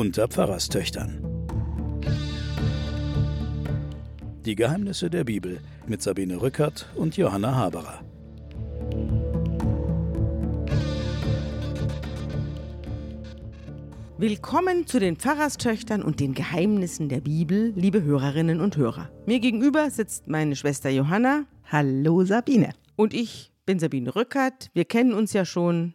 unter 0.00 0.28
Pfarrerstöchtern. 0.28 1.22
Die 4.46 4.54
Geheimnisse 4.54 5.10
der 5.10 5.24
Bibel 5.24 5.60
mit 5.86 6.00
Sabine 6.00 6.40
Rückert 6.40 6.88
und 6.94 7.18
Johanna 7.18 7.54
Haberer. 7.54 8.02
Willkommen 14.16 14.86
zu 14.86 15.00
den 15.00 15.16
Pfarrerstöchtern 15.16 16.02
und 16.02 16.18
den 16.18 16.32
Geheimnissen 16.32 17.10
der 17.10 17.20
Bibel, 17.20 17.74
liebe 17.76 18.02
Hörerinnen 18.02 18.62
und 18.62 18.78
Hörer. 18.78 19.10
Mir 19.26 19.38
gegenüber 19.38 19.90
sitzt 19.90 20.28
meine 20.28 20.56
Schwester 20.56 20.88
Johanna. 20.88 21.44
Hallo 21.66 22.24
Sabine. 22.24 22.70
Und 22.96 23.12
ich 23.12 23.52
bin 23.66 23.78
Sabine 23.78 24.16
Rückert. 24.16 24.70
Wir 24.72 24.86
kennen 24.86 25.12
uns 25.12 25.34
ja 25.34 25.44
schon. 25.44 25.92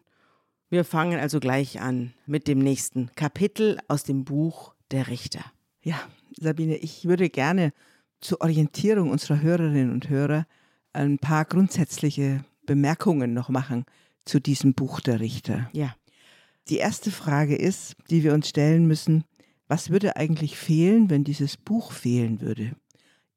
Wir 0.75 0.83
fangen 0.83 1.21
also 1.21 1.39
gleich 1.39 1.79
an 1.79 2.11
mit 2.25 2.49
dem 2.49 2.59
nächsten 2.59 3.09
Kapitel 3.15 3.77
aus 3.87 4.03
dem 4.03 4.25
Buch 4.25 4.75
der 4.91 5.07
Richter. 5.07 5.39
Ja, 5.81 5.97
Sabine, 6.37 6.75
ich 6.75 7.05
würde 7.05 7.29
gerne 7.29 7.71
zur 8.19 8.41
Orientierung 8.41 9.09
unserer 9.09 9.39
Hörerinnen 9.39 9.93
und 9.93 10.09
Hörer 10.09 10.45
ein 10.91 11.17
paar 11.17 11.45
grundsätzliche 11.45 12.43
Bemerkungen 12.65 13.33
noch 13.33 13.47
machen 13.47 13.85
zu 14.25 14.41
diesem 14.41 14.73
Buch 14.73 14.99
der 14.99 15.21
Richter. 15.21 15.69
Ja. 15.71 15.95
Die 16.67 16.75
erste 16.75 17.09
Frage 17.09 17.55
ist, 17.55 17.95
die 18.09 18.23
wir 18.23 18.33
uns 18.33 18.49
stellen 18.49 18.85
müssen, 18.85 19.23
was 19.69 19.91
würde 19.91 20.17
eigentlich 20.17 20.57
fehlen, 20.57 21.09
wenn 21.09 21.23
dieses 21.23 21.55
Buch 21.55 21.93
fehlen 21.93 22.41
würde? 22.41 22.75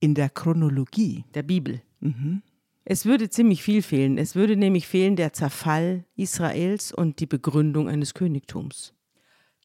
In 0.01 0.17
der 0.17 0.29
Chronologie. 0.29 1.25
Der 1.35 1.45
Bibel. 1.45 1.83
Mhm. 2.01 2.43
Es 2.91 3.05
würde 3.05 3.29
ziemlich 3.29 3.63
viel 3.63 3.83
fehlen. 3.83 4.17
Es 4.17 4.35
würde 4.35 4.57
nämlich 4.57 4.87
fehlen 4.89 5.15
der 5.15 5.35
Zerfall 5.35 6.05
Israels 6.17 6.91
und 6.91 7.21
die 7.21 7.27
Begründung 7.27 7.87
eines 7.87 8.15
Königtums. 8.15 8.95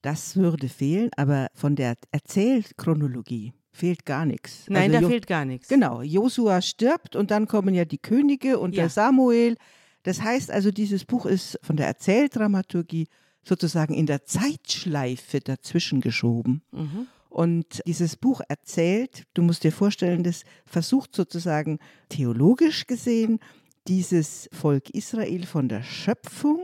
Das 0.02 0.36
würde 0.36 0.68
fehlen, 0.68 1.10
aber 1.16 1.48
von 1.54 1.78
der 1.78 1.96
Erzählchronologie 2.12 3.54
fehlt 3.72 4.06
gar 4.06 4.26
nichts. 4.26 4.66
Nein, 4.68 4.84
Also 4.84 4.94
da 4.96 5.00
Jo- 5.04 5.08
fehlt 5.10 5.28
gar 5.28 5.46
nichts. 5.46 5.70
Genau, 5.70 6.02
Josua 6.02 6.62
stirbt 6.62 7.16
und 7.16 7.32
dann 7.32 7.48
kommen 7.48 7.74
ja 7.74 7.86
die 7.86 7.98
Könige 7.98 8.60
und 8.60 8.76
Ja. 8.76 8.84
der 8.84 8.90
Samuel. 8.90 9.56
Das 10.04 10.22
heißt 10.22 10.52
also, 10.52 10.72
dieses 10.72 11.06
Buch 11.06 11.26
ist 11.26 11.58
von 11.64 11.78
der 11.78 11.88
Erzähldramaturgie 11.88 13.08
sozusagen 13.42 13.94
in 13.94 14.06
der 14.06 14.26
Zeitschleife 14.26 15.40
dazwischen 15.40 16.02
geschoben. 16.02 16.62
Mhm. 16.72 17.08
Und 17.34 17.82
dieses 17.88 18.16
Buch 18.16 18.42
erzählt, 18.48 19.24
du 19.34 19.42
musst 19.42 19.64
dir 19.64 19.72
vorstellen, 19.72 20.22
das 20.22 20.44
versucht 20.68 21.16
sozusagen 21.16 21.80
theologisch 22.08 22.86
gesehen, 22.86 23.40
dieses 23.88 24.48
Volk 24.54 24.92
Israel 24.92 25.48
von 25.48 25.68
der 25.68 25.82
Schöpfung 25.82 26.60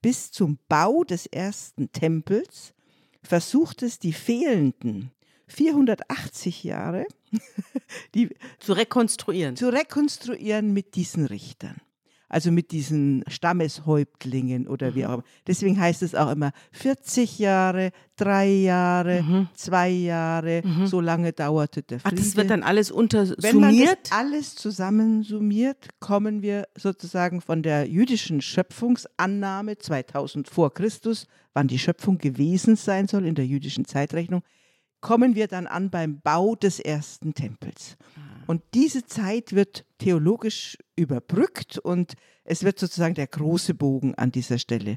bis 0.00 0.30
zum 0.30 0.58
Bau 0.70 1.04
des 1.04 1.26
ersten 1.26 1.92
Tempels, 1.92 2.72
versucht 3.22 3.82
es 3.82 3.98
die 3.98 4.14
fehlenden 4.14 5.10
480 5.48 6.64
Jahre, 6.64 7.04
die 8.14 8.30
Zu 8.58 8.72
rekonstruieren. 8.72 9.54
zu 9.54 9.68
rekonstruieren 9.68 10.72
mit 10.72 10.94
diesen 10.94 11.26
Richtern. 11.26 11.76
Also 12.28 12.50
mit 12.50 12.72
diesen 12.72 13.22
Stammeshäuptlingen 13.28 14.66
oder 14.66 14.94
wie 14.94 15.06
auch 15.06 15.14
immer. 15.14 15.24
Deswegen 15.46 15.78
heißt 15.80 16.02
es 16.02 16.14
auch 16.14 16.30
immer 16.30 16.50
40 16.72 17.38
Jahre, 17.38 17.92
drei 18.16 18.48
Jahre, 18.48 19.48
zwei 19.54 19.90
Jahre, 19.90 20.62
so 20.86 21.00
lange 21.00 21.32
dauerte 21.32 21.82
der 21.82 21.98
Ach, 22.02 22.08
Friede. 22.10 22.22
das 22.22 22.36
wird 22.36 22.50
dann 22.50 22.62
alles 22.62 22.90
Wenn 22.90 22.96
man 22.96 23.08
das 23.08 23.30
untersummiert? 23.30 23.98
alles 24.10 24.54
zusammensummiert, 24.56 25.88
kommen 26.00 26.42
wir 26.42 26.66
sozusagen 26.76 27.40
von 27.40 27.62
der 27.62 27.86
jüdischen 27.88 28.40
Schöpfungsannahme 28.40 29.78
2000 29.78 30.48
vor 30.48 30.72
Christus, 30.74 31.26
wann 31.54 31.68
die 31.68 31.78
Schöpfung 31.78 32.18
gewesen 32.18 32.76
sein 32.76 33.06
soll 33.08 33.24
in 33.24 33.34
der 33.34 33.46
jüdischen 33.46 33.84
Zeitrechnung, 33.84 34.42
kommen 35.06 35.36
wir 35.36 35.46
dann 35.46 35.68
an 35.68 35.88
beim 35.88 36.20
Bau 36.20 36.56
des 36.56 36.80
ersten 36.80 37.32
Tempels. 37.32 37.96
Und 38.48 38.60
diese 38.74 39.06
Zeit 39.06 39.52
wird 39.52 39.84
theologisch 39.98 40.76
überbrückt 40.96 41.78
und 41.78 42.14
es 42.42 42.64
wird 42.64 42.80
sozusagen 42.80 43.14
der 43.14 43.28
große 43.28 43.74
Bogen 43.74 44.16
an 44.16 44.32
dieser 44.32 44.58
Stelle. 44.58 44.96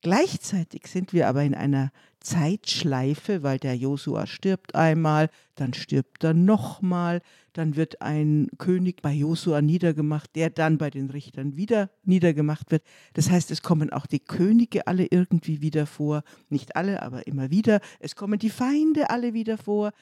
Gleichzeitig 0.00 0.86
sind 0.86 1.12
wir 1.12 1.28
aber 1.28 1.42
in 1.42 1.54
einer 1.54 1.92
Zeitschleife, 2.20 3.42
weil 3.42 3.58
der 3.58 3.76
Josua 3.76 4.26
stirbt 4.26 4.74
einmal, 4.74 5.30
dann 5.56 5.74
stirbt 5.74 6.22
er 6.22 6.34
nochmal, 6.34 7.22
dann 7.52 7.76
wird 7.76 8.02
ein 8.02 8.48
König 8.58 9.02
bei 9.02 9.12
Josua 9.12 9.62
niedergemacht, 9.62 10.36
der 10.36 10.50
dann 10.50 10.78
bei 10.78 10.90
den 10.90 11.10
Richtern 11.10 11.56
wieder 11.56 11.90
niedergemacht 12.04 12.70
wird. 12.70 12.82
Das 13.14 13.30
heißt, 13.30 13.50
es 13.50 13.62
kommen 13.62 13.90
auch 13.90 14.06
die 14.06 14.20
Könige 14.20 14.86
alle 14.86 15.06
irgendwie 15.10 15.60
wieder 15.60 15.86
vor, 15.86 16.22
nicht 16.48 16.76
alle, 16.76 17.02
aber 17.02 17.26
immer 17.26 17.50
wieder. 17.50 17.80
Es 17.98 18.14
kommen 18.14 18.38
die 18.38 18.50
Feinde 18.50 19.10
alle 19.10 19.34
wieder 19.34 19.58
vor. 19.58 19.92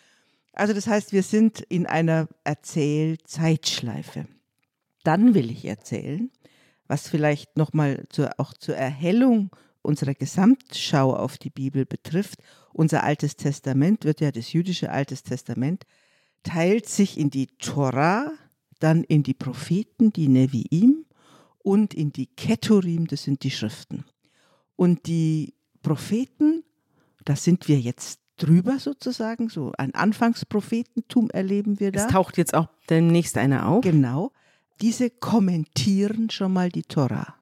Also 0.52 0.74
das 0.74 0.86
heißt, 0.86 1.12
wir 1.12 1.22
sind 1.22 1.60
in 1.68 1.86
einer 1.86 2.28
Erzählzeitschleife. 2.44 4.26
Dann 5.04 5.34
will 5.34 5.50
ich 5.50 5.64
erzählen, 5.64 6.30
was 6.88 7.08
vielleicht 7.08 7.56
nochmal 7.56 8.04
auch 8.38 8.52
zur 8.54 8.76
Erhellung 8.76 9.50
unserer 9.82 10.14
Gesamtschau 10.14 11.14
auf 11.14 11.38
die 11.38 11.50
Bibel 11.50 11.86
betrifft. 11.86 12.42
Unser 12.72 13.04
Altes 13.04 13.36
Testament 13.36 14.04
wird 14.04 14.20
ja 14.20 14.30
das 14.30 14.52
jüdische 14.52 14.90
Altes 14.90 15.22
Testament, 15.22 15.84
teilt 16.42 16.88
sich 16.88 17.18
in 17.18 17.30
die 17.30 17.46
Torah, 17.58 18.32
dann 18.78 19.04
in 19.04 19.22
die 19.22 19.34
Propheten, 19.34 20.12
die 20.12 20.28
Neviim 20.28 21.04
und 21.58 21.94
in 21.94 22.12
die 22.12 22.26
Keturim, 22.26 23.06
das 23.06 23.24
sind 23.24 23.42
die 23.42 23.50
Schriften. 23.50 24.04
Und 24.76 25.06
die 25.06 25.54
Propheten, 25.82 26.62
da 27.24 27.34
sind 27.34 27.68
wir 27.68 27.80
jetzt 27.80 28.20
drüber 28.36 28.78
sozusagen, 28.78 29.48
so 29.48 29.72
ein 29.76 29.94
Anfangsprophetentum 29.94 31.30
erleben 31.30 31.80
wir 31.80 31.92
da. 31.92 32.06
Es 32.06 32.12
taucht 32.12 32.38
jetzt 32.38 32.54
auch 32.54 32.68
demnächst 32.88 33.36
einer 33.36 33.68
auf. 33.68 33.82
Genau. 33.82 34.32
Diese 34.80 35.10
kommentieren 35.10 36.30
schon 36.30 36.52
mal 36.52 36.68
die 36.68 36.84
Tora. 36.84 37.37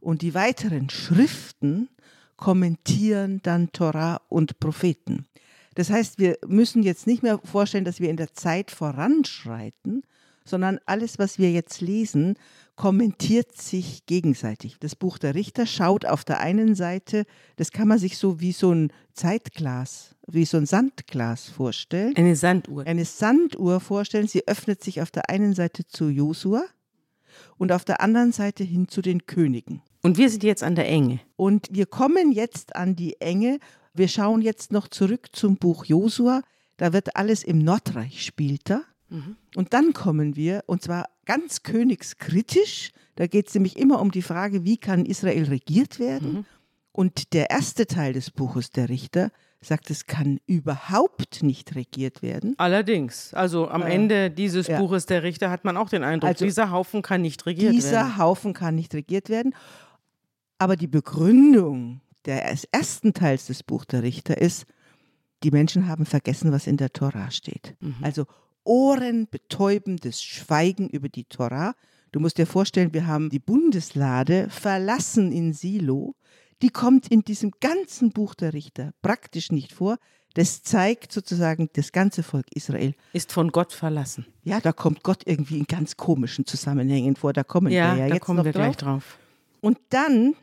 Und 0.00 0.22
die 0.22 0.34
weiteren 0.34 0.90
Schriften 0.90 1.88
kommentieren 2.36 3.40
dann 3.42 3.72
Tora 3.72 4.20
und 4.28 4.60
Propheten. 4.60 5.26
Das 5.74 5.90
heißt, 5.90 6.18
wir 6.18 6.38
müssen 6.46 6.82
jetzt 6.82 7.06
nicht 7.06 7.22
mehr 7.22 7.38
vorstellen, 7.44 7.84
dass 7.84 8.00
wir 8.00 8.10
in 8.10 8.16
der 8.16 8.32
Zeit 8.34 8.70
voranschreiten, 8.70 10.02
sondern 10.44 10.80
alles, 10.86 11.18
was 11.18 11.38
wir 11.38 11.52
jetzt 11.52 11.80
lesen, 11.80 12.34
kommentiert 12.74 13.56
sich 13.56 14.06
gegenseitig. 14.06 14.76
Das 14.80 14.96
Buch 14.96 15.18
der 15.18 15.34
Richter 15.34 15.66
schaut 15.66 16.06
auf 16.06 16.24
der 16.24 16.40
einen 16.40 16.74
Seite, 16.74 17.26
das 17.56 17.70
kann 17.72 17.88
man 17.88 17.98
sich 17.98 18.18
so 18.18 18.40
wie 18.40 18.52
so 18.52 18.72
ein 18.72 18.92
Zeitglas, 19.12 20.14
wie 20.26 20.44
so 20.44 20.56
ein 20.56 20.66
Sandglas 20.66 21.48
vorstellen 21.48 22.16
Eine 22.16 22.36
Sanduhr. 22.36 22.86
eine 22.86 23.04
Sanduhr 23.04 23.80
vorstellen. 23.80 24.28
Sie 24.28 24.46
öffnet 24.46 24.82
sich 24.82 25.02
auf 25.02 25.10
der 25.10 25.28
einen 25.28 25.54
Seite 25.54 25.86
zu 25.86 26.08
Josua 26.08 26.62
und 27.56 27.72
auf 27.72 27.84
der 27.84 28.00
anderen 28.00 28.32
Seite 28.32 28.64
hin 28.64 28.88
zu 28.88 29.02
den 29.02 29.26
Königen. 29.26 29.82
Und 30.02 30.16
wir 30.16 30.30
sind 30.30 30.44
jetzt 30.44 30.62
an 30.62 30.74
der 30.74 30.88
Enge. 30.88 31.20
Und 31.36 31.68
wir 31.70 31.86
kommen 31.86 32.32
jetzt 32.32 32.76
an 32.76 32.94
die 32.96 33.20
Enge. 33.20 33.58
Wir 33.94 34.08
schauen 34.08 34.42
jetzt 34.42 34.72
noch 34.72 34.88
zurück 34.88 35.28
zum 35.32 35.56
Buch 35.56 35.84
Josua. 35.84 36.42
Da 36.76 36.92
wird 36.92 37.16
alles 37.16 37.42
im 37.42 37.58
Nordreich 37.58 38.24
spielt 38.24 38.70
da. 38.70 38.82
Und 39.56 39.72
dann 39.72 39.94
kommen 39.94 40.36
wir, 40.36 40.64
und 40.66 40.82
zwar 40.82 41.08
ganz 41.24 41.62
königskritisch, 41.62 42.92
da 43.16 43.26
geht 43.26 43.48
es 43.48 43.54
nämlich 43.54 43.78
immer 43.78 44.00
um 44.00 44.10
die 44.10 44.20
Frage, 44.22 44.64
wie 44.64 44.76
kann 44.76 45.06
Israel 45.06 45.44
regiert 45.44 45.98
werden. 45.98 46.44
Und 46.92 47.32
der 47.32 47.48
erste 47.50 47.86
Teil 47.86 48.12
des 48.12 48.30
Buches 48.30 48.70
der 48.70 48.88
Richter 48.90 49.30
sagt, 49.60 49.90
es 49.90 50.06
kann 50.06 50.40
überhaupt 50.46 51.42
nicht 51.42 51.74
regiert 51.74 52.22
werden. 52.22 52.54
Allerdings, 52.58 53.32
also 53.34 53.68
am 53.68 53.82
Äh, 53.82 53.94
Ende 53.94 54.30
dieses 54.30 54.68
ja. 54.68 54.78
Buches 54.78 55.06
der 55.06 55.22
Richter 55.22 55.50
hat 55.50 55.64
man 55.64 55.76
auch 55.76 55.88
den 55.88 56.04
Eindruck, 56.04 56.28
Also, 56.28 56.44
dieser 56.44 56.70
Haufen 56.70 57.02
kann 57.02 57.22
nicht 57.22 57.44
regiert 57.46 57.72
Dieser 57.72 57.92
werden. 57.92 58.18
Haufen 58.18 58.52
kann 58.52 58.74
nicht 58.74 58.94
regiert 58.94 59.30
werden. 59.30 59.54
Aber 60.58 60.76
die 60.76 60.86
Begründung 60.88 62.00
des 62.26 62.64
ersten 62.72 63.14
Teils 63.14 63.46
des 63.46 63.62
Buch 63.62 63.84
der 63.84 64.02
Richter 64.02 64.38
ist, 64.38 64.66
die 65.44 65.50
Menschen 65.52 65.86
haben 65.86 66.04
vergessen, 66.04 66.50
was 66.52 66.66
in 66.66 66.76
der 66.76 66.92
Tora 66.92 67.30
steht. 67.30 67.76
Mhm. 67.80 67.94
Also 68.02 68.26
ohrenbetäubendes 68.64 70.22
Schweigen 70.22 70.88
über 70.88 71.08
die 71.08 71.24
Tora. 71.24 71.74
Du 72.12 72.20
musst 72.20 72.38
dir 72.38 72.46
vorstellen, 72.46 72.92
wir 72.92 73.06
haben 73.06 73.30
die 73.30 73.38
Bundeslade 73.38 74.48
verlassen 74.50 75.32
in 75.32 75.52
Silo. 75.52 76.14
Die 76.62 76.70
kommt 76.70 77.08
in 77.08 77.22
diesem 77.22 77.52
ganzen 77.60 78.10
Buch 78.10 78.34
der 78.34 78.52
Richter 78.52 78.92
praktisch 79.02 79.52
nicht 79.52 79.72
vor. 79.72 79.96
Das 80.34 80.62
zeigt 80.62 81.12
sozusagen 81.12 81.70
das 81.74 81.92
ganze 81.92 82.22
Volk 82.22 82.46
Israel. 82.54 82.94
Ist 83.12 83.32
von 83.32 83.50
Gott 83.50 83.72
verlassen. 83.72 84.26
Ja, 84.42 84.60
da 84.60 84.72
kommt 84.72 85.02
Gott 85.02 85.22
irgendwie 85.24 85.58
in 85.58 85.66
ganz 85.66 85.96
komischen 85.96 86.46
Zusammenhängen 86.46 87.16
vor. 87.16 87.32
Da 87.32 87.44
kommen 87.44 87.72
Ja, 87.72 87.94
wir 87.94 88.02
ja 88.02 88.08
da 88.08 88.14
jetzt 88.14 88.24
kommen 88.24 88.38
noch 88.38 88.44
wir 88.44 88.52
drauf. 88.52 88.62
gleich 88.62 88.76
drauf. 88.76 89.18
Und 89.60 89.78
dann 89.90 90.34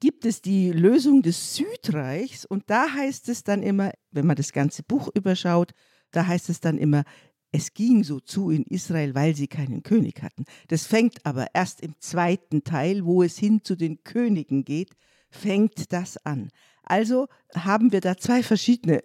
gibt 0.00 0.24
es 0.24 0.42
die 0.42 0.72
Lösung 0.72 1.22
des 1.22 1.56
Südreichs 1.56 2.44
und 2.44 2.64
da 2.66 2.92
heißt 2.92 3.28
es 3.28 3.44
dann 3.44 3.62
immer, 3.62 3.92
wenn 4.10 4.26
man 4.26 4.36
das 4.36 4.52
ganze 4.52 4.82
Buch 4.82 5.08
überschaut, 5.14 5.72
da 6.10 6.26
heißt 6.26 6.48
es 6.50 6.60
dann 6.60 6.78
immer, 6.78 7.04
es 7.52 7.72
ging 7.72 8.04
so 8.04 8.20
zu 8.20 8.50
in 8.50 8.64
Israel, 8.64 9.14
weil 9.14 9.34
sie 9.34 9.48
keinen 9.48 9.82
König 9.82 10.22
hatten. 10.22 10.44
Das 10.68 10.86
fängt 10.86 11.24
aber 11.24 11.46
erst 11.54 11.80
im 11.80 11.94
zweiten 12.00 12.64
Teil, 12.64 13.04
wo 13.04 13.22
es 13.22 13.38
hin 13.38 13.62
zu 13.62 13.76
den 13.76 14.02
Königen 14.04 14.64
geht, 14.64 14.90
fängt 15.30 15.92
das 15.92 16.18
an. 16.18 16.50
Also 16.82 17.28
haben 17.54 17.92
wir 17.92 18.00
da 18.00 18.16
zwei 18.16 18.42
verschiedene 18.42 19.02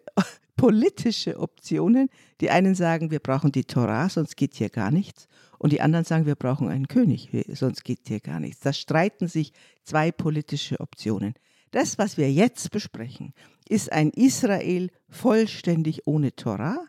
politische 0.62 1.40
Optionen. 1.40 2.10
Die 2.40 2.52
einen 2.52 2.76
sagen, 2.76 3.10
wir 3.10 3.18
brauchen 3.18 3.52
die 3.52 3.64
Torah, 3.64 4.10
sonst 4.10 4.38
geht 4.38 4.54
hier 4.54 4.70
gar 4.70 4.92
nichts. 4.92 5.28
Und 5.58 5.74
die 5.74 5.82
anderen 5.82 6.06
sagen, 6.06 6.28
wir 6.28 6.36
brauchen 6.36 6.70
einen 6.70 6.88
König, 6.88 7.30
sonst 7.52 7.84
geht 7.84 8.02
hier 8.08 8.20
gar 8.20 8.40
nichts. 8.40 8.60
Da 8.60 8.72
streiten 8.72 9.28
sich 9.28 9.54
zwei 9.84 10.12
politische 10.12 10.80
Optionen. 10.80 11.34
Das, 11.72 11.98
was 11.98 12.16
wir 12.16 12.32
jetzt 12.32 12.70
besprechen, 12.70 13.34
ist 13.70 13.92
ein 13.92 14.12
Israel 14.12 14.92
vollständig 15.10 16.06
ohne 16.06 16.36
Torah. 16.36 16.86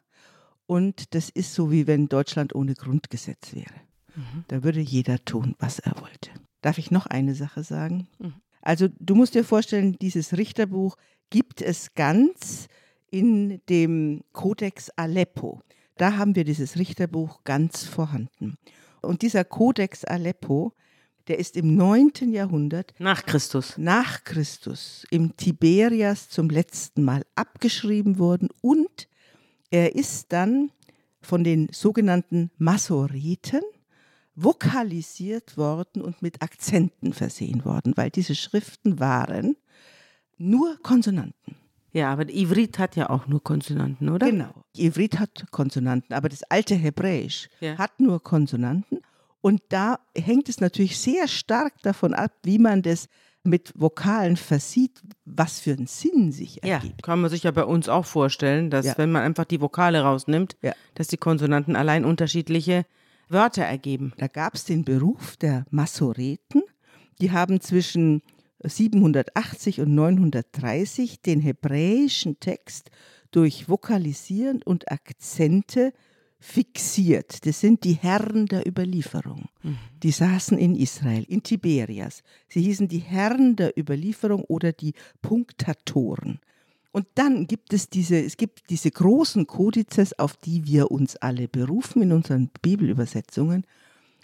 Und 0.66 1.14
das 1.14 1.30
ist 1.30 1.54
so, 1.54 1.70
wie 1.70 1.86
wenn 1.86 2.10
Deutschland 2.10 2.54
ohne 2.54 2.74
Grundgesetz 2.74 3.54
wäre. 3.54 3.74
Mhm. 4.14 4.44
Da 4.48 4.62
würde 4.64 4.80
jeder 4.80 5.24
tun, 5.24 5.54
was 5.58 5.78
er 5.78 5.98
wollte. 5.98 6.30
Darf 6.60 6.76
ich 6.76 6.90
noch 6.90 7.06
eine 7.06 7.34
Sache 7.34 7.64
sagen? 7.64 8.06
Mhm. 8.18 8.34
Also 8.60 8.88
du 9.00 9.14
musst 9.14 9.34
dir 9.34 9.44
vorstellen, 9.44 9.96
dieses 9.98 10.36
Richterbuch 10.36 10.98
gibt 11.30 11.62
es 11.62 11.94
ganz 11.94 12.68
in 13.12 13.60
dem 13.68 14.24
Kodex 14.32 14.90
Aleppo. 14.90 15.60
Da 15.96 16.16
haben 16.16 16.34
wir 16.34 16.44
dieses 16.44 16.76
Richterbuch 16.76 17.44
ganz 17.44 17.84
vorhanden. 17.84 18.56
Und 19.02 19.22
dieser 19.22 19.44
Kodex 19.44 20.04
Aleppo, 20.04 20.72
der 21.28 21.38
ist 21.38 21.56
im 21.56 21.76
9. 21.76 22.32
Jahrhundert 22.32 22.94
nach 22.98 23.24
Christus. 23.24 23.76
Nach 23.76 24.24
Christus 24.24 25.06
im 25.10 25.36
Tiberias 25.36 26.28
zum 26.30 26.48
letzten 26.48 27.04
Mal 27.04 27.22
abgeschrieben 27.36 28.18
worden 28.18 28.48
und 28.60 29.08
er 29.70 29.94
ist 29.94 30.32
dann 30.32 30.72
von 31.20 31.44
den 31.44 31.68
sogenannten 31.70 32.50
Masoreten 32.58 33.62
vokalisiert 34.34 35.56
worden 35.56 36.02
und 36.02 36.22
mit 36.22 36.42
Akzenten 36.42 37.12
versehen 37.12 37.64
worden, 37.64 37.92
weil 37.96 38.10
diese 38.10 38.34
Schriften 38.34 38.98
waren 38.98 39.56
nur 40.38 40.78
Konsonanten. 40.82 41.61
Ja, 41.92 42.10
aber 42.10 42.28
Ivrit 42.30 42.78
hat 42.78 42.96
ja 42.96 43.10
auch 43.10 43.26
nur 43.26 43.42
Konsonanten, 43.42 44.08
oder? 44.08 44.30
Genau. 44.30 44.64
Ivrit 44.76 45.18
hat 45.18 45.44
Konsonanten, 45.50 46.14
aber 46.14 46.28
das 46.28 46.42
alte 46.44 46.74
Hebräisch 46.74 47.48
ja. 47.60 47.76
hat 47.76 48.00
nur 48.00 48.22
Konsonanten. 48.22 49.00
Und 49.42 49.60
da 49.68 49.98
hängt 50.16 50.48
es 50.48 50.60
natürlich 50.60 50.98
sehr 50.98 51.28
stark 51.28 51.74
davon 51.82 52.14
ab, 52.14 52.32
wie 52.44 52.58
man 52.58 52.82
das 52.82 53.08
mit 53.44 53.72
Vokalen 53.74 54.36
versieht, 54.36 55.02
was 55.24 55.60
für 55.60 55.72
einen 55.72 55.88
Sinn 55.88 56.30
sich 56.30 56.62
ergibt. 56.62 57.00
Ja, 57.00 57.02
kann 57.02 57.20
man 57.20 57.30
sich 57.30 57.42
ja 57.42 57.50
bei 57.50 57.64
uns 57.64 57.88
auch 57.88 58.06
vorstellen, 58.06 58.70
dass 58.70 58.86
ja. 58.86 58.94
wenn 58.96 59.10
man 59.10 59.22
einfach 59.22 59.44
die 59.44 59.60
Vokale 59.60 60.00
rausnimmt, 60.02 60.56
ja. 60.62 60.72
dass 60.94 61.08
die 61.08 61.16
Konsonanten 61.16 61.74
allein 61.74 62.04
unterschiedliche 62.04 62.86
Wörter 63.28 63.64
ergeben. 63.64 64.12
Da 64.16 64.28
gab 64.28 64.54
es 64.54 64.64
den 64.64 64.84
Beruf 64.84 65.36
der 65.36 65.64
Massoreten. 65.70 66.62
Die 67.20 67.32
haben 67.32 67.60
zwischen 67.60 68.22
780 68.62 69.80
und 69.80 69.94
930 69.94 71.20
den 71.22 71.40
hebräischen 71.40 72.40
Text 72.40 72.90
durch 73.30 73.68
Vokalisieren 73.68 74.62
und 74.62 74.90
Akzente 74.90 75.92
fixiert. 76.42 77.46
Das 77.46 77.60
sind 77.60 77.84
die 77.84 77.94
Herren 77.94 78.46
der 78.46 78.66
Überlieferung. 78.66 79.46
Mhm. 79.62 79.78
Die 80.02 80.10
saßen 80.10 80.58
in 80.58 80.74
Israel, 80.74 81.24
in 81.28 81.42
Tiberias. 81.42 82.22
Sie 82.48 82.62
hießen 82.62 82.88
die 82.88 82.98
Herren 82.98 83.54
der 83.54 83.78
Überlieferung 83.78 84.42
oder 84.44 84.72
die 84.72 84.94
Punktatoren. 85.22 86.40
Und 86.90 87.06
dann 87.14 87.46
gibt 87.46 87.72
es 87.72 87.88
diese, 87.88 88.18
es 88.18 88.36
gibt 88.36 88.68
diese 88.70 88.90
großen 88.90 89.46
Kodizes, 89.46 90.18
auf 90.18 90.36
die 90.36 90.66
wir 90.66 90.90
uns 90.90 91.16
alle 91.16 91.48
berufen 91.48 92.02
in 92.02 92.12
unseren 92.12 92.50
Bibelübersetzungen. 92.60 93.64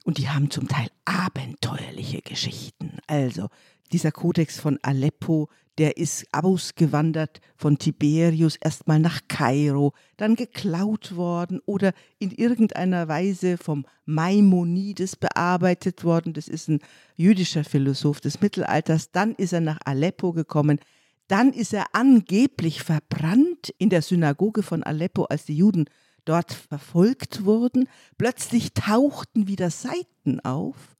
Und 0.05 0.19
die 0.19 0.29
haben 0.29 0.50
zum 0.50 0.69
Teil 0.69 0.88
abenteuerliche 1.05 2.20
Geschichten. 2.20 2.99
Also 3.06 3.49
dieser 3.93 4.12
Kodex 4.12 4.58
von 4.58 4.79
Aleppo, 4.82 5.49
der 5.79 5.96
ist 5.96 6.26
ausgewandert 6.32 7.40
von 7.56 7.79
Tiberius 7.79 8.56
erstmal 8.56 8.99
nach 8.99 9.20
Kairo, 9.29 9.93
dann 10.17 10.35
geklaut 10.35 11.14
worden 11.14 11.61
oder 11.67 11.93
in 12.19 12.32
irgendeiner 12.32 13.06
Weise 13.06 13.56
vom 13.56 13.87
Maimonides 14.05 15.14
bearbeitet 15.14 16.02
worden. 16.02 16.32
Das 16.32 16.49
ist 16.49 16.69
ein 16.69 16.81
jüdischer 17.14 17.62
Philosoph 17.62 18.20
des 18.20 18.40
Mittelalters. 18.40 19.12
Dann 19.12 19.35
ist 19.37 19.52
er 19.52 19.61
nach 19.61 19.79
Aleppo 19.85 20.32
gekommen. 20.32 20.81
Dann 21.29 21.52
ist 21.52 21.73
er 21.73 21.87
angeblich 21.93 22.82
verbrannt 22.82 23.73
in 23.79 23.88
der 23.88 24.02
Synagoge 24.02 24.64
von 24.64 24.82
Aleppo, 24.82 25.25
als 25.25 25.44
die 25.44 25.56
Juden 25.56 25.85
dort 26.25 26.52
verfolgt 26.52 27.44
wurden. 27.44 27.88
Plötzlich 28.17 28.73
tauchten 28.73 29.46
wieder 29.46 29.70
Seiten 29.70 30.40
auf 30.40 30.96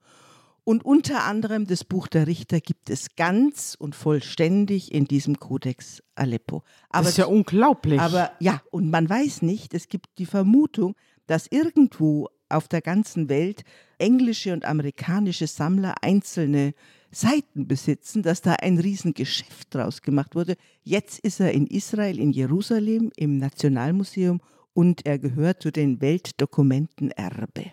und 0.69 0.85
unter 0.85 1.23
anderem 1.23 1.65
das 1.65 1.83
Buch 1.83 2.07
der 2.07 2.27
Richter 2.27 2.59
gibt 2.59 2.91
es 2.91 3.15
ganz 3.15 3.75
und 3.79 3.95
vollständig 3.95 4.93
in 4.93 5.05
diesem 5.05 5.39
Kodex 5.39 6.03
Aleppo. 6.13 6.61
Aber, 6.91 7.05
das 7.05 7.13
ist 7.13 7.17
ja 7.17 7.25
unglaublich. 7.25 7.99
Aber 7.99 8.33
ja, 8.39 8.61
und 8.69 8.91
man 8.91 9.09
weiß 9.09 9.41
nicht, 9.41 9.73
es 9.73 9.87
gibt 9.87 10.05
die 10.19 10.27
Vermutung, 10.27 10.95
dass 11.25 11.47
irgendwo 11.47 12.29
auf 12.49 12.67
der 12.67 12.81
ganzen 12.81 13.29
Welt 13.29 13.63
englische 13.97 14.53
und 14.53 14.63
amerikanische 14.63 15.47
Sammler 15.47 15.95
einzelne 16.03 16.75
Seiten 17.09 17.67
besitzen, 17.67 18.21
dass 18.21 18.43
da 18.43 18.53
ein 18.53 18.77
Riesengeschäft 18.77 19.73
draus 19.73 20.03
gemacht 20.03 20.35
wurde. 20.35 20.55
Jetzt 20.83 21.17
ist 21.17 21.39
er 21.39 21.51
in 21.51 21.65
Israel, 21.65 22.19
in 22.19 22.29
Jerusalem, 22.29 23.11
im 23.15 23.39
Nationalmuseum 23.39 24.39
und 24.73 25.03
er 25.07 25.17
gehört 25.17 25.63
zu 25.63 25.71
den 25.71 25.99
Weltdokumenten 25.99 27.09
Erbe. 27.09 27.71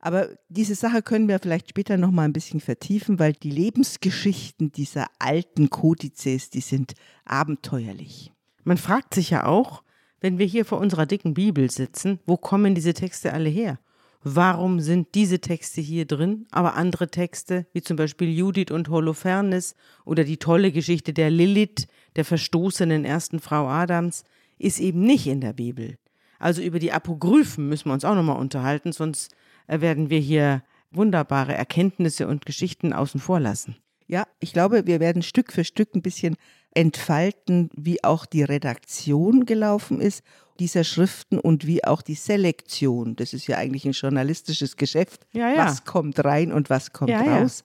Aber 0.00 0.28
diese 0.48 0.74
Sache 0.74 1.02
können 1.02 1.28
wir 1.28 1.38
vielleicht 1.38 1.68
später 1.68 1.96
noch 1.96 2.10
mal 2.10 2.24
ein 2.24 2.32
bisschen 2.32 2.60
vertiefen, 2.60 3.18
weil 3.18 3.34
die 3.34 3.50
Lebensgeschichten 3.50 4.72
dieser 4.72 5.06
alten 5.18 5.68
Kodizes, 5.68 6.50
die 6.50 6.62
sind 6.62 6.94
abenteuerlich. 7.24 8.32
Man 8.64 8.78
fragt 8.78 9.14
sich 9.14 9.30
ja 9.30 9.44
auch, 9.44 9.82
wenn 10.20 10.38
wir 10.38 10.46
hier 10.46 10.64
vor 10.64 10.78
unserer 10.78 11.06
dicken 11.06 11.34
Bibel 11.34 11.70
sitzen, 11.70 12.18
wo 12.26 12.36
kommen 12.36 12.74
diese 12.74 12.94
Texte 12.94 13.32
alle 13.32 13.48
her? 13.48 13.78
Warum 14.22 14.80
sind 14.80 15.14
diese 15.14 15.40
Texte 15.40 15.80
hier 15.80 16.04
drin, 16.04 16.46
aber 16.50 16.74
andere 16.74 17.08
Texte, 17.08 17.66
wie 17.72 17.80
zum 17.80 17.96
Beispiel 17.96 18.28
Judith 18.28 18.70
und 18.70 18.90
Holofernes 18.90 19.74
oder 20.04 20.24
die 20.24 20.36
tolle 20.36 20.72
Geschichte 20.72 21.14
der 21.14 21.30
Lilith, 21.30 21.86
der 22.16 22.26
verstoßenen 22.26 23.06
ersten 23.06 23.40
Frau 23.40 23.66
Adams, 23.66 24.24
ist 24.58 24.78
eben 24.78 25.00
nicht 25.00 25.26
in 25.26 25.40
der 25.40 25.54
Bibel. 25.54 25.96
Also 26.38 26.60
über 26.60 26.78
die 26.78 26.92
Apokryphen 26.92 27.68
müssen 27.68 27.88
wir 27.88 27.94
uns 27.94 28.04
auch 28.04 28.14
nochmal 28.14 28.38
unterhalten, 28.38 28.92
sonst 28.92 29.34
werden 29.70 30.10
wir 30.10 30.18
hier 30.18 30.62
wunderbare 30.90 31.54
Erkenntnisse 31.54 32.26
und 32.26 32.46
Geschichten 32.46 32.92
außen 32.92 33.20
vor 33.20 33.40
lassen. 33.40 33.76
Ja, 34.06 34.26
ich 34.40 34.52
glaube, 34.52 34.86
wir 34.86 34.98
werden 34.98 35.22
Stück 35.22 35.52
für 35.52 35.62
Stück 35.62 35.94
ein 35.94 36.02
bisschen 36.02 36.36
entfalten, 36.74 37.70
wie 37.76 38.02
auch 38.02 38.26
die 38.26 38.42
Redaktion 38.42 39.46
gelaufen 39.46 40.00
ist 40.00 40.24
dieser 40.60 40.84
Schriften 40.84 41.38
und 41.38 41.66
wie 41.66 41.84
auch 41.84 42.02
die 42.02 42.14
Selektion. 42.14 43.16
Das 43.16 43.32
ist 43.32 43.46
ja 43.46 43.56
eigentlich 43.56 43.86
ein 43.86 43.92
journalistisches 43.92 44.76
Geschäft. 44.76 45.26
Ja, 45.32 45.48
ja. 45.48 45.64
Was 45.64 45.84
kommt 45.84 46.22
rein 46.22 46.52
und 46.52 46.70
was 46.70 46.92
kommt 46.92 47.10
ja, 47.10 47.22
raus. 47.22 47.64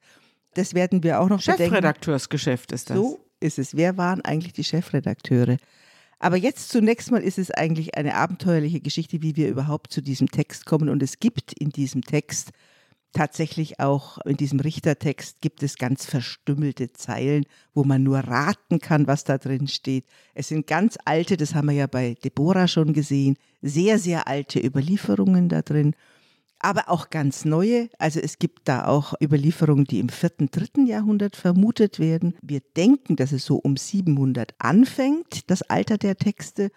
Das 0.53 0.73
werden 0.73 1.03
wir 1.03 1.19
auch 1.19 1.27
noch 1.27 1.41
Chefredakteursgeschäft 1.41 2.71
ist 2.71 2.89
das. 2.89 2.97
So 2.97 3.19
ist 3.41 3.59
es. 3.59 3.75
Wer 3.75 3.97
waren 3.97 4.21
eigentlich 4.21 4.53
die 4.53 4.63
Chefredakteure? 4.63 5.57
Aber 6.19 6.37
jetzt 6.37 6.69
zunächst 6.69 7.11
mal 7.11 7.21
ist 7.21 7.37
es 7.37 7.51
eigentlich 7.51 7.97
eine 7.97 8.15
abenteuerliche 8.15 8.79
Geschichte, 8.79 9.21
wie 9.21 9.35
wir 9.35 9.49
überhaupt 9.49 9.91
zu 9.91 10.01
diesem 10.01 10.31
Text 10.31 10.65
kommen. 10.65 10.89
Und 10.89 11.03
es 11.03 11.19
gibt 11.19 11.53
in 11.53 11.69
diesem 11.69 12.03
Text 12.03 12.51
tatsächlich 13.15 13.79
auch, 13.79 14.17
in 14.25 14.37
diesem 14.37 14.59
Richtertext 14.59 15.41
gibt 15.41 15.63
es 15.63 15.77
ganz 15.77 16.05
verstümmelte 16.05 16.91
Zeilen, 16.93 17.45
wo 17.73 17.83
man 17.83 18.03
nur 18.03 18.19
raten 18.19 18.79
kann, 18.79 19.07
was 19.07 19.23
da 19.23 19.37
drin 19.37 19.67
steht. 19.67 20.05
Es 20.33 20.49
sind 20.49 20.67
ganz 20.67 20.97
alte, 21.05 21.37
das 21.37 21.55
haben 21.55 21.69
wir 21.69 21.75
ja 21.75 21.87
bei 21.87 22.15
Deborah 22.23 22.67
schon 22.67 22.93
gesehen, 22.93 23.37
sehr, 23.61 23.99
sehr 23.99 24.27
alte 24.27 24.59
Überlieferungen 24.59 25.49
da 25.49 25.61
drin 25.61 25.95
aber 26.59 26.89
auch 26.89 27.09
ganz 27.09 27.45
neue. 27.45 27.89
Also 27.99 28.19
es 28.19 28.39
gibt 28.39 28.67
da 28.67 28.85
auch 28.85 29.13
Überlieferungen, 29.21 29.85
die 29.85 29.99
im 29.99 30.09
vierten, 30.09 30.49
dritten 30.49 30.87
Jahrhundert 30.87 31.35
vermutet 31.35 31.99
werden. 31.99 32.35
Wir 32.41 32.61
denken, 32.75 33.15
dass 33.15 33.31
es 33.31 33.45
so 33.45 33.57
um 33.57 33.77
700 33.77 34.53
anfängt, 34.59 35.49
das 35.49 35.61
Alter 35.63 35.97
der 35.97 36.17
Texte, 36.17 36.71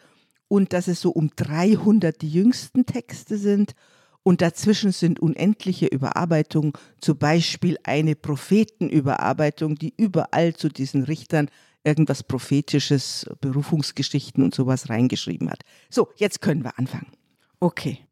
und 0.49 0.73
dass 0.73 0.89
es 0.89 1.01
so 1.01 1.11
um 1.11 1.31
300 1.35 2.21
die 2.21 2.31
jüngsten 2.31 2.87
Texte 2.87 3.39
sind. 3.39 3.75
Und 4.23 4.43
dazwischen 4.43 4.93
sind 4.93 5.21
unendliche 5.21 5.87
Überarbeitungen, 5.87 6.73
zum 7.01 7.19
Beispiel 7.19 7.79
eine 7.85 8.15
Prophetenüberarbeitung, 8.15 9.77
die 9.77 9.95
überall 9.97 10.55
zu 10.55 10.69
diesen 10.69 11.05
Richtern 11.05 11.49
irgendwas 11.85 12.23
Prophetisches, 12.23 13.27
Berufungsgeschichten 13.41 14.43
und 14.43 14.55
sowas 14.55 14.91
reingeschrieben 14.91 15.51
hat. 15.51 15.63
So, 15.89 16.09
jetzt 16.17 16.41
können 16.43 16.65
wir 16.65 16.79
anfangen. 16.79 17.13
Okay. 17.61 18.08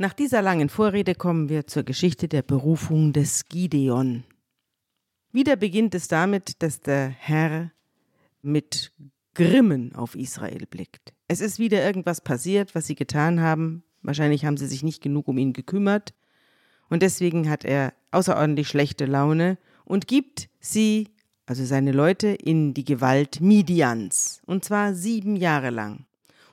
Nach 0.00 0.12
dieser 0.12 0.42
langen 0.42 0.68
Vorrede 0.68 1.16
kommen 1.16 1.48
wir 1.48 1.66
zur 1.66 1.82
Geschichte 1.82 2.28
der 2.28 2.42
Berufung 2.42 3.12
des 3.12 3.46
Gideon. 3.46 4.22
Wieder 5.32 5.56
beginnt 5.56 5.92
es 5.96 6.06
damit, 6.06 6.62
dass 6.62 6.80
der 6.80 7.08
Herr 7.08 7.72
mit 8.40 8.92
Grimmen 9.34 9.92
auf 9.96 10.14
Israel 10.14 10.66
blickt. 10.70 11.14
Es 11.26 11.40
ist 11.40 11.58
wieder 11.58 11.84
irgendwas 11.84 12.20
passiert, 12.20 12.76
was 12.76 12.86
sie 12.86 12.94
getan 12.94 13.40
haben. 13.40 13.82
Wahrscheinlich 14.02 14.44
haben 14.44 14.56
sie 14.56 14.68
sich 14.68 14.84
nicht 14.84 15.02
genug 15.02 15.26
um 15.26 15.36
ihn 15.36 15.52
gekümmert. 15.52 16.14
Und 16.88 17.02
deswegen 17.02 17.50
hat 17.50 17.64
er 17.64 17.92
außerordentlich 18.12 18.68
schlechte 18.68 19.04
Laune 19.04 19.58
und 19.84 20.06
gibt 20.06 20.48
sie 20.60 21.08
also 21.44 21.64
seine 21.64 21.92
Leute, 21.92 22.28
in 22.28 22.74
die 22.74 22.84
Gewalt 22.84 23.40
Midians, 23.40 24.42
und 24.44 24.64
zwar 24.66 24.92
sieben 24.92 25.34
Jahre 25.34 25.70
lang. 25.70 26.04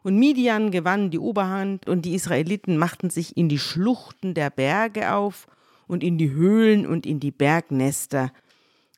Und 0.06 0.20
Midian 0.20 0.70
gewann 0.70 1.10
die 1.10 1.18
Oberhand 1.18 1.90
und 1.90 2.06
die 2.06 2.14
Israeliten 2.14 2.78
machten 2.78 3.10
sich 3.10 3.36
in 3.38 3.50
die 3.50 3.58
Schluchten 3.58 4.36
der 4.36 4.52
Berge 4.52 5.12
auf 5.14 5.48
und 5.88 6.04
in 6.04 6.20
die 6.20 6.30
Höhlen 6.30 6.86
und 6.86 7.08
in 7.08 7.20
die 7.20 7.32
Bergnester 7.32 8.32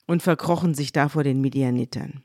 und 0.06 0.22
verkrochen 0.22 0.74
sich 0.74 0.92
da 0.92 1.08
vor 1.08 1.24
den 1.24 1.40
Midianitern. 1.40 2.24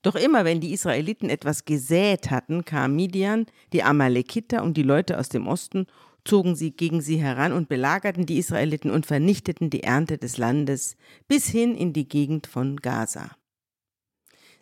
Doch 0.00 0.14
immer 0.14 0.46
wenn 0.46 0.62
die 0.62 0.72
Israeliten 0.72 1.28
etwas 1.28 1.66
gesät 1.66 2.30
hatten, 2.30 2.64
kam 2.64 2.96
Midian, 2.96 3.44
die 3.74 3.82
Amalekiter 3.82 4.62
und 4.62 4.78
die 4.78 4.82
Leute 4.82 5.18
aus 5.18 5.28
dem 5.28 5.46
Osten, 5.46 5.88
zogen 6.24 6.56
sie 6.56 6.70
gegen 6.70 7.02
sie 7.02 7.18
heran 7.18 7.52
und 7.52 7.68
belagerten 7.68 8.24
die 8.24 8.38
Israeliten 8.38 8.90
und 8.90 9.04
vernichteten 9.04 9.68
die 9.68 9.82
Ernte 9.82 10.16
des 10.16 10.38
Landes 10.38 10.96
bis 11.26 11.48
hin 11.48 11.74
in 11.74 11.92
die 11.92 12.08
Gegend 12.08 12.46
von 12.46 12.78
Gaza. 12.78 13.37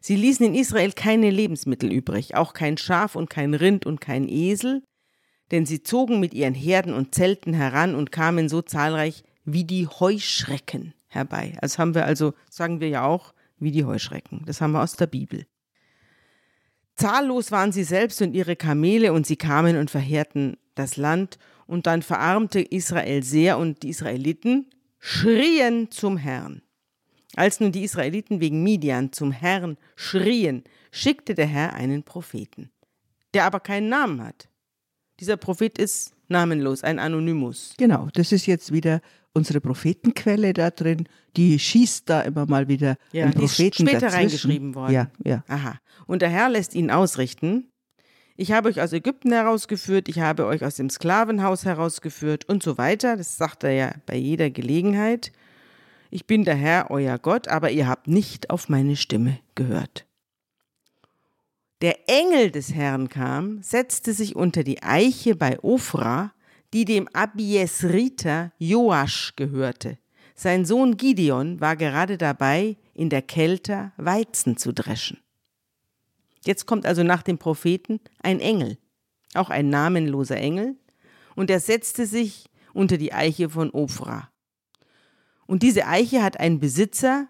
Sie 0.06 0.14
ließen 0.14 0.46
in 0.46 0.54
Israel 0.54 0.92
keine 0.92 1.30
Lebensmittel 1.30 1.90
übrig, 1.90 2.36
auch 2.36 2.52
kein 2.52 2.78
Schaf 2.78 3.16
und 3.16 3.28
kein 3.28 3.54
Rind 3.54 3.86
und 3.86 4.00
kein 4.00 4.28
Esel, 4.28 4.84
denn 5.50 5.66
sie 5.66 5.82
zogen 5.82 6.20
mit 6.20 6.32
ihren 6.32 6.54
Herden 6.54 6.94
und 6.94 7.12
Zelten 7.12 7.54
heran 7.54 7.96
und 7.96 8.12
kamen 8.12 8.48
so 8.48 8.62
zahlreich 8.62 9.24
wie 9.44 9.64
die 9.64 9.88
Heuschrecken 9.88 10.94
herbei. 11.08 11.58
Das 11.60 11.80
haben 11.80 11.96
wir 11.96 12.04
also, 12.04 12.34
sagen 12.48 12.78
wir 12.78 12.88
ja 12.88 13.04
auch, 13.04 13.34
wie 13.58 13.72
die 13.72 13.84
Heuschrecken. 13.84 14.44
Das 14.46 14.60
haben 14.60 14.70
wir 14.70 14.82
aus 14.84 14.94
der 14.94 15.08
Bibel. 15.08 15.44
Zahllos 16.94 17.50
waren 17.50 17.72
sie 17.72 17.82
selbst 17.82 18.22
und 18.22 18.32
ihre 18.32 18.54
Kamele 18.54 19.12
und 19.12 19.26
sie 19.26 19.34
kamen 19.34 19.76
und 19.76 19.90
verheerten 19.90 20.56
das 20.76 20.96
Land 20.96 21.36
und 21.66 21.88
dann 21.88 22.02
verarmte 22.02 22.60
Israel 22.60 23.24
sehr 23.24 23.58
und 23.58 23.82
die 23.82 23.88
Israeliten 23.88 24.70
schrien 25.00 25.90
zum 25.90 26.16
Herrn. 26.16 26.62
Als 27.36 27.60
nun 27.60 27.70
die 27.70 27.84
Israeliten 27.84 28.40
wegen 28.40 28.62
Midian 28.62 29.12
zum 29.12 29.30
Herrn 29.30 29.76
schrien, 29.94 30.64
schickte 30.90 31.34
der 31.34 31.46
Herr 31.46 31.74
einen 31.74 32.02
Propheten, 32.02 32.70
der 33.34 33.44
aber 33.44 33.60
keinen 33.60 33.88
Namen 33.88 34.22
hat. 34.24 34.48
Dieser 35.20 35.36
Prophet 35.36 35.78
ist 35.78 36.14
namenlos, 36.28 36.82
ein 36.82 36.98
Anonymus. 36.98 37.74
Genau, 37.78 38.08
das 38.14 38.32
ist 38.32 38.46
jetzt 38.46 38.72
wieder 38.72 39.00
unsere 39.34 39.60
Prophetenquelle 39.60 40.54
da 40.54 40.70
drin. 40.70 41.06
Die 41.36 41.58
schießt 41.58 42.08
da 42.08 42.22
immer 42.22 42.46
mal 42.46 42.68
wieder 42.68 42.96
Ja, 43.12 43.24
einen 43.24 43.34
die 43.34 43.44
ist 43.44 43.56
Propheten 43.56 43.86
später 43.86 44.00
dazwischen. 44.00 44.16
reingeschrieben 44.16 44.74
worden. 44.74 44.92
Ja, 44.94 45.10
ja. 45.24 45.44
Aha. 45.46 45.78
Und 46.06 46.22
der 46.22 46.30
Herr 46.30 46.48
lässt 46.48 46.74
ihn 46.74 46.90
ausrichten. 46.90 47.70
Ich 48.38 48.52
habe 48.52 48.68
euch 48.68 48.80
aus 48.80 48.92
Ägypten 48.92 49.32
herausgeführt, 49.32 50.08
ich 50.08 50.20
habe 50.20 50.46
euch 50.46 50.64
aus 50.64 50.76
dem 50.76 50.90
Sklavenhaus 50.90 51.64
herausgeführt 51.64 52.46
und 52.48 52.62
so 52.62 52.76
weiter. 52.76 53.16
Das 53.16 53.36
sagt 53.36 53.64
er 53.64 53.72
ja 53.72 53.94
bei 54.06 54.16
jeder 54.16 54.50
Gelegenheit. 54.50 55.32
Ich 56.10 56.26
bin 56.26 56.44
der 56.44 56.54
Herr, 56.54 56.90
euer 56.90 57.18
Gott, 57.18 57.48
aber 57.48 57.70
ihr 57.70 57.88
habt 57.88 58.08
nicht 58.08 58.50
auf 58.50 58.68
meine 58.68 58.96
Stimme 58.96 59.38
gehört. 59.54 60.06
Der 61.82 62.08
Engel 62.08 62.50
des 62.50 62.74
Herrn 62.74 63.08
kam, 63.08 63.62
setzte 63.62 64.14
sich 64.14 64.34
unter 64.34 64.64
die 64.64 64.82
Eiche 64.82 65.36
bei 65.36 65.58
Ophra, 65.62 66.32
die 66.72 66.84
dem 66.84 67.08
Abiesriter 67.08 68.52
Joasch 68.58 69.34
gehörte. 69.36 69.98
Sein 70.34 70.64
Sohn 70.64 70.96
Gideon 70.96 71.60
war 71.60 71.76
gerade 71.76 72.18
dabei, 72.18 72.76
in 72.94 73.10
der 73.10 73.22
Kälte 73.22 73.92
Weizen 73.96 74.56
zu 74.56 74.72
dreschen. 74.72 75.18
Jetzt 76.44 76.66
kommt 76.66 76.86
also 76.86 77.02
nach 77.02 77.22
dem 77.22 77.38
Propheten 77.38 78.00
ein 78.22 78.40
Engel, 78.40 78.78
auch 79.34 79.50
ein 79.50 79.68
namenloser 79.68 80.36
Engel, 80.36 80.76
und 81.34 81.50
er 81.50 81.60
setzte 81.60 82.06
sich 82.06 82.46
unter 82.72 82.96
die 82.96 83.12
Eiche 83.12 83.50
von 83.50 83.70
Ophra. 83.70 84.30
Und 85.46 85.62
diese 85.62 85.86
Eiche 85.86 86.22
hat 86.22 86.38
einen 86.40 86.60
Besitzer, 86.60 87.28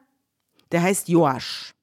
der 0.73 0.83
heißt 0.83 1.09
Joasch. 1.09 1.75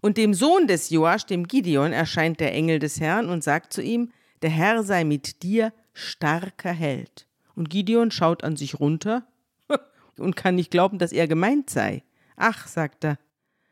Und 0.00 0.16
dem 0.16 0.34
Sohn 0.34 0.66
des 0.66 0.90
Joasch, 0.90 1.26
dem 1.26 1.48
Gideon, 1.48 1.92
erscheint 1.92 2.40
der 2.40 2.54
Engel 2.54 2.78
des 2.78 3.00
Herrn 3.00 3.28
und 3.28 3.42
sagt 3.42 3.72
zu 3.72 3.82
ihm, 3.82 4.12
der 4.42 4.50
Herr 4.50 4.82
sei 4.84 5.04
mit 5.04 5.42
dir 5.42 5.72
starker 5.92 6.72
Held. 6.72 7.26
Und 7.56 7.70
Gideon 7.70 8.10
schaut 8.10 8.44
an 8.44 8.56
sich 8.56 8.78
runter 8.78 9.26
und 10.18 10.36
kann 10.36 10.54
nicht 10.54 10.70
glauben, 10.70 10.98
dass 10.98 11.12
er 11.12 11.26
gemeint 11.26 11.70
sei. 11.70 12.04
Ach, 12.36 12.68
sagt 12.68 13.04
er, 13.04 13.18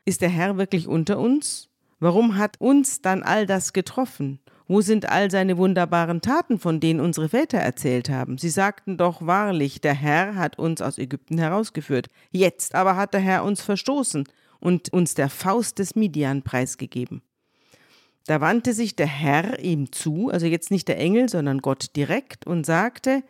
ist 0.03 0.21
der 0.21 0.29
Herr 0.29 0.57
wirklich 0.57 0.87
unter 0.87 1.19
uns? 1.19 1.69
Warum 1.99 2.37
hat 2.37 2.59
uns 2.59 3.01
dann 3.01 3.23
all 3.23 3.45
das 3.45 3.73
getroffen? 3.73 4.39
Wo 4.67 4.81
sind 4.81 5.07
all 5.07 5.31
seine 5.31 5.57
wunderbaren 5.57 6.21
Taten, 6.21 6.59
von 6.59 6.81
denen 6.81 6.99
unsere 6.99 7.29
Väter 7.29 7.57
erzählt 7.57 8.09
haben? 8.09 8.37
Sie 8.37 8.49
sagten 8.49 8.97
doch 8.97 9.25
wahrlich, 9.25 9.79
der 9.79 9.93
Herr 9.93 10.35
hat 10.35 10.59
uns 10.59 10.81
aus 10.81 10.97
Ägypten 10.97 11.37
herausgeführt. 11.37 12.07
Jetzt 12.31 12.75
aber 12.75 12.97
hat 12.97 13.13
der 13.13 13.21
Herr 13.21 13.45
uns 13.45 13.61
verstoßen 13.61 14.27
und 14.59 14.91
uns 14.91 15.13
der 15.13 15.29
Faust 15.29 15.79
des 15.79 15.95
Midian 15.95 16.41
preisgegeben. 16.41 17.21
Da 18.25 18.41
wandte 18.41 18.73
sich 18.73 18.97
der 18.97 19.07
Herr 19.07 19.59
ihm 19.59 19.93
zu, 19.93 20.29
also 20.29 20.47
jetzt 20.47 20.69
nicht 20.69 20.89
der 20.89 20.97
Engel, 20.97 21.29
sondern 21.29 21.59
Gott 21.59 21.95
direkt, 21.95 22.45
und 22.45 22.65
sagte, 22.65 23.23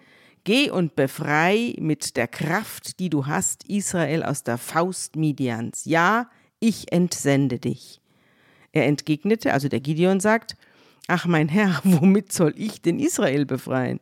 Geh 0.44 0.72
und 0.72 0.96
befrei 0.96 1.75
mit 1.77 2.15
der 2.15 2.27
Kraft, 2.27 3.00
die 3.00 3.10
du 3.10 3.27
hast, 3.27 3.67
Israel 3.70 4.24
aus 4.24 4.44
der 4.44 4.58
Faust 4.58 5.17
Midians. 5.17 5.84
Ja, 5.86 6.29
ich 6.60 6.91
entsende 6.91 7.60
dich. 7.60 8.01
Er 8.72 8.86
entgegnete, 8.86 9.53
also 9.53 9.67
der 9.67 9.82
Gideon 9.82 10.20
sagt, 10.20 10.56
Ach 11.08 11.26
mein 11.26 11.48
Herr, 11.50 11.82
womit 11.84 12.32
soll 12.32 12.54
ich 12.58 12.82
denn 12.82 13.00
Israel 13.00 13.46
befreien? 13.46 14.00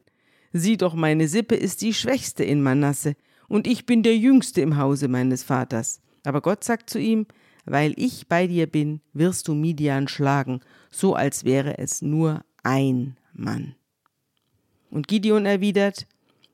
Sieh 0.52 0.78
doch, 0.78 0.96
meine 0.96 1.28
Sippe 1.28 1.56
ist 1.56 1.82
die 1.82 1.94
schwächste 1.94 2.44
in 2.44 2.62
Manasse, 2.62 3.16
und 3.48 3.68
ich 3.68 3.86
bin 3.86 4.02
der 4.02 4.18
jüngste 4.18 4.62
im 4.62 4.78
Hause 4.78 5.08
meines 5.08 5.44
Vaters. 5.44 6.02
Aber 6.24 6.42
Gott 6.42 6.64
sagt 6.64 6.90
zu 6.90 7.00
ihm, 7.00 7.28
weil 7.66 7.94
ich 7.96 8.28
bei 8.28 8.48
dir 8.48 8.66
bin, 8.68 9.02
wirst 9.14 9.48
du 9.48 9.54
Midian 9.54 10.08
schlagen, 10.08 10.62
so 10.90 11.14
als 11.14 11.44
wäre 11.44 11.78
es 11.78 12.02
nur 12.02 12.44
ein 12.64 13.18
Mann. 13.34 13.76
Und 14.90 15.08
Gideon 15.08 15.46
erwidert, 15.46 16.08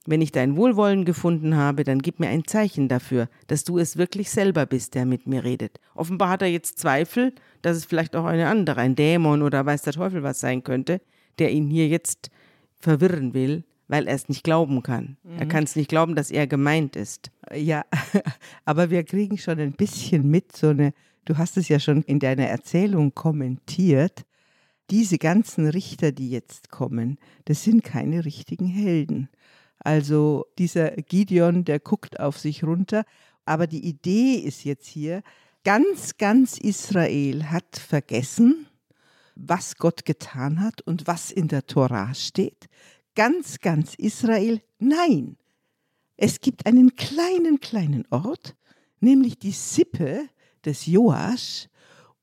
wenn 0.06 0.22
ich 0.22 0.32
dein 0.32 0.56
Wohlwollen 0.56 1.06
gefunden 1.06 1.56
habe, 1.56 1.84
dann 1.84 2.00
gib 2.00 2.20
mir 2.20 2.30
ein 2.30 2.46
Zeichen 2.46 2.88
dafür, 2.88 3.30
dass 3.48 3.64
du 3.64 3.78
es 3.78 3.98
wirklich 3.98 4.32
selber 4.32 4.66
bist, 4.66 4.96
der 4.96 5.06
mit 5.06 5.28
mir 5.28 5.44
redet. 5.44 5.80
Offenbar 5.94 6.30
hat 6.30 6.42
er 6.42 6.48
jetzt 6.48 6.80
Zweifel, 6.80 7.34
dass 7.62 7.78
es 7.78 7.86
vielleicht 7.86 8.16
auch 8.16 8.26
eine 8.26 8.48
andere, 8.48 8.82
ein 8.82 8.96
Dämon 8.96 9.44
oder 9.44 9.66
weiß 9.66 9.84
der 9.84 9.94
Teufel 9.94 10.24
was 10.24 10.40
sein 10.40 10.64
könnte, 10.64 11.02
der 11.38 11.52
ihn 11.52 11.68
hier 11.68 11.88
jetzt 11.88 12.32
verwirren 12.80 13.34
will, 13.34 13.64
weil 13.88 14.08
er 14.08 14.16
es 14.16 14.28
nicht 14.28 14.44
glauben 14.44 14.82
kann. 14.82 15.18
Er 15.38 15.46
kann 15.46 15.66
es 15.66 15.76
nicht 15.76 15.90
glauben, 15.90 16.16
dass 16.16 16.32
er 16.32 16.48
gemeint 16.48 16.96
ist. 16.96 17.30
Ja, 17.54 17.84
aber 18.66 18.90
wir 18.90 19.04
kriegen 19.04 19.38
schon 19.38 19.60
ein 19.60 19.74
bisschen 19.74 20.30
mit, 20.32 20.56
so 20.56 20.70
eine, 20.70 20.94
du 21.26 21.38
hast 21.38 21.58
es 21.58 21.68
ja 21.68 21.80
schon 21.80 22.02
in 22.04 22.20
deiner 22.20 22.48
Erzählung 22.48 23.14
kommentiert, 23.14 24.24
diese 24.90 25.18
ganzen 25.18 25.68
Richter, 25.68 26.12
die 26.12 26.30
jetzt 26.30 26.70
kommen, 26.70 27.18
das 27.46 27.64
sind 27.64 27.84
keine 27.84 28.26
richtigen 28.26 28.66
Helden. 28.66 29.30
Also 29.84 30.46
dieser 30.58 30.92
Gideon, 30.92 31.66
der 31.66 31.80
guckt 31.80 32.20
auf 32.20 32.38
sich 32.38 32.64
runter, 32.64 33.04
aber 33.46 33.68
die 33.68 33.86
Idee 33.86 34.36
ist 34.36 34.64
jetzt 34.64 34.88
hier, 34.88 35.24
ganz, 35.64 36.18
ganz 36.18 36.58
Israel 36.58 37.46
hat 37.46 37.78
vergessen, 37.78 38.68
was 39.36 39.76
Gott 39.78 40.06
getan 40.06 40.62
hat 40.62 40.82
und 40.82 41.08
was 41.08 41.32
in 41.32 41.48
der 41.48 41.66
Tora 41.66 42.14
steht. 42.14 42.68
Ganz, 43.16 43.60
ganz 43.60 43.96
Israel, 43.96 44.62
nein. 44.80 45.38
Es 46.18 46.40
gibt 46.40 46.66
einen 46.66 46.96
kleinen, 46.96 47.60
kleinen 47.60 48.06
Ort, 48.12 48.56
nämlich 49.00 49.40
die 49.40 49.52
Sippe 49.52 50.28
des 50.64 50.86
Joasch. 50.86 51.68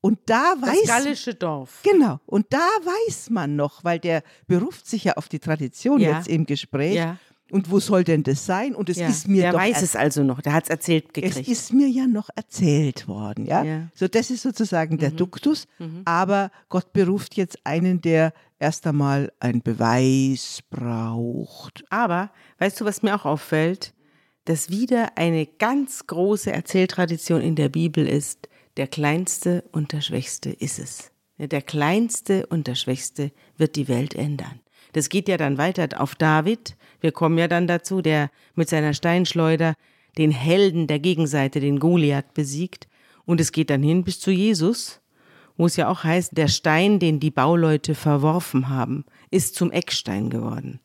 Und 0.00 0.20
da 0.26 0.54
Das 0.60 0.70
weiß 0.70 0.86
gallische 0.86 1.34
Dorf. 1.34 1.80
Genau, 1.82 2.20
und 2.26 2.46
da 2.50 2.58
weiß 2.58 3.30
man 3.30 3.56
noch, 3.56 3.82
weil 3.82 3.98
der 3.98 4.22
beruft 4.46 4.86
sich 4.86 5.04
ja 5.04 5.14
auf 5.14 5.28
die 5.28 5.40
Tradition 5.40 6.00
Ja. 6.00 6.16
jetzt 6.16 6.28
im 6.28 6.46
Gespräch. 6.46 6.94
Ja. 6.94 7.18
Und 7.50 7.70
wo 7.70 7.80
soll 7.80 8.04
denn 8.04 8.22
das 8.22 8.44
sein? 8.44 8.74
Und 8.74 8.90
es 8.90 8.98
ja. 8.98 9.08
ist 9.08 9.26
mir 9.26 9.42
der 9.42 9.52
doch 9.52 9.58
weiß 9.58 9.80
es 9.80 9.96
also 9.96 10.22
noch, 10.22 10.42
der 10.42 10.52
hat 10.52 10.64
es 10.64 10.70
erzählt 10.70 11.06
es 11.06 11.12
gekriegt. 11.14 11.48
ist 11.48 11.72
mir 11.72 11.88
ja 11.88 12.06
noch 12.06 12.28
erzählt 12.34 13.08
worden, 13.08 13.46
ja. 13.46 13.64
Ja. 13.64 13.78
Mhm. 13.78 13.90
So, 13.94 14.06
das 14.06 14.30
ist 14.30 14.42
sozusagen 14.42 14.98
der 14.98 15.10
Duktus. 15.10 15.66
Aber 16.04 16.50
Gott 16.68 16.92
beruft 16.92 17.36
jetzt 17.36 17.58
einen, 17.64 18.00
der 18.00 18.32
erst 18.58 18.86
einmal 18.86 19.32
einen 19.40 19.62
Beweis 19.62 20.60
braucht. 20.68 21.84
Aber 21.90 22.30
weißt 22.58 22.80
du, 22.80 22.84
was 22.84 23.02
mir 23.02 23.14
auch 23.14 23.24
auffällt? 23.24 23.94
Dass 24.44 24.70
wieder 24.70 25.16
eine 25.16 25.46
ganz 25.46 26.06
große 26.06 26.52
Erzähltradition 26.52 27.40
in 27.40 27.54
der 27.54 27.68
Bibel 27.68 28.06
ist, 28.06 28.48
der 28.76 28.86
Kleinste 28.86 29.64
und 29.72 29.92
der 29.92 30.00
Schwächste 30.00 30.50
ist 30.50 30.78
es. 30.78 31.10
Der 31.38 31.62
Kleinste 31.62 32.46
und 32.46 32.66
der 32.66 32.74
Schwächste 32.74 33.32
wird 33.56 33.76
die 33.76 33.88
Welt 33.88 34.14
ändern. 34.14 34.60
Das 34.92 35.08
geht 35.08 35.28
ja 35.28 35.36
dann 35.36 35.58
weiter 35.58 36.00
auf 36.00 36.14
David. 36.14 36.76
Wir 37.00 37.12
kommen 37.12 37.38
ja 37.38 37.48
dann 37.48 37.66
dazu, 37.66 38.02
der 38.02 38.30
mit 38.54 38.68
seiner 38.68 38.94
Steinschleuder 38.94 39.74
den 40.16 40.30
Helden 40.30 40.86
der 40.86 40.98
Gegenseite, 40.98 41.60
den 41.60 41.78
Goliath, 41.78 42.34
besiegt. 42.34 42.88
Und 43.24 43.40
es 43.40 43.52
geht 43.52 43.70
dann 43.70 43.82
hin 43.82 44.04
bis 44.04 44.20
zu 44.20 44.30
Jesus, 44.30 45.00
wo 45.56 45.66
es 45.66 45.76
ja 45.76 45.88
auch 45.88 46.04
heißt, 46.04 46.36
der 46.36 46.48
Stein, 46.48 46.98
den 46.98 47.20
die 47.20 47.30
Bauleute 47.30 47.94
verworfen 47.94 48.68
haben, 48.68 49.04
ist 49.30 49.54
zum 49.54 49.70
Eckstein 49.70 50.30
geworden. 50.30 50.80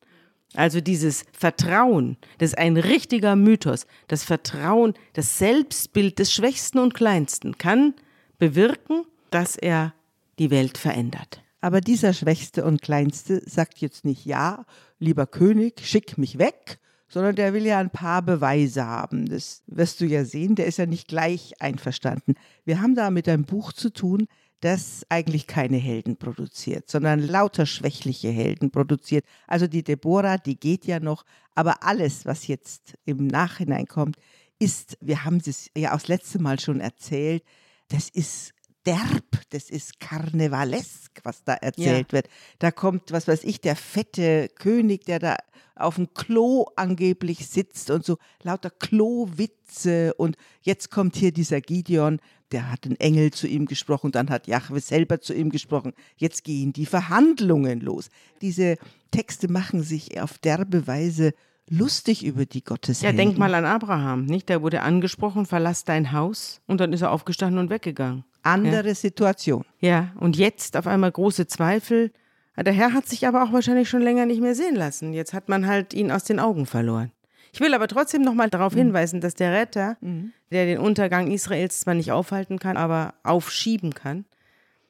Also 0.56 0.82
dieses 0.82 1.26
Vertrauen, 1.32 2.18
das 2.38 2.52
ist 2.52 2.58
ein 2.58 2.78
richtiger 2.78 3.36
Mythos. 3.36 3.88
Das 4.08 4.24
Vertrauen, 4.24 4.94
das 5.14 5.40
Selbstbild 5.40 6.20
des 6.20 6.32
Schwächsten 6.32 6.80
und 6.80 6.94
Kleinsten 6.94 7.58
kann 7.58 7.96
bewirken, 8.38 9.06
dass 9.32 9.56
er 9.56 9.94
die 10.38 10.52
Welt 10.52 10.78
verändert. 10.78 11.43
Aber 11.64 11.80
dieser 11.80 12.12
Schwächste 12.12 12.66
und 12.66 12.82
Kleinste 12.82 13.42
sagt 13.50 13.78
jetzt 13.78 14.04
nicht, 14.04 14.26
ja, 14.26 14.66
lieber 15.00 15.26
König, 15.26 15.80
schick 15.88 16.18
mich 16.18 16.38
weg, 16.38 16.78
sondern 17.08 17.38
der 17.38 17.54
will 17.54 17.66
ja 17.66 17.80
ein 17.80 17.90
paar 17.90 18.22
Beweise 18.22 18.86
haben. 18.86 19.28
Das 19.28 19.64
wirst 19.68 20.02
du 20.02 20.06
ja 20.06 20.26
sehen, 20.26 20.56
der 20.56 20.66
ist 20.66 20.78
ja 20.78 20.86
nicht 20.86 21.08
gleich 21.08 21.54
einverstanden. 21.62 22.34
Wir 22.66 22.82
haben 22.82 22.96
da 22.96 23.10
mit 23.12 23.30
einem 23.30 23.46
Buch 23.46 23.72
zu 23.72 23.92
tun, 23.92 24.28
das 24.60 25.06
eigentlich 25.08 25.48
keine 25.48 25.78
Helden 25.78 26.18
produziert, 26.18 26.92
sondern 26.92 27.26
lauter 27.26 27.66
schwächliche 27.66 28.30
Helden 28.30 28.70
produziert. 28.70 29.24
Also 29.48 29.66
die 29.66 29.84
Deborah, 29.84 30.38
die 30.38 30.60
geht 30.60 30.84
ja 30.84 31.00
noch, 31.00 31.24
aber 31.56 31.82
alles, 31.84 32.26
was 32.26 32.48
jetzt 32.48 32.96
im 33.06 33.26
Nachhinein 33.28 33.88
kommt, 33.88 34.18
ist, 34.60 34.98
wir 35.00 35.24
haben 35.24 35.38
es 35.38 35.72
ja 35.78 35.92
auch 35.92 36.00
das 36.00 36.10
letzte 36.10 36.40
Mal 36.40 36.60
schon 36.60 36.82
erzählt, 36.82 37.42
das 37.88 38.10
ist 38.10 38.53
derb, 38.86 39.24
das 39.50 39.70
ist 39.70 40.00
karnevalesk, 40.00 41.20
was 41.24 41.44
da 41.44 41.54
erzählt 41.54 42.08
ja. 42.08 42.14
wird. 42.14 42.30
Da 42.60 42.72
kommt, 42.72 43.12
was 43.12 43.28
weiß 43.28 43.44
ich, 43.44 43.62
der 43.62 43.76
fette 43.76 44.50
König, 44.56 45.06
der 45.06 45.20
da 45.20 45.36
auf 45.76 45.96
dem 45.96 46.14
Klo 46.14 46.66
angeblich 46.76 47.48
sitzt 47.48 47.90
und 47.90 48.06
so 48.06 48.18
lauter 48.44 48.70
Klowitze 48.70 50.14
und 50.16 50.38
jetzt 50.62 50.92
kommt 50.92 51.16
hier 51.16 51.32
dieser 51.32 51.62
Gideon, 51.62 52.20
der 52.52 52.72
hat 52.72 52.86
ein 52.86 53.00
Engel 53.00 53.32
zu 53.32 53.48
ihm 53.48 53.66
gesprochen, 53.66 54.12
dann 54.12 54.30
hat 54.30 54.48
Jahwe 54.48 54.80
selber 54.80 55.20
zu 55.20 55.34
ihm 55.34 55.50
gesprochen. 55.50 55.94
Jetzt 56.16 56.44
gehen 56.44 56.74
die 56.74 56.86
Verhandlungen 56.86 57.82
los. 57.82 58.10
Diese 58.42 58.78
Texte 59.10 59.48
machen 59.48 59.82
sich 59.82 60.22
auf 60.22 60.38
derbe 60.38 60.86
Weise 60.86 61.34
lustig 61.70 62.24
über 62.24 62.46
die 62.46 62.64
Gotteshelden. 62.64 63.18
Ja, 63.18 63.26
denk 63.26 63.40
mal 63.40 63.56
an 63.56 63.66
Abraham, 63.66 64.26
nicht? 64.26 64.50
Der 64.50 64.62
wurde 64.62 64.82
angesprochen, 64.82 65.48
verlass 65.48 65.86
dein 65.86 66.12
Haus 66.12 66.62
und 66.68 66.80
dann 66.80 66.94
ist 66.94 67.02
er 67.02 67.12
aufgestanden 67.12 67.58
und 67.60 67.70
weggegangen. 67.72 68.24
Andere 68.44 68.90
ja. 68.90 68.96
Situation. 68.96 69.66
Ja, 69.80 70.14
und 70.20 70.38
jetzt 70.38 70.78
auf 70.78 70.88
einmal 70.88 71.12
große 71.12 71.48
Zweifel. 71.48 72.12
Der 72.58 72.74
Herr 72.74 72.94
hat 72.94 73.08
sich 73.08 73.26
aber 73.26 73.44
auch 73.44 73.52
wahrscheinlich 73.52 73.90
schon 73.90 74.02
länger 74.02 74.26
nicht 74.26 74.42
mehr 74.42 74.54
sehen 74.54 74.76
lassen. 74.76 75.14
Jetzt 75.14 75.34
hat 75.34 75.50
man 75.50 75.66
halt 75.66 75.94
ihn 75.94 76.12
aus 76.12 76.24
den 76.24 76.40
Augen 76.40 76.66
verloren. 76.66 77.12
Ich 77.52 77.60
will 77.60 77.74
aber 77.74 77.88
trotzdem 77.88 78.22
nochmal 78.22 78.50
darauf 78.50 78.74
mhm. 78.74 78.80
hinweisen, 78.80 79.22
dass 79.22 79.36
der 79.36 79.54
Retter, 79.54 79.98
mhm. 80.02 80.34
der 80.52 80.66
den 80.66 80.80
Untergang 80.80 81.32
Israels 81.32 81.80
zwar 81.80 81.94
nicht 81.94 82.12
aufhalten 82.12 82.60
kann, 82.60 82.78
aber 82.78 83.14
aufschieben 83.24 83.94
kann, 83.94 84.26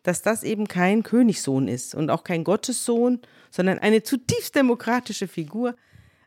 dass 0.02 0.22
das 0.22 0.44
eben 0.44 0.68
kein 0.68 1.04
Königssohn 1.04 1.68
ist 1.68 1.94
und 1.96 2.10
auch 2.10 2.24
kein 2.24 2.44
Gottessohn, 2.44 3.20
sondern 3.52 3.80
eine 3.80 4.04
zutiefst 4.04 4.56
demokratische 4.56 5.28
Figur, 5.28 5.76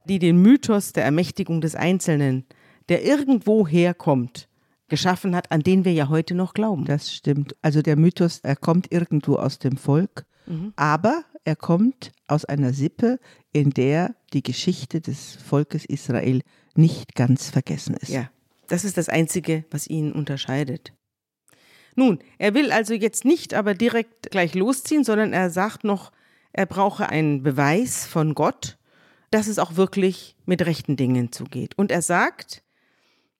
die 0.04 0.18
den 0.18 0.40
Mythos 0.40 0.92
der 0.92 1.04
Ermächtigung 1.04 1.60
des 1.60 1.74
Einzelnen, 1.74 2.44
der 2.88 3.04
irgendwo 3.04 3.66
herkommt, 3.66 4.48
geschaffen 4.88 5.34
hat, 5.34 5.50
an 5.50 5.62
den 5.62 5.84
wir 5.84 5.92
ja 5.92 6.08
heute 6.08 6.34
noch 6.34 6.54
glauben. 6.54 6.84
Das 6.84 7.12
stimmt. 7.12 7.56
Also 7.62 7.82
der 7.82 7.96
Mythos, 7.96 8.40
er 8.42 8.56
kommt 8.56 8.92
irgendwo 8.92 9.36
aus 9.36 9.58
dem 9.58 9.76
Volk, 9.76 10.26
mhm. 10.46 10.72
aber 10.76 11.24
er 11.44 11.56
kommt 11.56 12.12
aus 12.28 12.44
einer 12.44 12.72
Sippe, 12.72 13.18
in 13.52 13.70
der 13.70 14.14
die 14.32 14.42
Geschichte 14.42 15.00
des 15.00 15.36
Volkes 15.36 15.84
Israel 15.84 16.42
nicht 16.74 17.14
ganz 17.14 17.50
vergessen 17.50 17.94
ist. 17.94 18.10
Ja, 18.10 18.30
das 18.68 18.84
ist 18.84 18.96
das 18.96 19.08
Einzige, 19.08 19.64
was 19.70 19.86
ihn 19.86 20.12
unterscheidet. 20.12 20.92
Nun, 21.94 22.18
er 22.38 22.52
will 22.54 22.72
also 22.72 22.92
jetzt 22.94 23.24
nicht 23.24 23.54
aber 23.54 23.74
direkt 23.74 24.30
gleich 24.30 24.54
losziehen, 24.54 25.02
sondern 25.02 25.32
er 25.32 25.50
sagt 25.50 25.82
noch, 25.82 26.12
er 26.52 26.66
brauche 26.66 27.08
einen 27.08 27.42
Beweis 27.42 28.06
von 28.06 28.34
Gott, 28.34 28.76
dass 29.30 29.46
es 29.46 29.58
auch 29.58 29.76
wirklich 29.76 30.36
mit 30.44 30.64
rechten 30.64 30.96
Dingen 30.96 31.32
zugeht. 31.32 31.76
Und 31.78 31.90
er 31.90 32.02
sagt, 32.02 32.62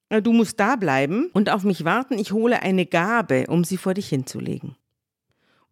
du 0.09 0.33
musst 0.33 0.61
da 0.61 0.77
bleiben 0.77 1.31
und 1.33 1.51
auf 1.51 1.65
mich 1.65 1.85
warten, 1.85 2.19
ich 2.19 2.33
hole 2.33 2.63
eine 2.63 2.87
Gabe, 2.87 3.47
um 3.49 3.65
sie 3.65 3.77
vor 3.77 3.95
dich 3.95 4.09
hinzulegen. 4.09 4.77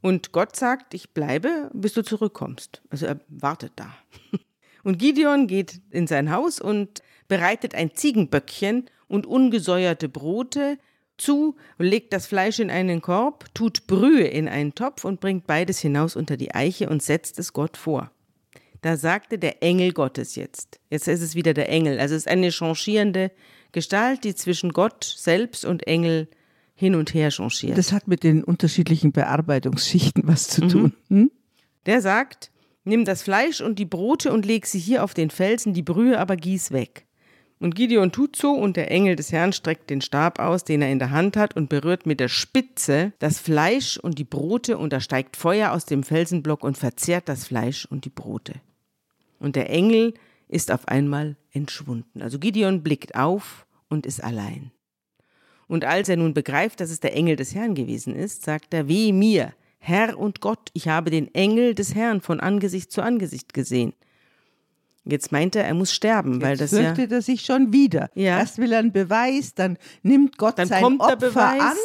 Und 0.00 0.32
Gott 0.32 0.54
sagt, 0.54 0.92
ich 0.92 1.14
bleibe, 1.14 1.70
bis 1.72 1.94
du 1.94 2.02
zurückkommst. 2.02 2.82
Also 2.90 3.06
er 3.06 3.20
wartet 3.28 3.72
da. 3.76 3.94
Und 4.82 4.98
Gideon 4.98 5.46
geht 5.46 5.80
in 5.90 6.06
sein 6.06 6.30
Haus 6.30 6.60
und 6.60 7.02
bereitet 7.26 7.74
ein 7.74 7.94
Ziegenböckchen 7.94 8.84
und 9.08 9.26
ungesäuerte 9.26 10.10
Brote 10.10 10.78
zu, 11.16 11.56
legt 11.78 12.12
das 12.12 12.26
Fleisch 12.26 12.58
in 12.58 12.70
einen 12.70 13.00
Korb, 13.00 13.46
tut 13.54 13.86
Brühe 13.86 14.26
in 14.26 14.46
einen 14.46 14.74
Topf 14.74 15.04
und 15.04 15.20
bringt 15.20 15.46
beides 15.46 15.78
hinaus 15.78 16.16
unter 16.16 16.36
die 16.36 16.54
Eiche 16.54 16.90
und 16.90 17.02
setzt 17.02 17.38
es 17.38 17.54
Gott 17.54 17.78
vor. 17.78 18.10
Da 18.82 18.98
sagte 18.98 19.38
der 19.38 19.62
Engel 19.62 19.92
Gottes 19.92 20.36
jetzt. 20.36 20.78
Jetzt 20.90 21.08
ist 21.08 21.22
es 21.22 21.34
wieder 21.34 21.54
der 21.54 21.70
Engel. 21.70 21.98
Also 21.98 22.14
es 22.14 22.26
ist 22.26 22.28
eine 22.28 22.50
changierende 22.50 23.30
Gestalt, 23.74 24.24
die 24.24 24.34
zwischen 24.34 24.72
Gott 24.72 25.04
selbst 25.04 25.66
und 25.66 25.86
Engel 25.86 26.28
hin 26.74 26.94
und 26.94 27.12
her 27.12 27.30
changiert. 27.30 27.76
Das 27.76 27.92
hat 27.92 28.08
mit 28.08 28.22
den 28.22 28.42
unterschiedlichen 28.42 29.12
Bearbeitungsschichten 29.12 30.26
was 30.26 30.48
zu 30.48 30.66
tun. 30.66 30.94
Mhm. 31.08 31.18
Hm? 31.18 31.30
Der 31.86 32.00
sagt, 32.00 32.50
nimm 32.84 33.04
das 33.04 33.22
Fleisch 33.22 33.60
und 33.60 33.78
die 33.78 33.84
Brote 33.84 34.32
und 34.32 34.46
leg 34.46 34.66
sie 34.66 34.78
hier 34.78 35.04
auf 35.04 35.12
den 35.12 35.28
Felsen, 35.28 35.74
die 35.74 35.82
Brühe 35.82 36.18
aber 36.18 36.36
gieß 36.36 36.70
weg. 36.70 37.06
Und 37.60 37.74
Gideon 37.74 38.12
tut 38.12 38.36
so, 38.36 38.52
und 38.52 38.76
der 38.76 38.90
Engel 38.90 39.16
des 39.16 39.32
Herrn 39.32 39.52
streckt 39.52 39.88
den 39.88 40.00
Stab 40.00 40.38
aus, 40.38 40.64
den 40.64 40.82
er 40.82 40.90
in 40.90 40.98
der 40.98 41.10
Hand 41.10 41.36
hat, 41.36 41.56
und 41.56 41.68
berührt 41.68 42.04
mit 42.04 42.20
der 42.20 42.28
Spitze 42.28 43.12
das 43.20 43.38
Fleisch 43.38 43.96
und 43.96 44.18
die 44.18 44.24
Brote, 44.24 44.76
und 44.76 44.92
da 44.92 45.00
steigt 45.00 45.36
Feuer 45.36 45.72
aus 45.72 45.86
dem 45.86 46.02
Felsenblock 46.02 46.64
und 46.64 46.76
verzehrt 46.76 47.28
das 47.28 47.46
Fleisch 47.46 47.86
und 47.86 48.04
die 48.04 48.10
Brote. 48.10 48.54
Und 49.38 49.56
der 49.56 49.70
Engel 49.70 50.14
ist 50.54 50.70
auf 50.70 50.86
einmal 50.88 51.36
entschwunden. 51.52 52.22
Also 52.22 52.38
Gideon 52.38 52.82
blickt 52.82 53.16
auf 53.16 53.66
und 53.88 54.06
ist 54.06 54.22
allein. 54.22 54.70
Und 55.66 55.84
als 55.84 56.08
er 56.08 56.16
nun 56.16 56.32
begreift, 56.32 56.80
dass 56.80 56.90
es 56.90 57.00
der 57.00 57.16
Engel 57.16 57.36
des 57.36 57.54
Herrn 57.54 57.74
gewesen 57.74 58.14
ist, 58.14 58.44
sagt 58.44 58.72
er, 58.72 58.86
weh 58.86 59.12
mir, 59.12 59.52
Herr 59.78 60.16
und 60.16 60.40
Gott, 60.40 60.70
ich 60.72 60.88
habe 60.88 61.10
den 61.10 61.34
Engel 61.34 61.74
des 61.74 61.94
Herrn 61.94 62.20
von 62.20 62.38
Angesicht 62.38 62.92
zu 62.92 63.02
Angesicht 63.02 63.52
gesehen. 63.52 63.94
Jetzt 65.04 65.32
meint 65.32 65.56
er, 65.56 65.64
er 65.64 65.74
muss 65.74 65.92
sterben, 65.92 66.40
weil 66.40 66.56
das 66.56 66.70
fürchtet 66.70 67.10
ja, 67.10 67.18
er 67.18 67.22
sich 67.22 67.42
schon 67.42 67.72
wieder. 67.72 68.08
Ja. 68.14 68.38
Erst 68.38 68.58
will 68.58 68.72
er 68.72 68.78
einen 68.78 68.92
Beweis, 68.92 69.54
dann 69.54 69.76
nimmt 70.02 70.38
Gott 70.38 70.58
dann 70.58 70.68
sein 70.68 71.00
Opfer 71.00 71.60
an 71.60 71.76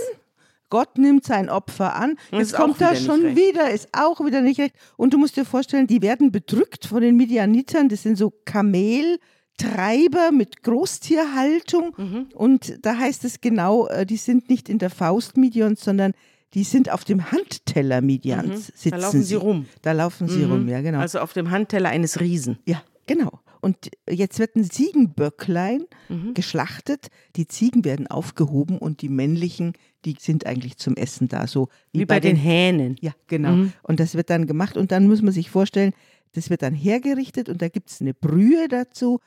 Gott 0.70 0.98
nimmt 0.98 1.26
sein 1.26 1.50
Opfer 1.50 1.96
an. 1.96 2.16
Jetzt 2.32 2.54
kommt 2.54 2.80
er 2.82 2.96
schon 2.96 3.36
wieder, 3.36 3.72
ist 3.72 3.90
auch 3.92 4.24
wieder 4.24 4.42
nicht 4.42 4.60
recht. 4.60 4.76
Und 4.98 5.14
du 5.14 5.18
musst 5.18 5.36
dir 5.36 5.46
vorstellen, 5.46 5.88
die 5.88 6.02
werden 6.02 6.32
bedrückt 6.32 6.86
von 6.86 7.02
den 7.02 7.16
Midianitern. 7.16 7.90
Das 7.90 8.04
sind 8.04 8.18
so 8.18 8.32
Kameltreiber 8.46 10.32
mit 10.32 10.64
Großtierhaltung. 10.64 11.96
Mhm. 11.98 12.28
Und 12.34 12.86
da 12.86 12.98
heißt 12.98 13.26
es 13.26 13.42
genau, 13.42 13.88
äh, 13.88 14.06
die 14.06 14.18
sind 14.18 14.50
nicht 14.50 14.70
in 14.70 14.78
der 14.78 14.90
Faust 14.90 15.38
Midians, 15.38 15.84
sondern 15.84 16.14
die 16.54 16.64
sind 16.64 16.92
auf 16.92 17.04
dem 17.04 17.32
Handteller 17.32 18.02
Midians. 18.02 18.48
Mhm. 18.48 18.74
Sitzen 18.76 18.92
da 18.92 18.98
laufen 18.98 19.24
sie 19.24 19.36
rum. 19.36 19.66
Da 19.82 19.92
laufen 19.92 20.28
sie 20.28 20.46
mhm. 20.46 20.52
rum, 20.52 20.68
ja, 20.68 20.82
genau. 20.82 21.00
Also 21.00 21.20
auf 21.20 21.34
dem 21.34 21.52
Handteller 21.52 21.90
eines 21.90 22.20
Riesen. 22.20 22.60
Ja, 22.66 22.82
genau. 23.06 23.40
Und 23.62 23.92
jetzt 24.10 24.40
wird 24.40 24.56
ein 24.56 24.64
Ziegenböcklein 24.64 25.86
mhm. 26.08 26.34
geschlachtet. 26.34 27.08
Die 27.36 27.48
Ziegen 27.48 27.84
werden 27.86 28.08
aufgehoben 28.08 28.78
und 28.78 29.02
die 29.02 29.10
männlichen, 29.10 29.74
die 30.06 30.16
sind 30.20 30.46
eigentlich 30.46 30.78
zum 30.78 30.96
Essen 30.96 31.28
da. 31.28 31.48
So 31.48 31.70
wie, 31.92 32.02
wie 32.02 32.06
bei, 32.06 32.16
bei 32.16 32.20
den, 32.22 32.36
den, 32.36 32.42
Hähnen. 32.42 32.96
Ja, 33.02 33.12
genau. 33.28 33.52
Mhm. 33.52 33.74
Und 33.84 34.00
das 34.00 34.16
wird 34.16 34.30
dann 34.30 34.48
gemacht 34.48 34.78
und 34.78 34.92
dann 34.92 35.08
muss 35.08 35.22
man 35.22 35.34
sich 35.34 35.50
vorstellen, 35.50 35.94
das 36.34 36.50
wird 36.50 36.62
dann 36.62 36.74
hergerichtet 36.74 37.50
und 37.50 37.62
da 37.62 37.70
gibt 37.70 37.90
es 37.90 38.02
eine 38.02 38.14
Brühe 38.14 38.68
dazu. 38.68 39.20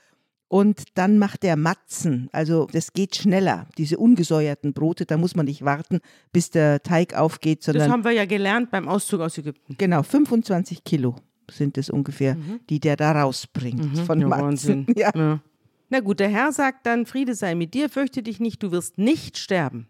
Und 0.48 0.98
dann 0.98 1.16
macht 1.16 1.44
der 1.44 1.56
Matzen. 1.56 2.28
Also 2.30 2.68
das 2.70 2.92
geht 2.92 3.16
schneller. 3.16 3.68
Diese 3.78 3.96
ungesäuerten 3.96 4.74
Brote, 4.74 5.06
da 5.06 5.16
muss 5.16 5.34
man 5.34 5.46
nicht 5.46 5.64
warten, 5.64 6.00
bis 6.30 6.50
der 6.50 6.82
Teig 6.82 7.14
aufgeht. 7.14 7.62
Sondern 7.62 7.84
das 7.84 7.90
haben 7.90 8.04
wir 8.04 8.10
ja 8.10 8.26
gelernt 8.26 8.70
beim 8.70 8.86
Auszug 8.86 9.22
aus 9.22 9.38
Ägypten. 9.38 9.76
Genau, 9.78 10.02
25 10.02 10.84
Kilo 10.84 11.16
sind 11.52 11.78
es 11.78 11.90
ungefähr, 11.90 12.34
mhm. 12.34 12.60
die 12.68 12.80
der 12.80 12.96
da 12.96 13.12
rausbringt 13.12 13.96
mhm. 13.96 14.04
von 14.04 14.20
ja, 14.20 14.30
Wahnsinn. 14.30 14.86
Ja. 14.96 15.10
ja. 15.14 15.40
Na 15.90 16.00
gut, 16.00 16.20
der 16.20 16.28
Herr 16.28 16.52
sagt 16.52 16.86
dann, 16.86 17.04
Friede 17.04 17.34
sei 17.34 17.54
mit 17.54 17.74
dir, 17.74 17.88
fürchte 17.88 18.22
dich 18.22 18.40
nicht, 18.40 18.62
du 18.62 18.70
wirst 18.72 18.98
nicht 18.98 19.36
sterben. 19.36 19.88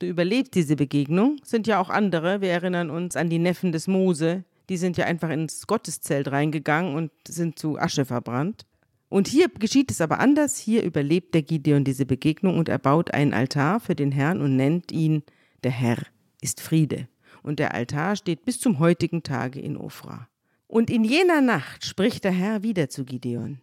Du 0.00 0.06
überlebst 0.06 0.54
diese 0.54 0.74
Begegnung, 0.74 1.36
sind 1.44 1.68
ja 1.68 1.78
auch 1.78 1.90
andere, 1.90 2.40
wir 2.40 2.50
erinnern 2.50 2.90
uns 2.90 3.14
an 3.14 3.30
die 3.30 3.38
Neffen 3.38 3.70
des 3.70 3.86
Mose, 3.86 4.44
die 4.68 4.76
sind 4.76 4.96
ja 4.96 5.04
einfach 5.04 5.30
ins 5.30 5.66
Gotteszelt 5.66 6.30
reingegangen 6.32 6.96
und 6.96 7.12
sind 7.28 7.58
zu 7.58 7.78
Asche 7.78 8.04
verbrannt. 8.04 8.66
Und 9.08 9.28
hier 9.28 9.48
geschieht 9.48 9.92
es 9.92 10.00
aber 10.00 10.18
anders, 10.18 10.58
hier 10.58 10.82
überlebt 10.82 11.34
der 11.34 11.42
Gideon 11.42 11.84
diese 11.84 12.06
Begegnung 12.06 12.58
und 12.58 12.68
er 12.68 12.78
baut 12.78 13.14
einen 13.14 13.32
Altar 13.32 13.78
für 13.78 13.94
den 13.94 14.10
Herrn 14.10 14.40
und 14.40 14.56
nennt 14.56 14.90
ihn, 14.90 15.22
der 15.62 15.70
Herr 15.70 15.98
ist 16.40 16.60
Friede. 16.60 17.06
Und 17.44 17.60
der 17.60 17.74
Altar 17.74 18.16
steht 18.16 18.44
bis 18.44 18.58
zum 18.58 18.80
heutigen 18.80 19.22
Tage 19.22 19.60
in 19.60 19.76
Ofra. 19.76 20.28
Und 20.74 20.90
in 20.90 21.04
jener 21.04 21.40
Nacht 21.40 21.84
spricht 21.84 22.24
der 22.24 22.32
Herr 22.32 22.64
wieder 22.64 22.88
zu 22.88 23.04
Gideon. 23.04 23.60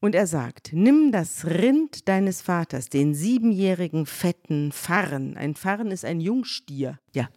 Und 0.00 0.14
er 0.14 0.26
sagt, 0.26 0.68
nimm 0.74 1.12
das 1.12 1.46
Rind 1.46 2.08
deines 2.08 2.42
Vaters, 2.42 2.90
den 2.90 3.14
siebenjährigen 3.14 4.04
fetten 4.04 4.70
Farren. 4.70 5.38
Ein 5.38 5.54
Farren 5.54 5.90
ist 5.90 6.04
ein 6.04 6.20
Jungstier. 6.20 6.98
Ja. 7.14 7.30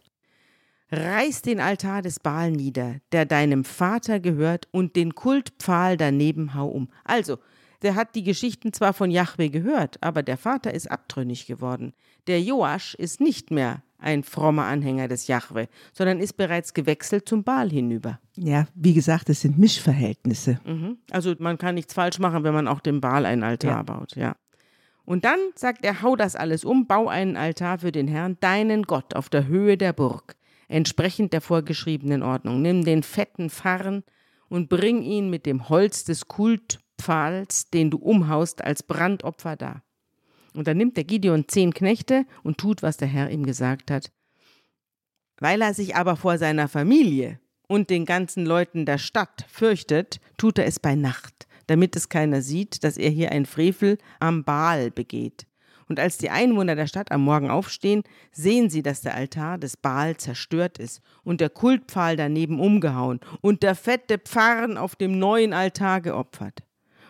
reiß 0.90 1.40
den 1.40 1.60
Altar 1.60 2.02
des 2.02 2.20
Baal 2.20 2.50
nieder, 2.50 2.96
der 3.12 3.24
deinem 3.24 3.64
Vater 3.64 4.20
gehört, 4.20 4.68
und 4.70 4.96
den 4.96 5.14
Kultpfahl 5.14 5.96
daneben 5.96 6.52
hau 6.52 6.68
um. 6.68 6.90
Also, 7.04 7.38
der 7.80 7.94
hat 7.94 8.14
die 8.14 8.22
Geschichten 8.22 8.74
zwar 8.74 8.92
von 8.92 9.10
Jahwe 9.10 9.48
gehört, 9.48 9.96
aber 10.02 10.22
der 10.22 10.36
Vater 10.36 10.74
ist 10.74 10.90
abtrünnig 10.90 11.46
geworden. 11.46 11.94
Der 12.26 12.42
Joasch 12.42 12.94
ist 12.96 13.22
nicht 13.22 13.50
mehr 13.50 13.82
ein 14.04 14.22
frommer 14.22 14.66
Anhänger 14.66 15.08
des 15.08 15.26
Jahwe, 15.26 15.68
sondern 15.92 16.20
ist 16.20 16.36
bereits 16.36 16.74
gewechselt 16.74 17.28
zum 17.28 17.42
Baal 17.42 17.70
hinüber. 17.70 18.20
Ja, 18.36 18.66
wie 18.74 18.92
gesagt, 18.92 19.30
es 19.30 19.40
sind 19.40 19.58
Mischverhältnisse. 19.58 20.60
Mhm. 20.64 20.98
Also 21.10 21.34
man 21.38 21.58
kann 21.58 21.74
nichts 21.74 21.94
falsch 21.94 22.18
machen, 22.18 22.44
wenn 22.44 22.54
man 22.54 22.68
auch 22.68 22.80
dem 22.80 23.00
Baal 23.00 23.24
einen 23.26 23.42
Altar 23.42 23.70
ja. 23.70 23.82
baut, 23.82 24.14
ja. 24.14 24.36
Und 25.06 25.24
dann 25.24 25.38
sagt 25.54 25.84
er, 25.84 26.02
hau 26.02 26.16
das 26.16 26.34
alles 26.36 26.64
um, 26.64 26.86
bau 26.86 27.08
einen 27.08 27.36
Altar 27.36 27.78
für 27.78 27.92
den 27.92 28.08
Herrn, 28.08 28.38
deinen 28.40 28.84
Gott, 28.84 29.14
auf 29.14 29.28
der 29.28 29.46
Höhe 29.46 29.76
der 29.76 29.92
Burg, 29.92 30.36
entsprechend 30.68 31.32
der 31.32 31.40
vorgeschriebenen 31.40 32.22
Ordnung. 32.22 32.62
Nimm 32.62 32.84
den 32.84 33.02
fetten 33.02 33.50
Farren 33.50 34.02
und 34.48 34.68
bring 34.68 35.02
ihn 35.02 35.28
mit 35.28 35.44
dem 35.46 35.68
Holz 35.68 36.04
des 36.04 36.28
Kultpfahls, 36.28 37.70
den 37.70 37.90
du 37.90 37.98
umhaust, 37.98 38.64
als 38.64 38.82
Brandopfer 38.82 39.56
dar. 39.56 39.82
Und 40.54 40.68
dann 40.68 40.76
nimmt 40.76 40.96
der 40.96 41.04
Gideon 41.04 41.48
zehn 41.48 41.74
Knechte 41.74 42.26
und 42.42 42.58
tut, 42.58 42.82
was 42.82 42.96
der 42.96 43.08
Herr 43.08 43.30
ihm 43.30 43.44
gesagt 43.44 43.90
hat. 43.90 44.12
Weil 45.38 45.60
er 45.60 45.74
sich 45.74 45.96
aber 45.96 46.16
vor 46.16 46.38
seiner 46.38 46.68
Familie 46.68 47.40
und 47.66 47.90
den 47.90 48.04
ganzen 48.04 48.46
Leuten 48.46 48.86
der 48.86 48.98
Stadt 48.98 49.44
fürchtet, 49.48 50.20
tut 50.36 50.58
er 50.58 50.66
es 50.66 50.78
bei 50.78 50.94
Nacht, 50.94 51.48
damit 51.66 51.96
es 51.96 52.08
keiner 52.08 52.40
sieht, 52.40 52.84
dass 52.84 52.96
er 52.96 53.10
hier 53.10 53.32
ein 53.32 53.46
Frevel 53.46 53.98
am 54.20 54.44
Baal 54.44 54.90
begeht. 54.90 55.46
Und 55.86 56.00
als 56.00 56.18
die 56.18 56.30
Einwohner 56.30 56.76
der 56.76 56.86
Stadt 56.86 57.12
am 57.12 57.22
Morgen 57.22 57.50
aufstehen, 57.50 58.04
sehen 58.32 58.70
sie, 58.70 58.82
dass 58.82 59.02
der 59.02 59.14
Altar 59.14 59.58
des 59.58 59.76
Baal 59.76 60.16
zerstört 60.16 60.78
ist 60.78 61.02
und 61.24 61.40
der 61.40 61.50
Kultpfahl 61.50 62.16
daneben 62.16 62.58
umgehauen 62.58 63.20
und 63.42 63.62
der 63.62 63.74
fette 63.74 64.18
Pfarren 64.18 64.78
auf 64.78 64.96
dem 64.96 65.18
neuen 65.18 65.52
Altar 65.52 66.00
geopfert. 66.00 66.62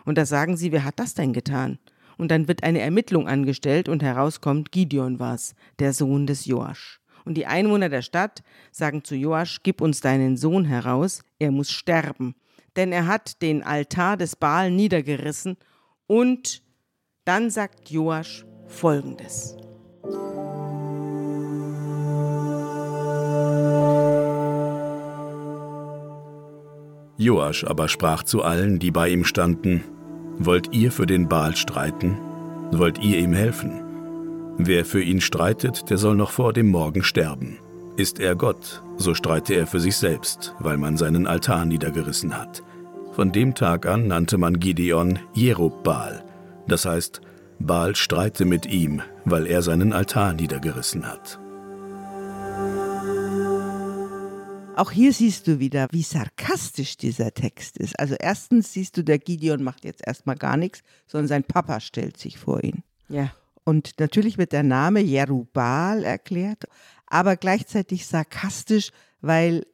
Und 0.03 0.17
da 0.17 0.25
sagen 0.25 0.57
sie, 0.57 0.71
wer 0.71 0.83
hat 0.83 0.99
das 0.99 1.13
denn 1.13 1.31
getan? 1.31 1.79
Und 2.17 2.31
dann 2.31 2.47
wird 2.47 2.63
eine 2.63 2.79
Ermittlung 2.79 3.27
angestellt 3.27 3.89
und 3.89 4.03
herauskommt, 4.03 4.71
Gideon 4.71 5.19
war's, 5.19 5.55
der 5.79 5.93
Sohn 5.93 6.27
des 6.27 6.45
Joasch. 6.45 6.99
Und 7.25 7.35
die 7.35 7.47
Einwohner 7.47 7.89
der 7.89 8.03
Stadt 8.03 8.43
sagen 8.71 9.03
zu 9.03 9.15
Joasch, 9.15 9.61
gib 9.63 9.81
uns 9.81 9.99
deinen 9.99 10.37
Sohn 10.37 10.65
heraus, 10.65 11.23
er 11.39 11.51
muss 11.51 11.71
sterben. 11.71 12.35
Denn 12.75 12.91
er 12.91 13.07
hat 13.07 13.41
den 13.41 13.63
Altar 13.63 14.17
des 14.17 14.35
Baal 14.35 14.69
niedergerissen. 14.69 15.57
Und 16.07 16.61
dann 17.23 17.49
sagt 17.49 17.89
Joasch 17.89 18.45
folgendes. 18.67 19.57
Joasch 27.17 27.63
aber 27.63 27.87
sprach 27.87 28.23
zu 28.23 28.43
allen, 28.43 28.77
die 28.77 28.91
bei 28.91 29.09
ihm 29.09 29.23
standen, 29.23 29.83
Wollt 30.37 30.73
ihr 30.73 30.91
für 30.91 31.05
den 31.05 31.29
Baal 31.29 31.55
streiten? 31.55 32.17
Wollt 32.71 32.99
ihr 33.03 33.19
ihm 33.19 33.33
helfen? 33.33 33.81
Wer 34.57 34.85
für 34.85 35.01
ihn 35.01 35.21
streitet, 35.21 35.89
der 35.89 35.97
soll 35.97 36.15
noch 36.15 36.31
vor 36.31 36.53
dem 36.53 36.67
Morgen 36.67 37.03
sterben. 37.03 37.57
Ist 37.97 38.19
er 38.19 38.35
Gott, 38.35 38.83
so 38.97 39.13
streite 39.13 39.53
er 39.53 39.67
für 39.67 39.79
sich 39.79 39.95
selbst, 39.95 40.53
weil 40.59 40.77
man 40.77 40.97
seinen 40.97 41.27
Altar 41.27 41.65
niedergerissen 41.65 42.37
hat. 42.37 42.63
Von 43.13 43.31
dem 43.31 43.55
Tag 43.55 43.85
an 43.85 44.07
nannte 44.07 44.37
man 44.37 44.59
Gideon 44.59 45.19
Jerubbaal, 45.33 46.25
das 46.67 46.85
heißt, 46.85 47.21
Baal 47.59 47.95
streite 47.95 48.43
mit 48.43 48.65
ihm, 48.65 49.01
weil 49.23 49.47
er 49.47 49.61
seinen 49.61 49.93
Altar 49.93 50.33
niedergerissen 50.33 51.09
hat. 51.09 51.39
Auch 54.75 54.91
hier 54.91 55.13
siehst 55.13 55.47
du 55.47 55.59
wieder, 55.59 55.87
wie 55.91 56.03
sarkastisch 56.03 56.97
dieser 56.97 57.33
Text 57.33 57.77
ist. 57.77 57.97
Also 57.97 58.15
erstens 58.19 58.73
siehst 58.73 58.97
du, 58.97 59.03
der 59.03 59.19
Gideon 59.19 59.63
macht 59.63 59.85
jetzt 59.85 60.05
erstmal 60.05 60.35
gar 60.35 60.57
nichts, 60.57 60.81
sondern 61.07 61.29
sein 61.29 61.43
Papa 61.45 61.79
stellt 61.79 62.17
sich 62.17 62.37
vor 62.37 62.61
ihn. 62.61 62.83
Ja. 63.07 63.31
Und 63.63 63.93
natürlich 63.99 64.37
wird 64.37 64.51
der 64.51 64.63
Name 64.63 64.99
Jerubal 64.99 66.03
erklärt, 66.03 66.65
aber 67.07 67.37
gleichzeitig 67.37 68.05
sarkastisch, 68.05 68.91
weil 69.21 69.65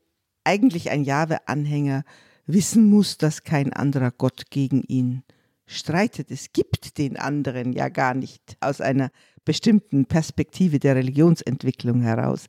eigentlich 0.43 0.91
ein 0.91 1.03
Jahwe-Anhänger 1.03 2.03
wissen 2.45 2.87
muss, 2.87 3.17
dass 3.17 3.43
kein 3.43 3.73
anderer 3.73 4.11
Gott 4.11 4.51
gegen 4.51 4.83
ihn 4.83 5.23
streitet. 5.65 6.29
Es 6.29 6.53
gibt 6.53 6.99
den 6.99 7.17
anderen 7.17 7.73
ja 7.73 7.89
gar 7.89 8.13
nicht 8.13 8.55
aus 8.59 8.81
einer 8.81 9.09
bestimmten 9.45 10.05
Perspektive 10.05 10.77
der 10.77 10.95
Religionsentwicklung 10.95 12.01
heraus. 12.01 12.45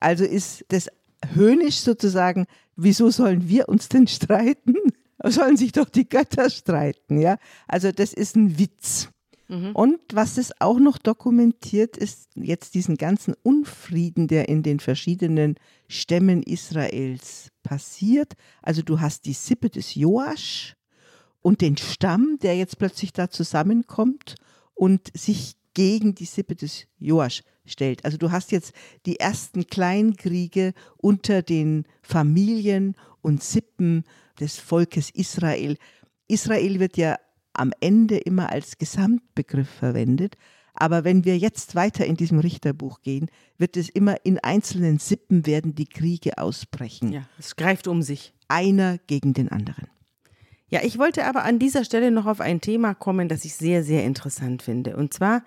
Also 0.00 0.24
ist 0.24 0.64
das 0.68 0.88
höhnisch 1.34 1.76
sozusagen, 1.76 2.46
wieso 2.76 3.10
sollen 3.10 3.48
wir 3.48 3.68
uns 3.68 3.88
denn 3.88 4.06
streiten? 4.06 4.74
Sollen 5.24 5.56
sich 5.56 5.70
doch 5.70 5.88
die 5.88 6.08
Götter 6.08 6.50
streiten, 6.50 7.20
ja? 7.20 7.36
Also 7.68 7.92
das 7.92 8.12
ist 8.12 8.34
ein 8.34 8.58
Witz. 8.58 9.08
Mhm. 9.46 9.70
Und 9.72 10.00
was 10.12 10.36
es 10.36 10.50
auch 10.60 10.80
noch 10.80 10.98
dokumentiert, 10.98 11.96
ist 11.96 12.30
jetzt 12.34 12.74
diesen 12.74 12.96
ganzen 12.96 13.34
Unfrieden, 13.42 14.26
der 14.26 14.48
in 14.48 14.64
den 14.64 14.80
verschiedenen 14.80 15.56
Stämmen 15.88 16.42
Israels 16.42 17.50
passiert. 17.62 18.32
Also 18.62 18.82
du 18.82 19.00
hast 19.00 19.26
die 19.26 19.34
Sippe 19.34 19.70
des 19.70 19.94
Joasch 19.94 20.74
und 21.40 21.60
den 21.60 21.76
Stamm, 21.76 22.38
der 22.42 22.56
jetzt 22.56 22.78
plötzlich 22.78 23.12
da 23.12 23.30
zusammenkommt 23.30 24.36
und 24.74 25.10
sich 25.14 25.54
gegen 25.74 26.14
die 26.14 26.24
Sippe 26.24 26.56
des 26.56 26.86
Joasch 26.98 27.42
stellt. 27.64 28.04
Also 28.04 28.18
du 28.18 28.30
hast 28.30 28.52
jetzt 28.52 28.72
die 29.06 29.20
ersten 29.20 29.66
Kleinkriege 29.66 30.72
unter 30.96 31.42
den 31.42 31.84
Familien 32.02 32.96
und 33.20 33.42
Sippen 33.42 34.04
des 34.40 34.58
Volkes 34.58 35.10
Israel. 35.10 35.76
Israel 36.28 36.80
wird 36.80 36.96
ja 36.96 37.16
am 37.52 37.72
Ende 37.80 38.18
immer 38.18 38.50
als 38.50 38.78
Gesamtbegriff 38.78 39.68
verwendet, 39.68 40.36
aber 40.74 41.04
wenn 41.04 41.24
wir 41.24 41.36
jetzt 41.36 41.74
weiter 41.74 42.06
in 42.06 42.16
diesem 42.16 42.38
Richterbuch 42.38 43.02
gehen, 43.02 43.30
wird 43.58 43.76
es 43.76 43.88
immer 43.88 44.16
in 44.24 44.38
einzelnen 44.38 44.98
Sippen 44.98 45.46
werden 45.46 45.74
die 45.74 45.86
Kriege 45.86 46.38
ausbrechen. 46.38 47.12
Ja, 47.12 47.28
es 47.38 47.56
greift 47.56 47.86
um 47.86 48.02
sich. 48.02 48.32
Einer 48.48 48.98
gegen 49.06 49.34
den 49.34 49.50
anderen. 49.50 49.88
Ja, 50.68 50.80
ich 50.82 50.98
wollte 50.98 51.26
aber 51.26 51.44
an 51.44 51.58
dieser 51.58 51.84
Stelle 51.84 52.10
noch 52.10 52.24
auf 52.24 52.40
ein 52.40 52.62
Thema 52.62 52.94
kommen, 52.94 53.28
das 53.28 53.44
ich 53.44 53.54
sehr, 53.54 53.84
sehr 53.84 54.04
interessant 54.04 54.62
finde. 54.62 54.96
Und 54.96 55.12
zwar 55.12 55.44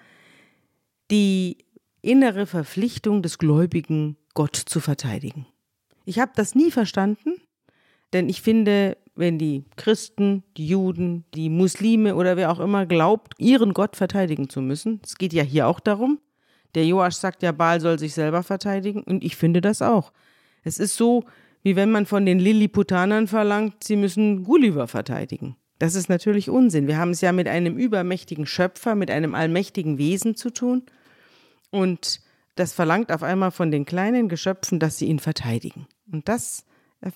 die 1.10 1.65
innere 2.06 2.46
Verpflichtung 2.46 3.22
des 3.22 3.38
Gläubigen, 3.38 4.18
Gott 4.34 4.56
zu 4.56 4.80
verteidigen. 4.80 5.48
Ich 6.06 6.20
habe 6.20 6.32
das 6.36 6.56
nie 6.56 6.72
verstanden, 6.72 7.36
denn 8.14 8.30
ich 8.30 8.42
finde, 8.42 8.98
wenn 9.16 9.40
die 9.40 9.66
Christen, 9.76 10.44
die 10.58 10.68
Juden, 10.68 11.26
die 11.34 11.50
Muslime 11.50 12.16
oder 12.16 12.38
wer 12.38 12.52
auch 12.52 12.60
immer 12.60 12.86
glaubt, 12.86 13.34
ihren 13.40 13.74
Gott 13.74 13.96
verteidigen 13.96 14.50
zu 14.50 14.62
müssen, 14.62 15.02
es 15.04 15.16
geht 15.16 15.34
ja 15.34 15.44
hier 15.44 15.68
auch 15.68 15.80
darum, 15.80 16.20
der 16.76 16.86
Joasch 16.86 17.16
sagt 17.16 17.42
ja, 17.42 17.52
Baal 17.52 17.80
soll 17.80 17.98
sich 17.98 18.14
selber 18.14 18.44
verteidigen 18.44 19.02
und 19.02 19.24
ich 19.24 19.36
finde 19.36 19.62
das 19.62 19.82
auch. 19.82 20.12
Es 20.64 20.78
ist 20.78 20.98
so, 20.98 21.24
wie 21.64 21.76
wenn 21.76 21.92
man 21.92 22.06
von 22.06 22.26
den 22.26 22.40
Lilliputanern 22.40 23.28
verlangt, 23.28 23.84
sie 23.84 23.96
müssen 23.96 24.44
Gulliver 24.44 24.88
verteidigen. 24.88 25.56
Das 25.80 25.96
ist 25.96 26.10
natürlich 26.10 26.50
Unsinn. 26.50 26.88
Wir 26.88 26.98
haben 26.98 27.12
es 27.12 27.22
ja 27.22 27.32
mit 27.32 27.48
einem 27.48 27.78
übermächtigen 27.78 28.46
Schöpfer, 28.46 28.96
mit 28.96 29.10
einem 29.10 29.34
allmächtigen 29.34 29.98
Wesen 29.98 30.36
zu 30.36 30.52
tun. 30.52 30.84
Und 31.72 32.22
das 32.56 32.74
verlangt 32.74 33.12
auf 33.12 33.24
einmal 33.24 33.52
von 33.52 33.72
den 33.72 33.86
kleinen 33.86 34.30
Geschöpfen, 34.30 34.80
dass 34.80 34.98
sie 34.98 35.06
ihn 35.08 35.20
verteidigen. 35.20 35.88
Und 36.12 36.28
das 36.30 36.66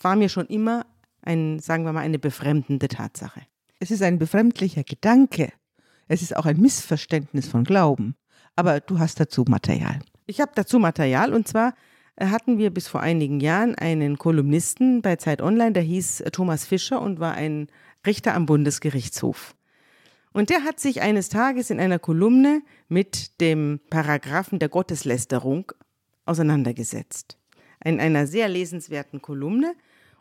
war 0.01 0.15
mir 0.15 0.29
schon 0.29 0.47
immer 0.47 0.85
ein, 1.21 1.59
sagen 1.59 1.85
wir 1.85 1.93
mal, 1.93 2.01
eine 2.01 2.19
befremdende 2.19 2.87
Tatsache. 2.87 3.41
Es 3.79 3.91
ist 3.91 4.01
ein 4.01 4.19
befremdlicher 4.19 4.83
Gedanke. 4.83 5.51
Es 6.07 6.21
ist 6.21 6.35
auch 6.35 6.45
ein 6.45 6.59
Missverständnis 6.59 7.47
von 7.47 7.63
Glauben. 7.63 8.15
Aber 8.55 8.79
du 8.81 8.99
hast 8.99 9.19
dazu 9.19 9.45
Material. 9.47 9.99
Ich 10.25 10.41
habe 10.41 10.51
dazu 10.55 10.79
Material 10.79 11.33
und 11.33 11.47
zwar 11.47 11.73
hatten 12.19 12.57
wir 12.57 12.71
bis 12.71 12.87
vor 12.87 12.99
einigen 12.99 13.39
Jahren 13.39 13.75
einen 13.75 14.17
Kolumnisten 14.17 15.01
bei 15.01 15.15
Zeit 15.15 15.41
Online, 15.41 15.71
der 15.71 15.83
hieß 15.83 16.23
Thomas 16.33 16.65
Fischer 16.65 17.01
und 17.01 17.19
war 17.19 17.33
ein 17.33 17.67
Richter 18.05 18.35
am 18.35 18.45
Bundesgerichtshof. 18.45 19.55
Und 20.31 20.49
der 20.49 20.63
hat 20.63 20.79
sich 20.79 21.01
eines 21.01 21.29
Tages 21.29 21.69
in 21.69 21.79
einer 21.79 21.99
Kolumne 21.99 22.61
mit 22.87 23.41
dem 23.41 23.79
Paragraphen 23.89 24.59
der 24.59 24.69
Gotteslästerung 24.69 25.71
auseinandergesetzt. 26.25 27.37
In 27.83 27.99
einer 27.99 28.27
sehr 28.27 28.47
lesenswerten 28.47 29.21
Kolumne 29.21 29.73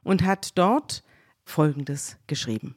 und 0.03 0.25
hat 0.25 0.57
dort 0.57 1.05
Folgendes 1.45 2.17
geschrieben. 2.27 2.77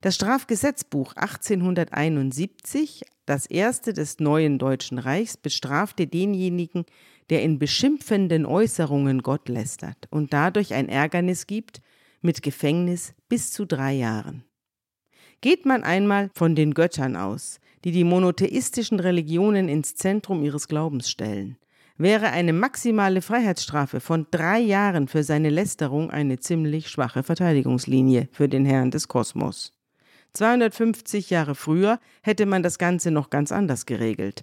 Das 0.00 0.14
Strafgesetzbuch 0.14 1.14
1871, 1.14 3.04
das 3.26 3.46
erste 3.46 3.92
des 3.92 4.20
neuen 4.20 4.58
Deutschen 4.58 4.98
Reichs, 4.98 5.36
bestrafte 5.36 6.06
denjenigen, 6.06 6.86
der 7.30 7.42
in 7.42 7.58
beschimpfenden 7.58 8.46
Äußerungen 8.46 9.22
Gott 9.22 9.48
lästert 9.48 10.06
und 10.10 10.32
dadurch 10.32 10.72
ein 10.72 10.88
Ärgernis 10.88 11.46
gibt, 11.46 11.82
mit 12.20 12.42
Gefängnis 12.42 13.12
bis 13.28 13.52
zu 13.52 13.64
drei 13.64 13.92
Jahren. 13.92 14.44
Geht 15.40 15.66
man 15.66 15.84
einmal 15.84 16.30
von 16.34 16.56
den 16.56 16.74
Göttern 16.74 17.14
aus, 17.14 17.60
die 17.84 17.92
die 17.92 18.02
monotheistischen 18.02 18.98
Religionen 18.98 19.68
ins 19.68 19.94
Zentrum 19.94 20.42
ihres 20.42 20.66
Glaubens 20.66 21.08
stellen, 21.08 21.56
wäre 21.96 22.30
eine 22.30 22.52
maximale 22.52 23.22
Freiheitsstrafe 23.22 24.00
von 24.00 24.26
drei 24.32 24.58
Jahren 24.58 25.06
für 25.06 25.22
seine 25.22 25.50
Lästerung 25.50 26.10
eine 26.10 26.40
ziemlich 26.40 26.88
schwache 26.88 27.22
Verteidigungslinie 27.22 28.28
für 28.32 28.48
den 28.48 28.64
Herrn 28.64 28.90
des 28.90 29.06
Kosmos. 29.06 29.74
250 30.32 31.30
Jahre 31.30 31.54
früher 31.54 32.00
hätte 32.22 32.44
man 32.44 32.64
das 32.64 32.78
Ganze 32.78 33.12
noch 33.12 33.30
ganz 33.30 33.52
anders 33.52 33.86
geregelt. 33.86 34.42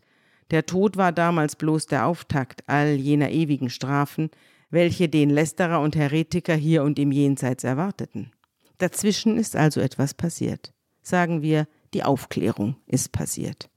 Der 0.52 0.66
Tod 0.66 0.96
war 0.96 1.12
damals 1.12 1.58
bloß 1.58 1.88
der 1.88 2.06
Auftakt 2.06 2.64
all 2.68 2.96
jener 2.96 3.32
ewigen 3.32 3.70
Strafen, 3.70 4.30
welche 4.70 5.10
den 5.10 5.30
Lästerer 5.30 5.82
und 5.82 5.98
Heretiker 5.98 6.56
hier 6.56 6.84
und 6.84 7.00
im 7.00 7.12
Jenseits 7.12 7.66
erwarteten. 7.66 8.32
Dazwischen 8.78 9.38
ist 9.38 9.56
also 9.56 9.82
etwas 9.82 10.14
passiert. 10.14 10.75
Sagen 11.06 11.44
wir, 11.44 11.68
die 11.94 12.04
Aufklärung 12.04 12.78
ist 12.88 13.12
passiert. 13.12 13.70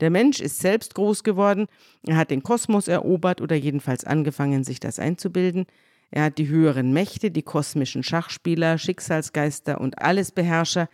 Der 0.00 0.10
Mensch 0.10 0.40
ist 0.40 0.58
selbst 0.58 0.96
groß 0.96 1.22
geworden, 1.22 1.66
er 2.04 2.16
hat 2.16 2.32
den 2.32 2.42
Kosmos 2.42 2.88
erobert 2.88 3.40
oder 3.40 3.54
jedenfalls 3.54 4.04
angefangen, 4.04 4.64
sich 4.64 4.80
das 4.80 4.98
einzubilden, 4.98 5.66
er 6.10 6.24
hat 6.24 6.38
die 6.38 6.48
höheren 6.48 6.92
Mächte, 6.92 7.30
die 7.30 7.42
kosmischen 7.42 8.02
Schachspieler, 8.02 8.78
Schicksalsgeister 8.78 9.80
und 9.80 10.00
Allesbeherrscher 10.00 10.88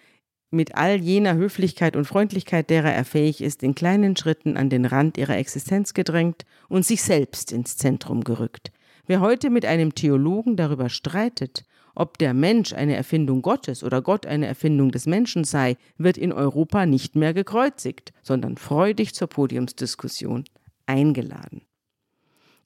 mit 0.50 0.76
all 0.76 0.96
jener 0.96 1.34
Höflichkeit 1.36 1.96
und 1.96 2.04
Freundlichkeit, 2.04 2.68
derer 2.68 2.92
er 2.92 3.04
fähig 3.06 3.40
ist, 3.40 3.62
in 3.62 3.74
kleinen 3.74 4.14
Schritten 4.14 4.58
an 4.58 4.68
den 4.68 4.84
Rand 4.84 5.16
ihrer 5.16 5.38
Existenz 5.38 5.94
gedrängt 5.94 6.44
und 6.68 6.84
sich 6.84 7.02
selbst 7.02 7.50
ins 7.50 7.78
Zentrum 7.78 8.24
gerückt. 8.24 8.72
Wer 9.06 9.20
heute 9.20 9.48
mit 9.48 9.64
einem 9.64 9.94
Theologen 9.94 10.56
darüber 10.56 10.90
streitet, 10.90 11.64
ob 11.98 12.16
der 12.16 12.32
Mensch 12.32 12.72
eine 12.72 12.94
Erfindung 12.94 13.42
Gottes 13.42 13.82
oder 13.82 14.02
Gott 14.02 14.24
eine 14.24 14.46
Erfindung 14.46 14.92
des 14.92 15.06
Menschen 15.06 15.42
sei, 15.42 15.76
wird 15.96 16.16
in 16.16 16.32
Europa 16.32 16.86
nicht 16.86 17.16
mehr 17.16 17.34
gekreuzigt, 17.34 18.12
sondern 18.22 18.56
freudig 18.56 19.14
zur 19.14 19.26
Podiumsdiskussion 19.26 20.44
eingeladen. 20.86 21.62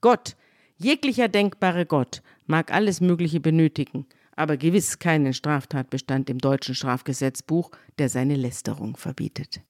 Gott, 0.03 0.37
jeglicher 0.77 1.29
denkbare 1.29 1.87
Gott, 1.87 2.23
mag 2.45 2.71
alles 2.75 3.01
Mögliche 3.01 3.41
benötigen, 3.41 4.07
aber 4.37 4.59
gewiss 4.59 4.99
keinen 4.99 5.33
Straftatbestand 5.33 6.29
im 6.29 6.37
deutschen 6.37 6.75
Strafgesetzbuch, 6.75 7.71
der 7.99 8.11
seine 8.11 8.37
Lästerung 8.37 8.99
verbietet. 8.99 9.63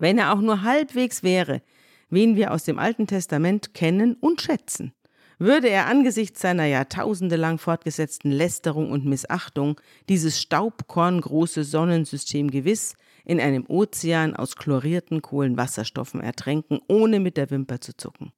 Wenn 0.00 0.18
er 0.18 0.34
auch 0.34 0.40
nur 0.40 0.62
halbwegs 0.62 1.22
wäre, 1.22 1.62
wen 2.10 2.34
wir 2.34 2.50
aus 2.50 2.64
dem 2.64 2.80
Alten 2.80 3.06
Testament 3.06 3.74
kennen 3.74 4.14
und 4.14 4.40
schätzen, 4.40 4.92
würde 5.38 5.68
er 5.68 5.86
angesichts 5.86 6.40
seiner 6.40 6.64
jahrtausendelang 6.64 7.58
fortgesetzten 7.58 8.30
Lästerung 8.30 8.90
und 8.90 9.04
Missachtung 9.04 9.80
dieses 10.08 10.40
staubkorngroße 10.40 11.64
Sonnensystem 11.64 12.50
gewiss 12.50 12.94
in 13.24 13.40
einem 13.40 13.64
Ozean 13.68 14.34
aus 14.34 14.56
chlorierten 14.56 15.20
Kohlenwasserstoffen 15.20 16.20
ertränken, 16.20 16.80
ohne 16.88 17.20
mit 17.20 17.36
der 17.36 17.50
Wimper 17.50 17.80
zu 17.80 17.96
zucken. 17.96 18.32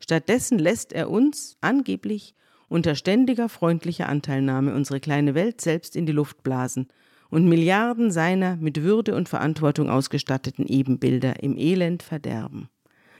Stattdessen 0.00 0.58
lässt 0.58 0.92
er 0.92 1.10
uns 1.10 1.56
angeblich 1.60 2.34
unter 2.68 2.94
ständiger 2.94 3.48
freundlicher 3.48 4.08
Anteilnahme 4.08 4.74
unsere 4.74 5.00
kleine 5.00 5.34
Welt 5.34 5.60
selbst 5.60 5.96
in 5.96 6.06
die 6.06 6.12
Luft 6.12 6.42
blasen 6.42 6.88
und 7.30 7.48
Milliarden 7.48 8.10
seiner 8.10 8.56
mit 8.56 8.82
Würde 8.82 9.14
und 9.14 9.28
Verantwortung 9.28 9.90
ausgestatteten 9.90 10.66
Ebenbilder 10.66 11.42
im 11.42 11.56
Elend 11.56 12.02
verderben. 12.02 12.68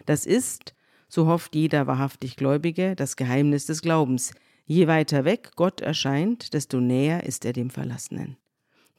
Das 0.07 0.25
ist, 0.25 0.75
so 1.09 1.27
hofft 1.27 1.55
jeder 1.55 1.87
wahrhaftig 1.87 2.37
Gläubige, 2.37 2.95
das 2.95 3.17
Geheimnis 3.17 3.67
des 3.67 3.83
Glaubens. 3.83 4.33
Je 4.67 4.87
weiter 4.87 5.25
weg 5.25 5.53
Gott 5.57 5.81
erscheint, 5.81 6.53
desto 6.53 6.81
näher 6.81 7.25
ist 7.25 7.45
er 7.45 7.55
dem 7.55 7.71
Verlassenen. 7.71 8.37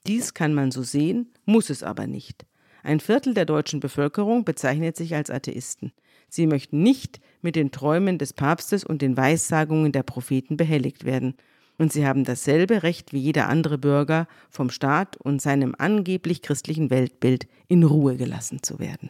Dies 0.08 0.34
kann 0.34 0.54
man 0.54 0.72
so 0.72 0.82
sehen, 0.82 1.32
muss 1.46 1.70
es 1.70 1.84
aber 1.84 2.08
nicht. 2.08 2.46
Ein 2.82 3.00
Viertel 3.00 3.34
der 3.34 3.46
deutschen 3.46 3.80
Bevölkerung 3.80 4.46
bezeichnet 4.46 4.96
sich 4.96 5.14
als 5.14 5.30
Atheisten. 5.30 5.92
Sie 6.30 6.48
möchten 6.48 6.82
nicht 6.82 7.20
mit 7.42 7.56
den 7.56 7.72
Träumen 7.72 8.18
des 8.18 8.34
Papstes 8.34 8.84
und 8.84 9.02
den 9.02 9.18
Weissagungen 9.18 9.92
der 9.92 10.04
Propheten 10.04 10.58
behelligt 10.58 11.06
werden. 11.06 11.36
Und 11.78 11.94
sie 11.94 12.06
haben 12.06 12.24
dasselbe 12.24 12.84
Recht 12.84 13.14
wie 13.14 13.20
jeder 13.20 13.48
andere 13.48 13.78
Bürger, 13.78 14.28
vom 14.50 14.70
Staat 14.70 15.18
und 15.18 15.42
seinem 15.42 15.76
angeblich 15.78 16.42
christlichen 16.42 16.90
Weltbild 16.90 17.48
in 17.68 17.84
Ruhe 17.84 18.18
gelassen 18.18 18.64
zu 18.64 18.80
werden. 18.80 19.10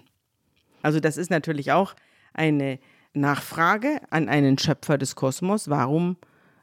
Also 0.81 0.99
das 0.99 1.17
ist 1.17 1.29
natürlich 1.29 1.71
auch 1.71 1.95
eine 2.39 2.79
Nachfrage 3.13 4.01
an 4.09 4.29
einen 4.29 4.57
Schöpfer 4.57 4.97
des 4.97 5.15
Kosmos, 5.15 5.69
warum 5.69 6.17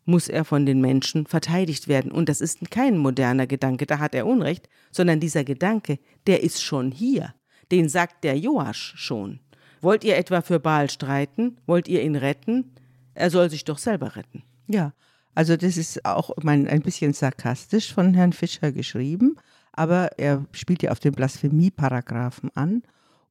muss 0.06 0.28
er 0.28 0.44
von 0.44 0.66
den 0.66 0.80
Menschen 0.80 1.26
verteidigt 1.26 1.88
werden. 1.88 2.10
Und 2.12 2.28
das 2.28 2.40
ist 2.40 2.70
kein 2.70 2.96
moderner 2.96 3.46
Gedanke, 3.46 3.86
da 3.86 3.98
hat 3.98 4.14
er 4.14 4.26
Unrecht, 4.26 4.68
sondern 4.90 5.20
dieser 5.20 5.44
Gedanke, 5.44 5.98
der 6.26 6.42
ist 6.42 6.62
schon 6.62 6.92
hier. 6.92 7.34
Den 7.70 7.88
sagt 7.88 8.24
der 8.24 8.38
Joasch 8.38 8.94
schon. 8.96 9.40
Wollt 9.80 10.04
ihr 10.04 10.16
etwa 10.16 10.40
für 10.40 10.60
Baal 10.60 10.88
streiten? 10.88 11.58
Wollt 11.66 11.88
ihr 11.88 12.02
ihn 12.02 12.16
retten? 12.16 12.72
Er 13.14 13.30
soll 13.30 13.50
sich 13.50 13.64
doch 13.64 13.78
selber 13.78 14.16
retten. 14.16 14.44
Ja, 14.68 14.92
also 15.34 15.56
das 15.56 15.76
ist 15.76 16.04
auch 16.04 16.30
mein, 16.42 16.68
ein 16.68 16.82
bisschen 16.82 17.12
sarkastisch 17.12 17.92
von 17.92 18.14
Herrn 18.14 18.32
Fischer 18.32 18.72
geschrieben, 18.72 19.36
aber 19.72 20.18
er 20.18 20.46
spielt 20.52 20.82
ja 20.82 20.92
auf 20.92 21.00
den 21.00 21.12
Blasphemie-Paragraphen 21.12 22.50
an. 22.54 22.82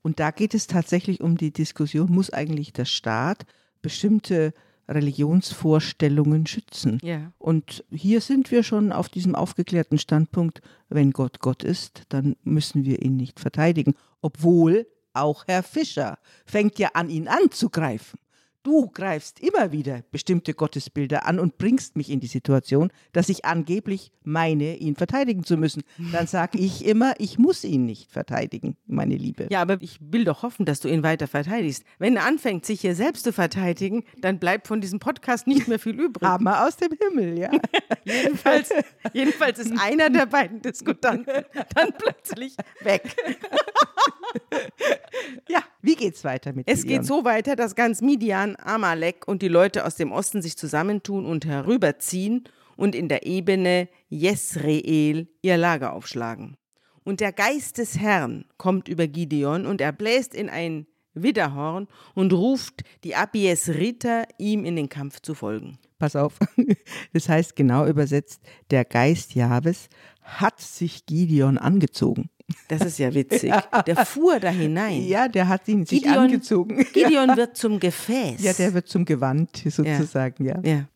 Und 0.05 0.19
da 0.19 0.29
geht 0.29 0.53
es 0.53 0.67
tatsächlich 0.67 1.21
um 1.21 1.35
die 1.35 1.49
Diskussion, 1.49 2.11
muss 2.11 2.29
eigentlich 2.29 2.71
der 2.71 2.85
Staat 2.85 3.47
bestimmte 3.81 4.53
Religionsvorstellungen 4.87 6.45
schützen. 6.45 6.99
Ja. 7.01 7.31
Und 7.39 7.83
hier 7.89 8.21
sind 8.21 8.51
wir 8.51 8.61
schon 8.61 8.91
auf 8.91 9.09
diesem 9.09 9.33
aufgeklärten 9.33 9.97
Standpunkt, 9.97 10.61
wenn 10.89 11.09
Gott 11.09 11.39
Gott 11.39 11.63
ist, 11.63 12.03
dann 12.09 12.35
müssen 12.43 12.85
wir 12.85 13.01
ihn 13.01 13.17
nicht 13.17 13.39
verteidigen. 13.39 13.95
Obwohl 14.21 14.85
auch 15.13 15.47
Herr 15.47 15.63
Fischer 15.63 16.19
fängt 16.45 16.77
ja 16.77 16.89
an, 16.93 17.09
ihn 17.09 17.27
anzugreifen. 17.27 18.19
Du 18.65 18.89
greifst 18.89 19.39
immer 19.41 19.71
wieder 19.71 20.01
bestimmte 20.10 20.56
Gottesbilder 20.56 21.28
an 21.28 21.39
und 21.39 21.60
bringst 21.60 21.95
mich 21.95 22.10
in 22.10 22.19
die 22.19 22.25
Situation, 22.25 22.91
dass 23.13 23.30
ich 23.30 23.45
angeblich 23.45 24.12
meine, 24.23 24.78
ihn 24.78 24.95
verteidigen 24.95 25.43
zu 25.43 25.56
müssen. 25.56 25.84
Dann 26.12 26.25
sage 26.25 26.58
ich 26.58 26.84
immer, 26.84 27.13
ich 27.19 27.38
muss 27.38 27.63
ihn 27.63 27.86
nicht 27.86 28.12
verteidigen, 28.12 28.75
meine 28.88 29.17
Liebe. 29.17 29.45
Ja, 29.51 29.62
aber 29.62 29.80
ich 29.82 29.99
will 30.01 30.25
doch 30.25 30.41
hoffen, 30.41 30.65
dass 30.65 30.80
du 30.80 30.88
ihn 30.88 31.04
weiter 31.04 31.28
verteidigst. 31.28 31.84
Wenn 31.99 32.15
er 32.15 32.25
anfängt, 32.25 32.65
sich 32.65 32.82
hier 32.82 32.95
selbst 32.95 33.25
zu 33.25 33.34
verteidigen, 33.34 34.04
dann 34.19 34.39
bleibt 34.39 34.65
von 34.65 34.82
diesem 34.82 34.97
Podcast 34.97 35.45
nicht 35.45 35.67
mehr 35.67 35.78
viel 35.78 35.99
übrig. 36.01 36.28
Hammer 36.28 36.65
aus 36.65 36.75
dem 36.78 36.97
Himmel, 36.99 37.38
ja. 37.38 37.51
jedenfalls, 38.04 38.71
jedenfalls 39.13 39.60
ist 39.60 39.73
einer 39.80 40.10
der 40.10 40.25
beiden 40.25 40.63
Diskutanten 40.63 41.45
dann 41.75 41.93
plötzlich 41.99 42.56
weg. 42.82 43.15
ja, 45.50 45.60
wie 45.82 45.95
geht's 45.95 46.24
weiter 46.24 46.54
mit 46.54 46.67
Es 46.67 46.82
Gideon? 46.82 47.00
geht 47.00 47.08
so 47.08 47.26
weiter, 47.26 47.56
dass 47.56 47.76
ganz 47.76 48.02
Midian, 48.02 48.56
Amalek 48.62 49.28
und 49.28 49.41
die 49.41 49.48
Leute 49.48 49.86
aus 49.86 49.95
dem 49.95 50.12
Osten 50.12 50.41
sich 50.41 50.58
zusammentun 50.58 51.26
und 51.26 51.45
herüberziehen 51.45 52.45
und 52.76 52.95
in 52.95 53.08
der 53.08 53.26
Ebene 53.26 53.89
Jesreel 54.10 55.28
ihr 55.41 55.58
Lager 55.58 55.93
aufschlagen. 55.93 56.58
Und 57.04 57.19
der 57.19 57.32
Geist 57.32 57.78
des 57.78 58.00
Herrn 58.00 58.45
kommt 58.58 58.88
über 58.88 59.08
Gideon 59.08 59.65
und 59.65 59.80
er 59.80 59.91
bläst 59.91 60.34
in 60.34 60.50
ein 60.50 60.88
Widderhorn 61.13 61.88
und 62.13 62.34
ruft 62.34 62.84
die 63.04 63.15
Abiesriter, 63.15 64.26
ihm 64.38 64.65
in 64.65 64.76
den 64.76 64.89
Kampf 64.89 65.21
zu 65.21 65.34
folgen. 65.34 65.80
Pass 65.98 66.15
auf, 66.15 66.38
das 67.13 67.30
heißt 67.30 67.56
genau 67.56 67.86
übersetzt, 67.86 68.41
der 68.69 68.84
Geist 68.84 69.34
Jahwes 69.34 69.88
hat 70.21 70.60
sich 70.60 71.06
Gideon 71.06 71.58
angezogen. 71.58 72.30
Das 72.67 72.81
ist 72.81 72.99
ja 72.99 73.13
witzig. 73.13 73.51
Der 73.88 74.05
fuhr 74.05 74.39
da 74.39 74.49
hinein. 74.49 75.03
Ja, 75.08 75.27
der 75.27 75.47
hat 75.47 75.67
ihn 75.67 75.86
sich 75.86 76.03
Gideon- 76.03 76.17
angezogen. 76.17 76.86
Gideon 76.93 77.36
wird 77.36 77.58
zum 77.58 77.79
Gefäß. 77.79 78.41
Ja, 78.43 78.53
der 78.53 78.73
wird 78.73 78.88
zum 78.88 79.05
Gewand 79.05 79.63
sozusagen, 79.67 80.45
ja. 80.45 80.60
Ja. 80.63 80.88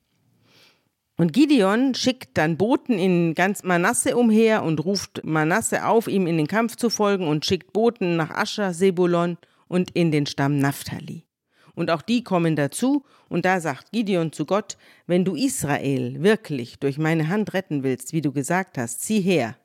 Und 1.17 1.33
Gideon 1.33 1.95
schickt 1.95 2.37
dann 2.37 2.55
Boten 2.55 2.97
in 2.97 3.35
ganz 3.35 3.63
Manasse 3.63 4.15
umher 4.15 4.63
und 4.63 4.85
ruft 4.85 5.21
Manasse 5.25 5.85
auf, 5.85 6.07
ihm 6.07 6.27
in 6.27 6.37
den 6.37 6.47
Kampf 6.47 6.75
zu 6.77 6.89
folgen 6.89 7.27
und 7.27 7.45
schickt 7.45 7.73
Boten 7.73 8.15
nach 8.15 8.29
Ascher, 8.31 8.73
Sebulon 8.73 9.37
und 9.67 9.91
in 9.91 10.11
den 10.11 10.25
Stamm 10.27 10.59
Naphtali. 10.59 11.25
Und 11.75 11.91
auch 11.91 12.01
die 12.01 12.23
kommen 12.23 12.55
dazu, 12.55 13.03
und 13.27 13.45
da 13.45 13.59
sagt 13.59 13.91
Gideon 13.91 14.31
zu 14.31 14.45
Gott, 14.45 14.77
wenn 15.07 15.25
du 15.25 15.35
Israel 15.35 16.21
wirklich 16.23 16.79
durch 16.79 16.97
meine 16.97 17.27
Hand 17.27 17.53
retten 17.53 17.83
willst, 17.83 18.13
wie 18.13 18.21
du 18.21 18.31
gesagt 18.31 18.77
hast, 18.77 19.01
zieh 19.01 19.21
her. 19.21 19.55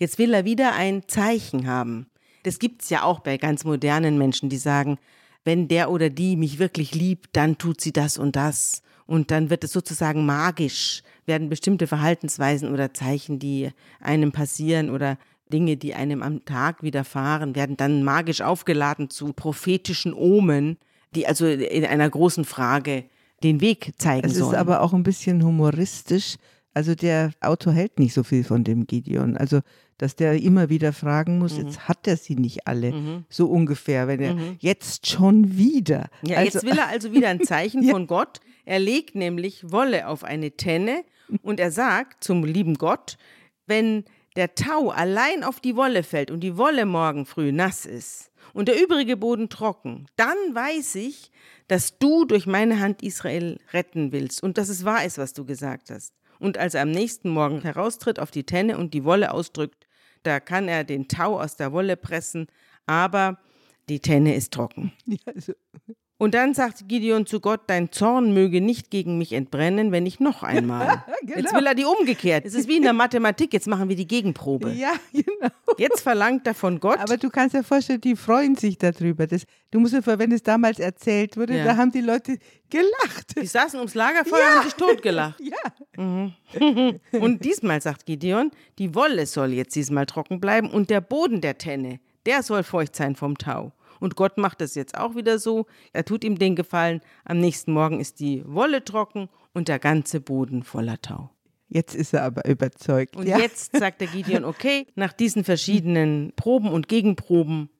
Jetzt 0.00 0.18
will 0.18 0.32
er 0.32 0.46
wieder 0.46 0.72
ein 0.72 1.02
Zeichen 1.08 1.66
haben. 1.66 2.06
Das 2.42 2.58
gibt's 2.58 2.88
ja 2.88 3.02
auch 3.02 3.20
bei 3.20 3.36
ganz 3.36 3.64
modernen 3.64 4.16
Menschen, 4.16 4.48
die 4.48 4.56
sagen, 4.56 4.98
wenn 5.44 5.68
der 5.68 5.90
oder 5.90 6.08
die 6.08 6.36
mich 6.36 6.58
wirklich 6.58 6.94
liebt, 6.94 7.36
dann 7.36 7.58
tut 7.58 7.82
sie 7.82 7.92
das 7.92 8.16
und 8.16 8.34
das. 8.34 8.80
Und 9.06 9.30
dann 9.30 9.50
wird 9.50 9.62
es 9.62 9.72
sozusagen 9.72 10.24
magisch, 10.24 11.02
werden 11.26 11.50
bestimmte 11.50 11.86
Verhaltensweisen 11.86 12.72
oder 12.72 12.94
Zeichen, 12.94 13.38
die 13.38 13.70
einem 14.00 14.32
passieren 14.32 14.88
oder 14.88 15.18
Dinge, 15.52 15.76
die 15.76 15.94
einem 15.94 16.22
am 16.22 16.46
Tag 16.46 16.82
widerfahren, 16.82 17.54
werden 17.54 17.76
dann 17.76 18.02
magisch 18.02 18.40
aufgeladen 18.40 19.10
zu 19.10 19.34
prophetischen 19.34 20.14
Omen, 20.14 20.78
die 21.14 21.26
also 21.26 21.46
in 21.46 21.84
einer 21.84 22.08
großen 22.08 22.46
Frage 22.46 23.04
den 23.42 23.60
Weg 23.60 23.92
zeigen 23.98 24.26
Es 24.26 24.36
sollen. 24.36 24.52
ist 24.52 24.58
aber 24.58 24.80
auch 24.80 24.94
ein 24.94 25.02
bisschen 25.02 25.44
humoristisch. 25.44 26.36
Also 26.72 26.94
der 26.94 27.32
Autor 27.40 27.72
hält 27.72 27.98
nicht 27.98 28.14
so 28.14 28.22
viel 28.22 28.44
von 28.44 28.64
dem 28.64 28.86
Gideon. 28.86 29.36
Also 29.36 29.60
dass 30.00 30.16
der 30.16 30.40
immer 30.40 30.68
wieder 30.70 30.92
fragen 30.92 31.38
muss, 31.38 31.58
Mhm. 31.58 31.66
jetzt 31.66 31.88
hat 31.88 32.06
er 32.06 32.16
sie 32.16 32.36
nicht 32.36 32.66
alle, 32.66 33.22
so 33.28 33.46
ungefähr, 33.48 34.08
wenn 34.08 34.20
er 34.20 34.36
jetzt 34.58 35.06
schon 35.06 35.56
wieder. 35.58 36.08
Ja, 36.22 36.38
also, 36.38 36.58
jetzt 36.58 36.64
will 36.66 36.78
er 36.78 36.88
also 36.88 37.12
wieder 37.12 37.28
ein 37.28 37.42
Zeichen 37.44 37.82
von 37.90 38.06
Gott. 38.06 38.40
Er 38.64 38.78
legt 38.78 39.14
nämlich 39.14 39.70
Wolle 39.72 40.06
auf 40.08 40.24
eine 40.24 40.52
Tenne 40.52 41.04
und 41.42 41.60
er 41.60 41.70
sagt 41.70 42.24
zum 42.24 42.44
lieben 42.44 42.74
Gott, 42.74 43.18
wenn 43.66 44.04
der 44.36 44.54
Tau 44.54 44.90
allein 44.90 45.42
auf 45.44 45.60
die 45.60 45.76
Wolle 45.76 46.02
fällt 46.02 46.30
und 46.30 46.40
die 46.40 46.56
Wolle 46.56 46.86
morgen 46.86 47.26
früh 47.26 47.52
nass 47.52 47.84
ist 47.84 48.30
und 48.52 48.68
der 48.68 48.80
übrige 48.82 49.16
Boden 49.16 49.48
trocken, 49.48 50.06
dann 50.16 50.36
weiß 50.52 50.94
ich, 50.94 51.30
dass 51.68 51.98
du 51.98 52.24
durch 52.24 52.46
meine 52.46 52.80
Hand 52.80 53.02
Israel 53.02 53.58
retten 53.72 54.12
willst 54.12 54.42
und 54.42 54.56
dass 54.56 54.68
es 54.68 54.84
wahr 54.84 55.04
ist, 55.04 55.18
was 55.18 55.32
du 55.34 55.44
gesagt 55.44 55.90
hast. 55.90 56.14
Und 56.38 56.56
als 56.58 56.74
er 56.74 56.82
am 56.82 56.90
nächsten 56.90 57.28
Morgen 57.28 57.60
heraustritt 57.62 58.18
auf 58.18 58.30
die 58.30 58.44
Tenne 58.44 58.78
und 58.78 58.94
die 58.94 59.04
Wolle 59.04 59.32
ausdrückt, 59.34 59.79
da 60.22 60.40
kann 60.40 60.68
er 60.68 60.84
den 60.84 61.08
Tau 61.08 61.40
aus 61.40 61.56
der 61.56 61.72
Wolle 61.72 61.96
pressen, 61.96 62.46
aber 62.86 63.38
die 63.88 64.00
Tenne 64.00 64.34
ist 64.34 64.52
trocken. 64.52 64.92
ja, 65.06 65.18
also, 65.26 65.52
Und 66.20 66.34
dann 66.34 66.52
sagt 66.52 66.86
Gideon 66.86 67.24
zu 67.24 67.40
Gott, 67.40 67.62
dein 67.68 67.92
Zorn 67.92 68.34
möge 68.34 68.60
nicht 68.60 68.90
gegen 68.90 69.16
mich 69.16 69.32
entbrennen, 69.32 69.90
wenn 69.90 70.04
ich 70.04 70.20
noch 70.20 70.42
einmal. 70.42 71.02
Genau. 71.22 71.38
Jetzt 71.42 71.54
will 71.54 71.66
er 71.66 71.74
die 71.74 71.84
umgekehrt. 71.84 72.44
Es 72.46 72.54
ist 72.54 72.66
wie 72.66 72.78
in 72.78 72.82
der 72.82 72.92
Mathematik, 73.04 73.52
jetzt 73.52 73.66
machen 73.66 73.88
wir 73.90 73.94
die 73.96 74.06
Gegenprobe. 74.06 74.72
ja, 74.72 74.92
genau. 75.12 75.50
Jetzt 75.78 76.00
verlangt 76.00 76.46
er 76.46 76.54
von 76.54 76.80
Gott, 76.80 76.98
Aber 76.98 77.16
du 77.18 77.28
kannst 77.30 77.54
dir 77.54 77.62
vorstellen, 77.62 78.00
die 78.00 78.16
freuen 78.16 78.56
sich 78.56 78.78
darüber. 78.78 79.26
Das, 79.26 79.42
du 79.70 79.80
musst 79.80 79.92
dir 79.94 80.02
vor, 80.02 80.18
wenn 80.18 80.32
es 80.32 80.42
damals 80.42 80.78
erzählt 80.78 81.36
wurde, 81.36 81.56
Ja. 81.58 81.64
da 81.64 81.76
haben 81.76 81.92
die 81.92 82.00
Leute 82.00 82.38
gelacht. 82.70 83.36
die 83.40 83.46
saßen 83.46 83.78
ums 83.78 83.94
Lagerfeuer 83.94 84.40
und 84.40 84.54
haben 84.58 84.64
sich 84.64 84.74
totgelacht. 84.74 85.40
Ja, 85.40 86.30
Und 87.20 87.44
diesmal 87.44 87.80
sagt 87.80 88.06
Gideon, 88.06 88.50
die 88.78 88.94
Wolle 88.94 89.26
soll 89.26 89.52
jetzt 89.52 89.76
diesmal 89.76 90.06
trocken 90.06 90.40
bleiben 90.40 90.70
und 90.70 90.90
der 90.90 91.00
Boden 91.00 91.40
der 91.40 91.58
Tenne, 91.58 92.00
der 92.26 92.42
soll 92.42 92.62
feucht 92.62 92.96
sein 92.96 93.14
vom 93.14 93.36
Tau. 93.38 93.72
Und 94.00 94.16
Gott 94.16 94.38
macht 94.38 94.60
es 94.62 94.74
jetzt 94.74 94.96
auch 94.98 95.14
wieder 95.14 95.38
so. 95.38 95.66
Er 95.92 96.04
tut 96.04 96.24
ihm 96.24 96.38
den 96.38 96.56
Gefallen. 96.56 97.00
Am 97.24 97.38
nächsten 97.38 97.72
Morgen 97.72 98.00
ist 98.00 98.18
die 98.18 98.42
Wolle 98.46 98.84
trocken 98.84 99.28
und 99.52 99.68
der 99.68 99.78
ganze 99.78 100.20
Boden 100.20 100.62
voller 100.62 101.00
Tau. 101.00 101.30
jetzt 101.68 101.94
ist 101.94 102.12
er 102.12 102.24
aber 102.24 102.46
überzeugt. 102.46 103.16
Und 103.16 103.28
ja. 103.28 103.38
jetzt 103.38 103.76
sagt 103.76 104.00
der 104.00 104.08
Gideon, 104.08 104.44
okay, 104.44 104.86
nach 104.96 105.12
diesen 105.12 105.44
verschiedenen 105.44 106.32
Proben 106.34 106.70
und 106.70 106.88
Gegenproben 106.88 107.70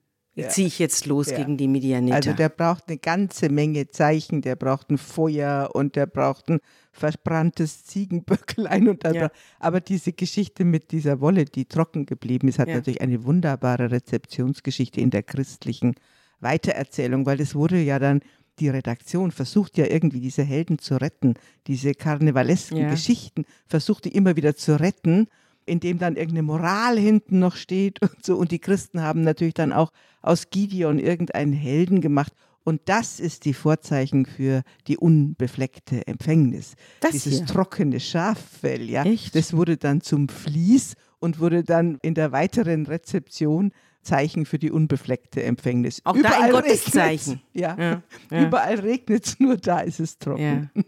ziehe 0.49 0.67
ich 0.67 0.79
jetzt 0.79 1.05
los 1.07 1.29
Ja. 1.29 1.37
gegen 1.37 1.57
die 1.57 1.67
Midianiter. 1.67 2.15
Also 2.15 2.33
der 2.33 2.49
braucht 2.49 2.85
eine 2.87 2.97
ganze 2.97 3.49
Menge 3.49 3.89
Zeichen, 3.89 4.41
der 4.41 4.55
braucht 4.55 4.89
ein 4.89 4.97
Feuer 4.97 5.69
und 5.73 5.95
der 5.95 6.05
braucht 6.05 6.49
ein 6.49 6.59
verbranntes 6.93 7.83
Ziegenböcklein. 7.85 8.87
Und 8.87 9.03
Ja. 9.03 9.29
Aber 9.59 9.81
diese 9.81 10.13
Geschichte 10.13 10.63
mit 10.63 10.91
dieser 10.91 11.19
Wolle, 11.21 11.45
die 11.45 11.65
trocken 11.65 12.05
geblieben 12.05 12.47
ist, 12.47 12.59
hat 12.59 12.69
Ja. 12.69 12.75
natürlich 12.75 13.01
eine 13.01 13.23
wunderbare 13.25 13.91
Rezeptionsgeschichte 13.91 15.01
in 15.01 15.09
der 15.09 15.23
christlichen 15.23 15.95
Weitererzählung, 16.39 17.25
weil 17.25 17.39
es 17.41 17.55
wurde 17.55 17.79
ja 17.81 17.99
dann, 17.99 18.21
die 18.59 18.69
Redaktion 18.69 19.31
versucht 19.31 19.77
ja 19.77 19.85
irgendwie 19.87 20.19
diese 20.19 20.43
Helden 20.43 20.77
zu 20.77 20.95
retten, 20.95 21.35
diese 21.67 21.93
karnevalesken 21.93 22.77
Ja. 22.77 22.89
Geschichten, 22.89 23.45
versucht 23.67 24.05
die 24.05 24.13
immer 24.15 24.35
wieder 24.35 24.55
zu 24.55 24.79
retten 24.79 25.27
in 25.65 25.79
dem 25.79 25.99
dann 25.99 26.15
irgendeine 26.15 26.43
Moral 26.43 26.97
hinten 26.97 27.39
noch 27.39 27.55
steht 27.55 28.01
und 28.01 28.25
so. 28.25 28.35
Und 28.35 28.51
die 28.51 28.59
Christen 28.59 29.01
haben 29.01 29.21
natürlich 29.21 29.53
dann 29.53 29.73
auch 29.73 29.91
aus 30.21 30.49
Gideon 30.49 30.99
irgendeinen 30.99 31.53
Helden 31.53 32.01
gemacht. 32.01 32.33
Und 32.63 32.81
das 32.85 33.19
ist 33.19 33.45
die 33.45 33.53
Vorzeichen 33.53 34.25
für 34.25 34.61
die 34.87 34.97
unbefleckte 34.97 36.05
Empfängnis. 36.05 36.75
Das 36.99 37.11
Dieses 37.11 37.37
hier? 37.37 37.45
trockene 37.47 37.99
Schaffell, 37.99 38.89
ja. 38.89 39.03
Echt? 39.03 39.35
Das 39.35 39.53
wurde 39.53 39.77
dann 39.77 40.01
zum 40.01 40.29
Vlies 40.29 40.95
und 41.19 41.39
wurde 41.39 41.63
dann 41.63 41.97
in 42.03 42.13
der 42.13 42.31
weiteren 42.31 42.85
Rezeption 42.85 43.71
Zeichen 44.03 44.45
für 44.45 44.59
die 44.59 44.71
unbefleckte 44.71 45.43
Empfängnis. 45.43 46.01
Auch 46.03 46.17
da 46.21 46.41
ein. 46.41 46.51
Gotteszeichen. 46.51 47.41
Ja. 47.53 47.75
Ja, 47.79 48.01
ja. 48.31 48.47
Überall 48.47 48.79
regnet 48.79 49.25
es, 49.25 49.39
nur 49.39 49.57
da 49.57 49.79
ist 49.79 49.99
es 49.99 50.17
trocken. 50.17 50.69
Ja. 50.73 50.83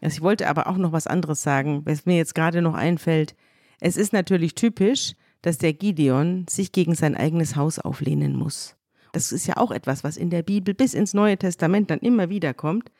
Also 0.00 0.16
ich 0.16 0.22
wollte 0.22 0.48
aber 0.48 0.66
auch 0.68 0.76
noch 0.76 0.92
was 0.92 1.06
anderes 1.06 1.42
sagen, 1.42 1.82
was 1.84 2.06
mir 2.06 2.16
jetzt 2.16 2.34
gerade 2.34 2.62
noch 2.62 2.74
einfällt. 2.74 3.34
Es 3.80 3.96
ist 3.96 4.12
natürlich 4.12 4.54
typisch, 4.54 5.14
dass 5.42 5.58
der 5.58 5.72
Gideon 5.72 6.46
sich 6.48 6.72
gegen 6.72 6.94
sein 6.94 7.16
eigenes 7.16 7.56
Haus 7.56 7.78
auflehnen 7.78 8.36
muss. 8.36 8.76
Das 9.12 9.32
ist 9.32 9.46
ja 9.46 9.56
auch 9.56 9.70
etwas, 9.70 10.04
was 10.04 10.16
in 10.16 10.30
der 10.30 10.42
Bibel 10.42 10.74
bis 10.74 10.94
ins 10.94 11.14
Neue 11.14 11.38
Testament 11.38 11.90
dann 11.90 12.00
immer 12.00 12.28
wieder 12.28 12.54
kommt, 12.54 12.90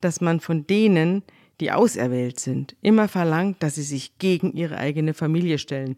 dass 0.00 0.20
man 0.20 0.40
von 0.40 0.66
denen, 0.66 1.22
die 1.60 1.72
auserwählt 1.72 2.38
sind, 2.38 2.76
immer 2.82 3.08
verlangt, 3.08 3.62
dass 3.62 3.76
sie 3.76 3.82
sich 3.82 4.18
gegen 4.18 4.52
ihre 4.52 4.76
eigene 4.76 5.14
Familie 5.14 5.58
stellen. 5.58 5.96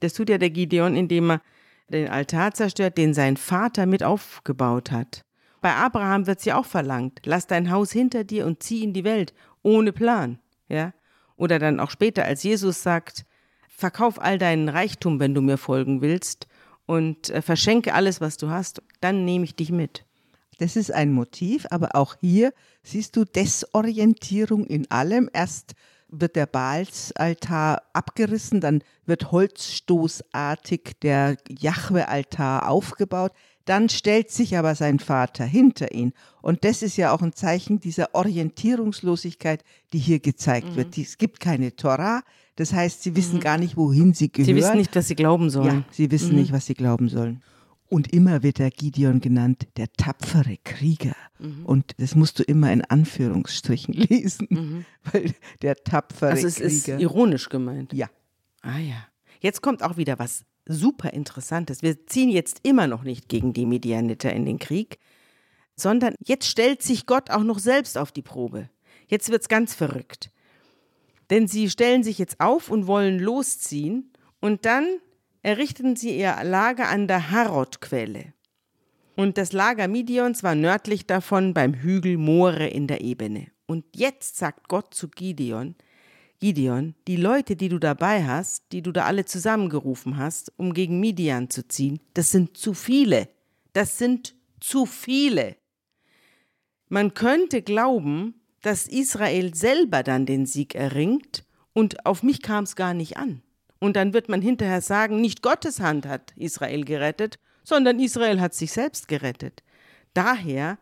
Das 0.00 0.14
tut 0.14 0.28
ja 0.30 0.38
der 0.38 0.50
Gideon, 0.50 0.94
indem 0.94 1.30
er 1.30 1.42
den 1.88 2.08
Altar 2.08 2.52
zerstört, 2.52 2.98
den 2.98 3.14
sein 3.14 3.36
Vater 3.36 3.86
mit 3.86 4.02
aufgebaut 4.02 4.90
hat. 4.90 5.24
Bei 5.60 5.74
Abraham 5.74 6.26
wird 6.26 6.40
es 6.40 6.44
ja 6.44 6.58
auch 6.58 6.66
verlangt, 6.66 7.20
lass 7.24 7.46
dein 7.46 7.70
Haus 7.70 7.90
hinter 7.90 8.24
dir 8.24 8.46
und 8.46 8.62
zieh 8.62 8.84
in 8.84 8.92
die 8.92 9.04
Welt, 9.04 9.34
ohne 9.62 9.92
Plan. 9.92 10.38
Ja? 10.68 10.92
Oder 11.36 11.58
dann 11.58 11.80
auch 11.80 11.90
später, 11.90 12.24
als 12.24 12.42
Jesus 12.42 12.82
sagt, 12.82 13.24
verkauf 13.76 14.20
all 14.20 14.38
deinen 14.38 14.68
Reichtum, 14.68 15.20
wenn 15.20 15.34
du 15.34 15.42
mir 15.42 15.58
folgen 15.58 16.00
willst, 16.00 16.46
und 16.86 17.30
äh, 17.30 17.42
verschenke 17.42 17.94
alles, 17.94 18.20
was 18.20 18.36
du 18.36 18.48
hast, 18.48 18.80
dann 19.00 19.24
nehme 19.24 19.44
ich 19.44 19.56
dich 19.56 19.72
mit. 19.72 20.04
Das 20.58 20.76
ist 20.76 20.92
ein 20.92 21.12
Motiv, 21.12 21.66
aber 21.70 21.94
auch 21.96 22.14
hier 22.20 22.52
siehst 22.82 23.16
du 23.16 23.24
Desorientierung 23.24 24.64
in 24.66 24.90
allem. 24.90 25.28
Erst 25.32 25.74
wird 26.08 26.36
der 26.36 26.46
Baalsaltar 26.46 27.82
abgerissen, 27.92 28.60
dann 28.60 28.82
wird 29.04 29.32
holzstoßartig 29.32 30.92
der 31.02 31.36
Jahwe-Altar 31.48 32.68
aufgebaut. 32.68 33.32
Dann 33.64 33.88
stellt 33.88 34.30
sich 34.30 34.56
aber 34.56 34.76
sein 34.76 35.00
Vater 35.00 35.44
hinter 35.44 35.90
ihn. 35.92 36.12
Und 36.40 36.64
das 36.64 36.82
ist 36.82 36.96
ja 36.96 37.12
auch 37.12 37.20
ein 37.20 37.32
Zeichen 37.32 37.80
dieser 37.80 38.14
Orientierungslosigkeit, 38.14 39.64
die 39.92 39.98
hier 39.98 40.20
gezeigt 40.20 40.76
wird. 40.76 40.94
Die- 40.96 41.02
Es 41.02 41.18
gibt 41.18 41.40
keine 41.40 41.74
Torah, 41.74 42.22
das 42.56 42.72
heißt, 42.72 43.02
sie 43.02 43.14
wissen 43.16 43.40
gar 43.40 43.58
nicht, 43.58 43.76
wohin 43.76 44.12
sie 44.14 44.30
gehören. 44.32 44.46
Sie 44.46 44.56
wissen 44.56 44.76
nicht, 44.78 44.94
was 44.96 45.08
sie 45.08 45.14
glauben 45.14 45.44
Ja, 45.44 45.50
sollen. 45.50 45.84
sie 45.90 46.10
wissen 46.10 46.34
nicht, 46.36 46.52
was 46.52 46.66
sie 46.66 46.74
glauben 46.74 47.08
sollen. 47.08 47.42
Und 47.88 48.12
immer 48.12 48.42
wird 48.42 48.58
der 48.58 48.70
Gideon 48.70 49.20
genannt, 49.20 49.68
der 49.76 49.92
tapfere 49.92 50.56
Krieger. 50.64 51.14
Und 51.64 51.92
das 51.98 52.16
musst 52.16 52.38
du 52.38 52.42
immer 52.42 52.72
in 52.72 52.82
Anführungsstrichen 52.82 53.94
lesen, 53.94 54.84
weil 55.12 55.32
der 55.62 55.76
tapfere 55.76 56.30
Also 56.32 56.46
es 56.48 56.58
ist 56.58 56.84
Krieger. 56.86 56.98
ironisch 57.00 57.48
gemeint. 57.48 57.92
ja, 57.92 58.08
Ah 58.62 58.78
ja. 58.78 59.06
Jetzt 59.40 59.62
kommt 59.62 59.82
auch 59.84 59.96
wieder 59.96 60.18
was 60.18 60.44
super 60.66 61.12
Interessantes. 61.12 61.82
Wir 61.82 62.06
ziehen 62.06 62.30
jetzt 62.30 62.60
immer 62.64 62.88
noch 62.88 63.04
nicht 63.04 63.28
gegen 63.28 63.52
die 63.52 63.66
Medianiter 63.66 64.32
in 64.32 64.44
den 64.46 64.58
Krieg, 64.58 64.98
sondern 65.76 66.14
jetzt 66.24 66.48
stellt 66.48 66.82
sich 66.82 67.06
Gott 67.06 67.30
auch 67.30 67.44
noch 67.44 67.60
selbst 67.60 67.98
auf 67.98 68.10
die 68.10 68.22
Probe. 68.22 68.68
Jetzt 69.06 69.30
wird's 69.30 69.48
ganz 69.48 69.74
verrückt. 69.74 70.30
Denn 71.30 71.48
sie 71.48 71.68
stellen 71.70 72.04
sich 72.04 72.18
jetzt 72.18 72.40
auf 72.40 72.70
und 72.70 72.86
wollen 72.86 73.18
losziehen 73.18 74.12
und 74.40 74.64
dann 74.64 74.86
errichten 75.42 75.96
sie 75.96 76.18
ihr 76.18 76.36
Lager 76.42 76.88
an 76.88 77.08
der 77.08 77.30
Harod-Quelle. 77.30 78.32
Und 79.16 79.38
das 79.38 79.52
Lager 79.52 79.88
Midions 79.88 80.42
war 80.42 80.54
nördlich 80.54 81.06
davon 81.06 81.54
beim 81.54 81.74
Hügel 81.74 82.18
More 82.18 82.66
in 82.66 82.86
der 82.86 83.00
Ebene. 83.00 83.48
Und 83.66 83.84
jetzt 83.96 84.36
sagt 84.36 84.68
Gott 84.68 84.94
zu 84.94 85.08
Gideon, 85.08 85.74
Gideon, 86.38 86.94
die 87.08 87.16
Leute, 87.16 87.56
die 87.56 87.70
du 87.70 87.78
dabei 87.78 88.24
hast, 88.24 88.64
die 88.72 88.82
du 88.82 88.92
da 88.92 89.04
alle 89.04 89.24
zusammengerufen 89.24 90.18
hast, 90.18 90.52
um 90.58 90.74
gegen 90.74 91.00
Midian 91.00 91.48
zu 91.48 91.66
ziehen, 91.66 92.00
das 92.14 92.30
sind 92.30 92.56
zu 92.58 92.74
viele. 92.74 93.28
Das 93.72 93.98
sind 93.98 94.34
zu 94.60 94.86
viele. 94.86 95.56
Man 96.88 97.14
könnte 97.14 97.62
glauben, 97.62 98.35
dass 98.66 98.88
Israel 98.88 99.54
selber 99.54 100.02
dann 100.02 100.26
den 100.26 100.44
Sieg 100.44 100.74
erringt 100.74 101.44
und 101.72 102.04
auf 102.04 102.24
mich 102.24 102.42
kam 102.42 102.64
es 102.64 102.74
gar 102.74 102.94
nicht 102.94 103.16
an. 103.16 103.40
Und 103.78 103.94
dann 103.94 104.12
wird 104.12 104.28
man 104.28 104.42
hinterher 104.42 104.80
sagen, 104.80 105.20
nicht 105.20 105.40
Gottes 105.40 105.78
Hand 105.78 106.04
hat 106.04 106.32
Israel 106.34 106.84
gerettet, 106.84 107.38
sondern 107.62 108.00
Israel 108.00 108.40
hat 108.40 108.54
sich 108.54 108.72
selbst 108.72 109.06
gerettet. 109.06 109.62
Daher 110.14 110.78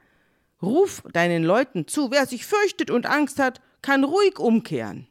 ruf 0.63 1.03
deinen 1.13 1.45
Leuten 1.45 1.87
zu, 1.87 2.11
wer 2.11 2.25
sich 2.25 2.47
fürchtet 2.47 2.91
und 2.91 3.05
Angst 3.05 3.39
hat, 3.39 3.61
kann 3.83 4.03
ruhig 4.03 4.39
umkehren. 4.39 5.07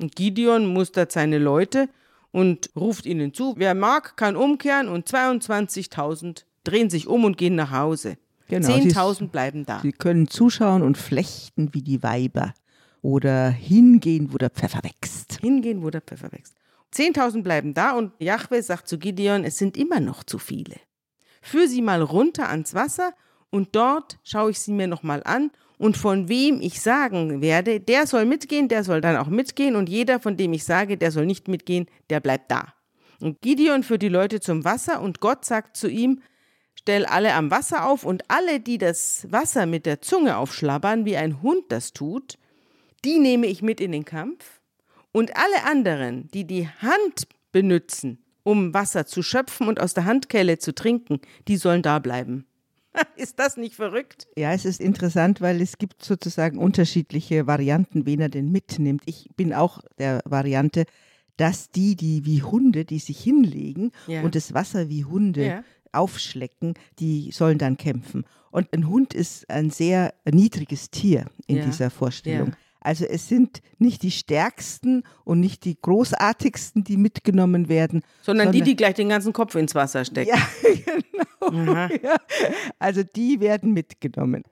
Und 0.00 0.16
Gideon 0.16 0.72
mustert 0.72 1.12
seine 1.12 1.36
Leute 1.36 1.90
und 2.32 2.70
ruft 2.74 3.04
ihnen 3.04 3.34
zu, 3.34 3.56
wer 3.58 3.74
mag, 3.74 4.16
kann 4.16 4.36
umkehren 4.36 4.88
und 4.88 5.06
22.000 5.06 6.44
drehen 6.64 6.88
sich 6.88 7.08
um 7.08 7.24
und 7.26 7.36
gehen 7.36 7.56
nach 7.56 7.72
Hause. 7.72 8.16
Genau, 8.50 8.68
10.000 8.68 9.28
bleiben 9.28 9.64
da. 9.64 9.80
sie 9.80 9.92
können 9.92 10.28
zuschauen 10.28 10.82
und 10.82 10.98
flechten 10.98 11.72
wie 11.72 11.82
die 11.82 12.02
Weiber 12.02 12.52
oder 13.00 13.48
hingehen, 13.48 14.32
wo 14.32 14.38
der 14.38 14.50
Pfeffer 14.50 14.80
wächst. 14.82 15.38
Hingehen, 15.40 15.82
wo 15.82 15.90
der 15.90 16.00
Pfeffer 16.00 16.32
wächst. 16.32 16.56
10.000 16.94 17.42
bleiben 17.42 17.74
da 17.74 17.92
und 17.92 18.12
Jahwe 18.18 18.62
sagt 18.62 18.88
zu 18.88 18.98
Gideon, 18.98 19.44
es 19.44 19.58
sind 19.58 19.76
immer 19.76 20.00
noch 20.00 20.24
zu 20.24 20.38
viele. 20.38 20.76
Führ 21.40 21.68
sie 21.68 21.82
mal 21.82 22.02
runter 22.02 22.48
ans 22.48 22.74
Wasser 22.74 23.12
und 23.50 23.76
dort 23.76 24.18
schaue 24.24 24.50
ich 24.50 24.58
sie 24.58 24.72
mir 24.72 24.88
nochmal 24.88 25.22
an 25.24 25.50
und 25.78 25.96
von 25.96 26.28
wem 26.28 26.60
ich 26.60 26.80
sagen 26.80 27.40
werde, 27.40 27.80
der 27.80 28.06
soll 28.06 28.26
mitgehen, 28.26 28.68
der 28.68 28.84
soll 28.84 29.00
dann 29.00 29.16
auch 29.16 29.28
mitgehen 29.28 29.76
und 29.76 29.88
jeder, 29.88 30.20
von 30.20 30.36
dem 30.36 30.52
ich 30.52 30.64
sage, 30.64 30.98
der 30.98 31.10
soll 31.12 31.26
nicht 31.26 31.48
mitgehen, 31.48 31.86
der 32.10 32.20
bleibt 32.20 32.50
da. 32.50 32.74
Und 33.20 33.40
Gideon 33.40 33.82
führt 33.82 34.02
die 34.02 34.08
Leute 34.08 34.40
zum 34.40 34.64
Wasser 34.64 35.00
und 35.00 35.20
Gott 35.20 35.44
sagt 35.44 35.76
zu 35.76 35.88
ihm, 35.88 36.20
stell 36.90 37.06
alle 37.06 37.34
am 37.34 37.52
Wasser 37.52 37.86
auf 37.88 38.04
und 38.04 38.24
alle, 38.26 38.58
die 38.58 38.76
das 38.76 39.24
Wasser 39.30 39.64
mit 39.64 39.86
der 39.86 40.00
Zunge 40.02 40.36
aufschlabbern, 40.36 41.04
wie 41.04 41.16
ein 41.16 41.40
Hund 41.40 41.62
das 41.68 41.92
tut, 41.92 42.36
die 43.04 43.20
nehme 43.20 43.46
ich 43.46 43.62
mit 43.62 43.80
in 43.80 43.92
den 43.92 44.04
Kampf. 44.04 44.60
Und 45.12 45.36
alle 45.36 45.70
anderen, 45.70 46.28
die 46.34 46.44
die 46.44 46.66
Hand 46.68 47.28
benützen, 47.52 48.18
um 48.42 48.74
Wasser 48.74 49.06
zu 49.06 49.22
schöpfen 49.22 49.68
und 49.68 49.78
aus 49.80 49.94
der 49.94 50.04
Handkelle 50.04 50.58
zu 50.58 50.74
trinken, 50.74 51.20
die 51.46 51.58
sollen 51.58 51.82
da 51.82 52.00
bleiben. 52.00 52.44
Ist 53.16 53.38
das 53.38 53.56
nicht 53.56 53.76
verrückt? 53.76 54.26
Ja, 54.36 54.52
es 54.52 54.64
ist 54.64 54.80
interessant, 54.80 55.40
weil 55.40 55.60
es 55.60 55.78
gibt 55.78 56.02
sozusagen 56.02 56.58
unterschiedliche 56.58 57.46
Varianten, 57.46 58.04
wen 58.04 58.18
er 58.18 58.30
denn 58.30 58.50
mitnimmt. 58.50 59.02
Ich 59.06 59.28
bin 59.36 59.54
auch 59.54 59.80
der 60.00 60.22
Variante, 60.24 60.86
dass 61.36 61.70
die, 61.70 61.94
die 61.94 62.26
wie 62.26 62.42
Hunde, 62.42 62.84
die 62.84 62.98
sich 62.98 63.20
hinlegen 63.20 63.92
Ja. 64.08 64.22
und 64.22 64.34
das 64.34 64.54
Wasser 64.54 64.88
wie 64.88 65.04
Hunde 65.04 65.46
Ja. 65.46 65.64
Aufschlecken, 65.92 66.74
die 66.98 67.30
sollen 67.32 67.58
dann 67.58 67.76
kämpfen. 67.76 68.24
Und 68.50 68.72
ein 68.74 68.88
Hund 68.88 69.14
ist 69.14 69.48
ein 69.50 69.70
sehr 69.70 70.12
niedriges 70.30 70.90
Tier 70.90 71.26
in 71.46 71.58
Ja. 71.58 71.64
dieser 71.66 71.90
Vorstellung. 71.90 72.48
Ja. 72.48 72.54
Also 72.82 73.04
es 73.04 73.28
sind 73.28 73.60
nicht 73.78 74.02
die 74.02 74.10
stärksten 74.10 75.02
und 75.24 75.38
nicht 75.40 75.66
die 75.66 75.76
großartigsten, 75.80 76.82
die 76.82 76.96
mitgenommen 76.96 77.68
werden, 77.68 78.02
Sondern 78.22 78.52
die, 78.52 78.62
die 78.62 78.74
gleich 78.74 78.94
den 78.94 79.10
ganzen 79.10 79.34
Kopf 79.34 79.54
ins 79.54 79.74
Wasser 79.74 80.04
stecken. 80.04 80.30
ja, 80.34 80.38
genau. 81.50 81.88
Ja. 82.02 82.16
Also 82.78 83.02
die 83.02 83.40
werden 83.40 83.72
mitgenommen. 83.74 84.44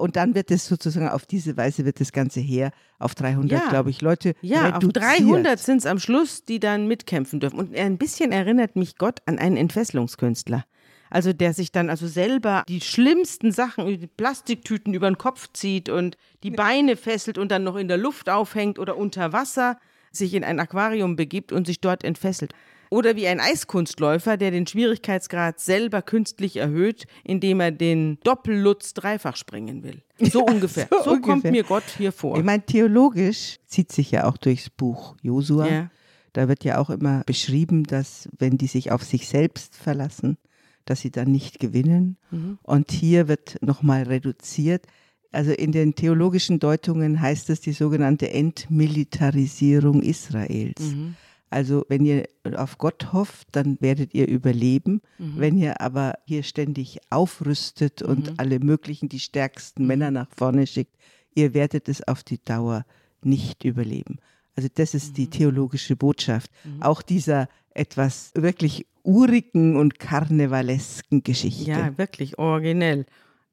Und 0.00 0.16
dann 0.16 0.34
wird 0.34 0.50
es 0.50 0.66
sozusagen 0.66 1.08
auf 1.08 1.26
diese 1.26 1.56
Weise 1.56 1.84
wird 1.84 2.00
das 2.00 2.12
ganze 2.12 2.40
Heer 2.40 2.72
auf 2.98 3.14
300, 3.14 3.50
Ja. 3.64 3.68
glaube 3.68 3.90
ich, 3.90 4.00
Leute 4.00 4.34
Ja, 4.42 4.70
auf 4.70 4.82
reduziert. 4.82 4.96
300 4.96 5.58
sind 5.58 5.78
es 5.78 5.86
am 5.86 5.98
Schluss, 5.98 6.44
die 6.44 6.58
dann 6.58 6.86
mitkämpfen 6.88 7.38
dürfen. 7.40 7.58
Und 7.58 7.76
ein 7.76 7.98
bisschen 7.98 8.32
erinnert 8.32 8.76
mich 8.76 8.96
Gott 8.96 9.20
an 9.26 9.38
einen 9.38 9.56
Entfesselungskünstler. 9.56 10.64
Also 11.12 11.32
der 11.32 11.52
sich 11.54 11.72
dann 11.72 11.90
also 11.90 12.06
selber 12.06 12.62
die 12.68 12.80
schlimmsten 12.80 13.50
Sachen, 13.50 13.86
die 13.86 14.06
Plastiktüten 14.06 14.94
über 14.94 15.10
den 15.10 15.18
Kopf 15.18 15.48
zieht 15.52 15.88
und 15.88 16.16
die 16.44 16.52
Beine 16.52 16.96
fesselt 16.96 17.36
und 17.36 17.50
dann 17.50 17.64
noch 17.64 17.74
in 17.76 17.88
der 17.88 17.96
Luft 17.96 18.30
aufhängt 18.30 18.78
oder 18.78 18.96
unter 18.96 19.32
Wasser 19.32 19.78
sich 20.12 20.34
in 20.34 20.44
ein 20.44 20.60
Aquarium 20.60 21.16
begibt 21.16 21.50
und 21.52 21.66
sich 21.66 21.80
dort 21.80 22.04
entfesselt. 22.04 22.52
Oder 22.90 23.14
wie 23.14 23.28
ein 23.28 23.38
Eiskunstläufer, 23.38 24.36
der 24.36 24.50
den 24.50 24.66
Schwierigkeitsgrad 24.66 25.60
selber 25.60 26.02
künstlich 26.02 26.56
erhöht, 26.56 27.06
indem 27.22 27.60
er 27.60 27.70
den 27.70 28.18
Doppellutz 28.24 28.94
dreifach 28.94 29.36
springen 29.36 29.84
will. 29.84 30.02
So 30.18 30.44
ungefähr. 30.44 30.88
so 30.90 30.98
So, 30.98 31.10
kommt 31.12 31.26
ungefähr. 31.28 31.52
mir 31.52 31.62
Gott 31.62 31.84
hier 31.96 32.10
vor. 32.10 32.36
Ich 32.36 32.42
meine, 32.44 32.64
theologisch 32.66 33.58
zieht 33.66 33.92
sich 33.92 34.10
ja 34.10 34.24
auch 34.24 34.36
durchs 34.36 34.70
Buch 34.70 35.14
Josua. 35.22 35.68
Ja. 35.68 35.90
Da 36.32 36.48
wird 36.48 36.64
ja 36.64 36.78
auch 36.78 36.90
immer 36.90 37.22
beschrieben, 37.26 37.84
dass 37.84 38.28
wenn 38.38 38.58
die 38.58 38.66
sich 38.66 38.90
auf 38.90 39.04
sich 39.04 39.28
selbst 39.28 39.76
verlassen, 39.76 40.36
dass 40.84 41.00
sie 41.00 41.10
dann 41.10 41.30
nicht 41.30 41.60
gewinnen. 41.60 42.16
Mhm. 42.32 42.58
Und 42.62 42.90
hier 42.90 43.28
wird 43.28 43.56
nochmal 43.62 44.02
reduziert. 44.02 44.86
Also 45.32 45.52
in 45.52 45.70
den 45.70 45.94
theologischen 45.94 46.58
Deutungen 46.58 47.20
heißt 47.20 47.50
es 47.50 47.60
die 47.60 47.72
sogenannte 47.72 48.30
Entmilitarisierung 48.30 50.02
Israels. 50.02 50.80
Mhm. 50.80 51.14
Also 51.50 51.84
wenn 51.88 52.04
ihr 52.04 52.28
auf 52.56 52.78
Gott 52.78 53.12
hofft, 53.12 53.48
dann 53.52 53.76
werdet 53.80 54.14
ihr 54.14 54.28
überleben. 54.28 55.02
Mhm. 55.18 55.32
Wenn 55.36 55.58
ihr 55.58 55.80
aber 55.80 56.14
hier 56.26 56.42
ständig 56.44 57.00
aufrüstet 57.10 58.02
und 58.02 58.38
alle 58.38 58.60
möglichen, 58.60 59.08
die 59.08 59.16
Mhm. 59.16 59.20
stärksten 59.20 59.86
Männer 59.86 60.10
nach 60.10 60.28
vorne 60.36 60.66
schickt, 60.66 60.96
ihr 61.34 61.52
werdet 61.54 61.88
es 61.88 62.06
auf 62.06 62.22
die 62.22 62.42
Dauer 62.44 62.84
nicht 63.22 63.64
überleben. 63.64 64.18
Also 64.56 64.68
das 64.74 64.94
ist 64.94 65.10
Mhm. 65.10 65.14
die 65.14 65.26
theologische 65.30 65.96
Botschaft. 65.96 66.50
Auch 66.80 67.02
dieser 67.02 67.48
etwas 67.74 68.30
wirklich 68.34 68.86
urigen 69.02 69.76
und 69.76 69.98
karnevalesken 69.98 71.22
Geschichte. 71.22 71.70
Ja, 71.70 71.96
wirklich 71.98 72.38
originell. 72.38 73.06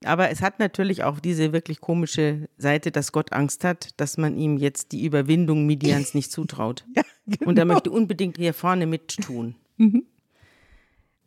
Aber 0.03 0.29
es 0.29 0.41
hat 0.41 0.59
natürlich 0.59 1.03
auch 1.03 1.19
diese 1.19 1.53
wirklich 1.53 1.81
komische 1.81 2.49
Seite, 2.57 2.91
dass 2.91 3.11
Gott 3.11 3.33
Angst 3.33 3.63
hat, 3.63 3.99
dass 3.99 4.17
man 4.17 4.37
ihm 4.37 4.57
jetzt 4.57 4.91
die 4.91 5.03
Überwindung 5.03 5.65
Midians 5.65 6.13
nicht 6.13 6.31
zutraut. 6.31 6.85
Ja, 6.95 7.03
genau. 7.25 7.49
Und 7.49 7.59
er 7.59 7.65
möchte 7.65 7.91
unbedingt 7.91 8.37
hier 8.37 8.53
vorne 8.53 8.85
mittun. 8.85 9.55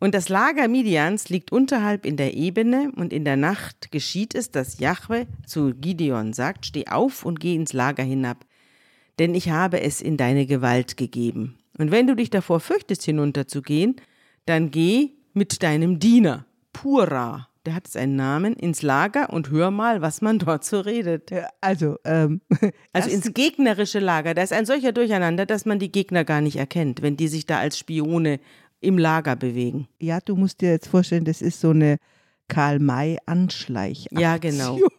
Und 0.01 0.15
das 0.15 0.29
Lager 0.29 0.67
Midians 0.67 1.29
liegt 1.29 1.51
unterhalb 1.51 2.07
in 2.07 2.17
der 2.17 2.33
Ebene 2.33 2.91
und 2.95 3.13
in 3.13 3.23
der 3.23 3.37
Nacht 3.37 3.91
geschieht 3.91 4.33
es, 4.33 4.49
dass 4.49 4.79
Jahwe 4.79 5.27
zu 5.45 5.75
Gideon 5.75 6.33
sagt, 6.33 6.65
steh 6.65 6.87
auf 6.87 7.23
und 7.23 7.39
geh 7.39 7.53
ins 7.53 7.71
Lager 7.71 8.01
hinab, 8.01 8.43
denn 9.19 9.35
ich 9.35 9.51
habe 9.51 9.79
es 9.79 10.01
in 10.01 10.17
deine 10.17 10.47
Gewalt 10.47 10.97
gegeben. 10.97 11.59
Und 11.77 11.91
wenn 11.91 12.07
du 12.07 12.15
dich 12.15 12.31
davor 12.31 12.59
fürchtest, 12.59 13.03
hinunterzugehen, 13.03 13.97
dann 14.47 14.71
geh 14.71 15.11
mit 15.33 15.61
deinem 15.61 15.99
Diener, 15.99 16.47
Pura, 16.73 17.47
der 17.65 17.75
hat 17.75 17.87
seinen 17.87 18.15
Namen, 18.15 18.53
ins 18.53 18.81
Lager 18.81 19.31
und 19.31 19.49
hör 19.51 19.71
mal, 19.71 20.01
was 20.01 20.21
man 20.21 20.39
dort 20.39 20.63
so 20.63 20.79
redet. 20.79 21.31
Ja, 21.31 21.47
Also, 21.61 21.97
ähm, 22.05 22.41
Also 22.93 23.09
ins 23.09 23.33
gegnerische 23.33 23.99
Lager. 23.99 24.33
Da 24.33 24.41
ist 24.41 24.53
ein 24.53 24.65
solcher 24.65 24.91
Durcheinander, 24.91 25.45
dass 25.45 25.65
man 25.65 25.79
die 25.79 25.91
Gegner 25.91 26.23
gar 26.23 26.41
nicht 26.41 26.57
erkennt, 26.57 27.01
wenn 27.01 27.17
die 27.17 27.27
sich 27.27 27.45
da 27.45 27.59
als 27.59 27.77
Spione 27.77 28.39
im 28.79 28.97
Lager 28.97 29.35
bewegen. 29.35 29.87
ja, 29.99 30.19
du 30.19 30.35
musst 30.35 30.61
dir 30.61 30.71
jetzt 30.71 30.87
vorstellen, 30.87 31.25
das 31.25 31.41
ist 31.43 31.61
so 31.61 31.69
eine 31.69 31.97
Karl-May-Anschleich. 32.47 34.07
Ja, 34.11 34.37
genau. 34.37 34.79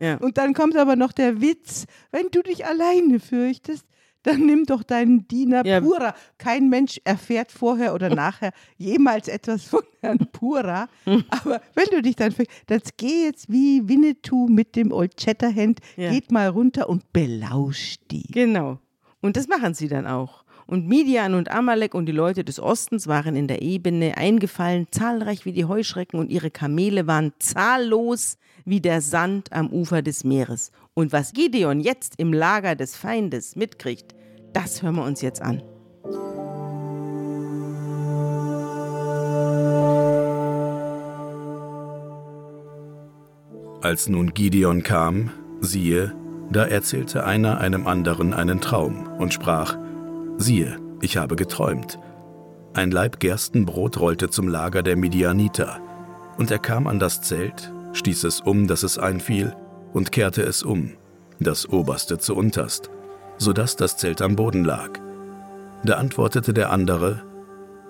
Ja. 0.00 0.16
Und 0.16 0.38
dann 0.38 0.52
kommt 0.54 0.76
aber 0.76 0.96
noch 0.96 1.12
der 1.12 1.40
Witz, 1.40 1.86
wenn 2.10 2.28
du 2.32 2.42
dich 2.42 2.66
alleine 2.66 3.20
fürchtest, 3.20 3.84
dann 4.22 4.46
nimm 4.46 4.64
doch 4.66 4.82
deinen 4.82 5.26
Diener 5.28 5.64
Ja. 5.66 5.80
Pura. 5.80 6.14
Kein 6.38 6.68
Mensch 6.68 7.00
erfährt 7.04 7.50
vorher 7.52 7.94
oder 7.94 8.08
nachher 8.14 8.52
jemals 8.78 9.28
etwas 9.28 9.64
von 9.64 9.82
Herrn 10.00 10.18
Pura. 10.32 10.88
Aber 11.30 11.60
wenn 11.74 11.86
du 11.90 12.02
dich 12.02 12.16
dann 12.16 12.32
fürchtest, 12.32 12.60
dann 12.68 12.80
geh 12.96 13.24
jetzt 13.24 13.50
wie 13.50 13.88
Winnetou 13.88 14.48
mit 14.48 14.76
dem 14.76 14.92
Old 14.92 15.20
Shatterhand, 15.20 15.80
Ja. 15.96 16.10
geht 16.10 16.30
mal 16.32 16.48
runter 16.48 16.88
und 16.88 17.12
belausch 17.12 17.96
die. 18.10 18.30
Genau. 18.32 18.78
Und 19.20 19.36
das 19.36 19.48
machen 19.48 19.74
sie 19.74 19.88
dann 19.88 20.06
auch. 20.06 20.42
Und 20.66 20.86
Midian 20.88 21.34
und 21.34 21.50
Amalek 21.50 21.92
und 21.94 22.06
die 22.06 22.12
Leute 22.12 22.44
des 22.44 22.58
Ostens 22.60 23.06
waren 23.06 23.36
in 23.36 23.46
der 23.48 23.62
Ebene 23.62 24.16
eingefallen, 24.16 24.86
zahlreich 24.90 25.44
wie 25.44 25.52
die 25.52 25.64
Heuschrecken, 25.64 26.18
und 26.18 26.30
ihre 26.30 26.50
Kamele 26.50 27.06
waren 27.06 27.32
zahllos 27.40 28.38
wie 28.64 28.80
der 28.80 29.00
Sand 29.00 29.52
am 29.52 29.68
Ufer 29.68 30.02
des 30.02 30.24
Meeres. 30.24 30.72
Und 30.94 31.12
was 31.12 31.32
Gideon 31.32 31.80
jetzt 31.80 32.14
im 32.18 32.32
Lager 32.32 32.74
des 32.74 32.96
Feindes 32.96 33.56
mitkriegt, 33.56 34.14
das 34.52 34.82
hören 34.82 34.96
wir 34.96 35.04
uns 35.04 35.20
jetzt 35.22 35.40
an. 35.42 35.62
Als 43.82 44.08
nun 44.08 44.32
Gideon 44.32 44.84
kam, 44.84 45.30
siehe, 45.60 46.14
da 46.52 46.64
erzählte 46.64 47.24
einer 47.24 47.58
einem 47.58 47.86
anderen 47.86 48.32
einen 48.32 48.60
Traum 48.60 49.08
und 49.18 49.34
sprach, 49.34 49.76
siehe, 50.36 50.78
ich 51.00 51.16
habe 51.16 51.34
geträumt. 51.34 51.98
Ein 52.74 52.90
Laib 52.90 53.18
Gerstenbrot 53.18 53.98
rollte 53.98 54.30
zum 54.30 54.46
Lager 54.46 54.82
der 54.82 54.96
Midianiter, 54.96 55.80
und 56.38 56.50
er 56.50 56.60
kam 56.60 56.86
an 56.86 57.00
das 57.00 57.22
Zelt, 57.22 57.72
stieß 57.92 58.24
es 58.24 58.40
um, 58.40 58.66
dass 58.66 58.82
es 58.82 58.98
einfiel, 58.98 59.54
und 59.92 60.12
kehrte 60.12 60.42
es 60.42 60.62
um, 60.62 60.92
das 61.38 61.68
oberste 61.68 62.18
zu 62.18 62.34
unterst, 62.34 62.90
so 63.38 63.52
dass 63.52 63.76
das 63.76 63.96
Zelt 63.96 64.22
am 64.22 64.36
Boden 64.36 64.64
lag. 64.64 64.90
Da 65.84 65.94
antwortete 65.94 66.54
der 66.54 66.70
andere, 66.70 67.22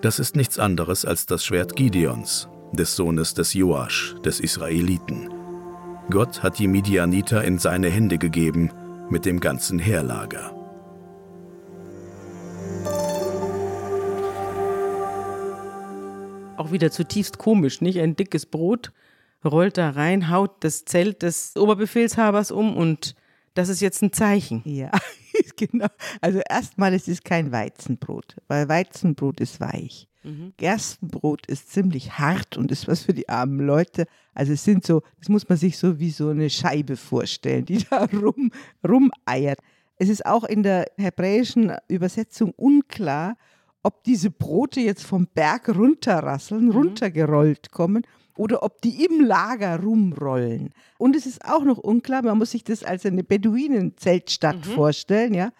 das 0.00 0.18
ist 0.18 0.34
nichts 0.34 0.59
anderes 0.59 1.05
als 1.05 1.26
das 1.26 1.44
Schwert 1.44 1.76
Gideons, 1.76 2.48
des 2.72 2.96
Sohnes 2.96 3.34
des 3.34 3.55
Joasch, 3.55 4.16
des 4.24 4.40
Israeliten. 4.40 5.28
Gott 6.11 6.42
hat 6.42 6.59
die 6.59 6.66
Midianiter 6.66 7.44
in 7.44 7.59
seine 7.59 7.88
Hände 7.88 8.18
gegeben 8.18 8.70
mit 9.11 9.24
dem 9.24 9.40
ganzen 9.40 9.78
Heerlager. 9.78 10.57
Auch 16.57 16.72
wieder 16.72 16.90
zutiefst 16.90 17.38
komisch, 17.38 17.80
nicht? 17.80 18.00
Ein 18.00 18.16
dickes 18.16 18.46
Brot 18.46 18.92
rollt 19.45 19.78
da 19.78 19.90
rein, 19.90 20.30
haut 20.30 20.64
das 20.64 20.84
Zelt 20.84 21.22
des 21.22 21.57
Oberbefehlshabers 21.57 22.51
um 22.51 22.76
und 22.76 23.14
das 23.55 23.68
ist 23.68 23.80
jetzt 23.80 24.03
ein 24.03 24.12
Zeichen. 24.12 24.62
Ja, 24.64 24.90
genau. 25.57 25.88
Also 26.20 26.40
erstmal 26.49 26.95
ist 26.95 27.09
es 27.09 27.22
kein 27.22 27.53
Weizenbrot, 27.53 28.36
weil 28.49 28.68
Weizenbrot 28.68 29.40
ist 29.40 29.61
weich. 29.61 30.09
Gerstenbrot 30.57 31.47
ist 31.47 31.72
ziemlich 31.72 32.18
hart 32.18 32.57
und 32.57 32.70
ist 32.70 32.86
was 32.86 33.03
für 33.03 33.12
die 33.12 33.28
armen 33.28 33.66
Leute. 33.66 34.07
Also 34.34 34.53
es 34.53 34.62
sind 34.62 34.86
so, 34.86 35.03
das 35.18 35.28
muss 35.28 35.49
man 35.49 35.59
sich 35.59 35.76
so 35.76 35.99
wie 35.99 36.11
so 36.11 36.28
eine 36.28 36.49
Scheibe 36.49 36.97
vorstellen, 36.97 37.64
die 37.64 37.78
da 37.90 38.05
rum, 38.05 38.53
rumeiert. 38.86 39.59
Es 39.97 40.09
ist 40.09 40.24
auch 40.24 40.45
in 40.45 40.62
der 40.62 40.86
hebräischen 40.97 41.72
Übersetzung 41.88 42.53
unklar, 42.53 43.36
ob 43.82 44.05
diese 44.05 44.30
Brote 44.30 44.80
jetzt 44.80 45.05
vom 45.05 45.26
Berg 45.26 45.68
runterrasseln, 45.68 46.70
runtergerollt 46.70 47.72
kommen 47.72 48.07
oder 48.37 48.62
ob 48.62 48.80
die 48.83 49.05
im 49.05 49.24
Lager 49.24 49.80
rumrollen. 49.80 50.70
Und 50.99 51.16
es 51.16 51.26
ist 51.26 51.45
auch 51.45 51.64
noch 51.64 51.78
unklar, 51.78 52.22
man 52.22 52.39
muss 52.39 52.53
sich 52.53 52.64
das 52.64 52.83
als 52.85 53.05
eine 53.07 53.24
Beduinenzeltstadt 53.24 54.64
vorstellen, 54.66 55.35
ja. 55.35 55.51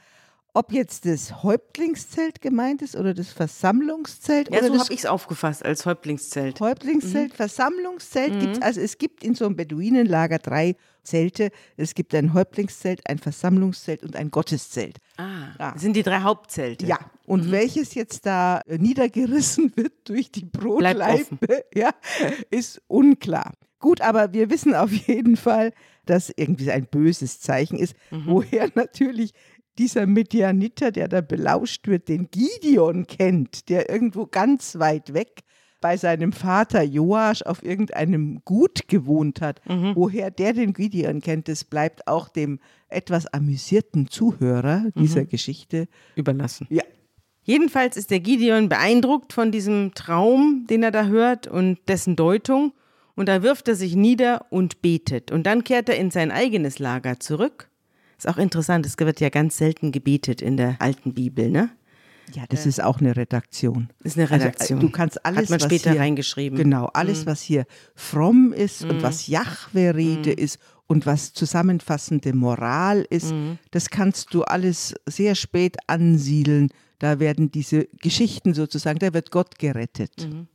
ob 0.55 0.73
jetzt 0.73 1.07
das 1.07 1.43
Häuptlingszelt 1.43 2.41
gemeint 2.41 2.83
ist 2.83 2.97
oder 2.97 3.15
das 3.15 3.31
Versammlungszelt. 3.33 4.51
Ja, 4.51 4.59
oder 4.59 4.69
so 4.69 4.81
habe 4.81 4.93
ich 4.93 5.01
es 5.01 5.07
aufgefasst 5.07 5.65
als 5.65 5.87
Häuptlingszelt. 5.87 6.61
Häuptlingszelt, 6.61 7.35
Versammlungszelt 7.35 8.35
Mhm. 8.35 8.41
gibt's. 8.41 8.63
Also 8.63 8.81
es 8.81 8.99
gibt 8.99 9.25
in 9.25 9.35
so 9.35 9.47
einem 9.47 9.57
Beduinenlager 9.57 10.39
drei 10.39 10.77
Zelte. 11.03 11.51
Es 11.77 11.95
gibt 11.95 12.15
ein 12.15 12.35
Häuptlingszelt, 12.35 13.01
ein 13.09 13.19
Versammlungszelt 13.19 14.03
und 14.03 14.17
ein 14.17 14.31
Gotteszelt. 14.31 14.99
Ah, 15.17 15.49
Ja. 15.59 15.73
das 15.73 15.83
sind 15.83 15.95
die 15.97 16.03
drei 16.03 16.21
Hauptzelte. 16.21 16.87
Ja, 16.87 16.99
und 17.27 17.51
welches 17.51 17.95
jetzt 17.95 18.27
da 18.27 18.61
äh, 18.67 18.79
niedergerissen 18.79 19.73
wird 19.77 19.93
durch 20.09 20.31
die 20.31 20.45
Brotleibe, 20.45 21.65
ja, 21.75 21.91
ist 22.51 22.81
unklar. 22.89 23.53
Gut, 23.79 24.01
aber 24.01 24.33
wir 24.33 24.49
wissen 24.51 24.75
auf 24.75 24.93
jeden 24.93 25.37
Fall, 25.37 25.73
dass 26.07 26.33
irgendwie 26.35 26.71
ein 26.71 26.87
böses 26.87 27.41
Zeichen 27.41 27.79
ist, 27.79 27.95
woher 28.11 28.69
natürlich 28.75 29.33
dieser 29.79 30.07
Midianiter, 30.07 30.93
der 30.93 31.09
da 31.09 31.21
belauscht 31.21 31.87
wird, 31.89 32.09
den 32.09 32.31
Gideon 32.31 33.07
kennt, 33.07 33.69
der 33.69 33.89
irgendwo 33.91 34.27
ganz 34.27 34.79
weit 34.79 35.15
weg 35.15 35.41
bei 35.83 35.99
seinem 35.99 36.33
Vater 36.33 36.83
Joasch 36.83 37.43
auf 37.43 37.63
irgendeinem 37.63 38.41
Gut 38.47 38.89
gewohnt 38.89 39.43
hat. 39.43 39.61
Woher 39.67 40.31
der 40.31 40.55
den 40.55 40.73
Gideon 40.73 41.21
kennt, 41.21 41.49
das 41.49 41.65
bleibt 41.65 42.07
auch 42.07 42.31
dem 42.31 42.59
etwas 42.89 43.27
amüsierten 43.27 44.09
Zuhörer 44.09 44.87
dieser 44.97 45.27
Geschichte 45.27 45.89
Überlassen. 46.17 46.67
ja, 46.71 46.83
Jedenfalls 47.45 47.97
ist 47.97 48.11
der 48.11 48.21
Gideon 48.21 48.69
beeindruckt 48.69 49.33
von 49.33 49.51
diesem 49.51 49.93
Traum, 49.95 50.65
den 50.71 50.83
er 50.85 50.93
da 50.93 51.07
hört 51.07 51.49
und 51.49 51.79
dessen 51.89 52.17
Deutung. 52.17 52.73
Und 53.15 53.29
da 53.29 53.43
wirft 53.43 53.69
er 53.69 53.75
sich 53.75 53.95
nieder 53.95 54.47
und 54.51 54.81
betet. 54.81 55.33
Und 55.33 55.45
dann 55.45 55.65
kehrt 55.65 55.89
er 55.89 55.97
in 55.97 56.11
sein 56.11 56.31
eigenes 56.31 56.79
Lager 56.79 57.21
zurück. 57.21 57.69
Ist 58.17 58.29
auch 58.29 58.39
interessant, 58.39 58.87
es 58.87 58.97
wird 58.97 59.21
ja 59.21 59.29
ganz 59.29 59.59
selten 59.59 59.91
gebetet 59.91 60.41
in 60.41 60.57
der 60.57 60.77
alten 60.79 61.13
Bibel, 61.13 61.51
ne? 61.51 61.71
Ja, 62.35 62.45
das 62.49 62.67
ist 62.67 62.83
auch 62.83 63.01
eine 63.01 63.17
Redaktion. 63.17 63.89
Ist 64.05 64.17
eine 64.17 64.25
Also, 64.25 64.35
äh, 64.35 64.39
Redaktion. 64.39 64.81
du 64.81 64.91
kannst 64.91 65.25
alles, 65.25 65.43
Hat 65.43 65.51
man 65.51 65.61
was 65.61 65.65
später 65.67 65.91
hier, 65.93 66.01
reingeschrieben. 66.01 66.59
Mhm. 66.59 66.63
Genau, 66.65 66.87
alles, 66.95 67.27
was 67.27 67.41
hier 67.43 67.65
fromm 67.95 68.53
ist 68.53 68.85
und 68.85 69.03
was 69.03 69.27
Jahwe-Rede 69.27 70.33
ist 70.33 70.59
und 70.87 71.07
was 71.07 71.33
zusammenfassende 71.33 72.33
Moral 72.35 73.07
ist, 73.11 73.33
Mhm. 73.33 73.59
das 73.71 73.91
kannst 73.91 74.35
du 74.35 74.43
alles 74.45 74.95
sehr 75.07 75.35
spät 75.35 75.77
ansiedeln. 75.87 76.69
Da 76.99 77.19
werden 77.21 77.51
diese 77.51 77.87
Geschichten 78.01 78.55
sozusagen, 78.55 78.99
da 78.99 79.13
wird 79.13 79.31
Gott 79.31 79.59
gerettet. 79.59 80.29
Mhm. 80.31 80.49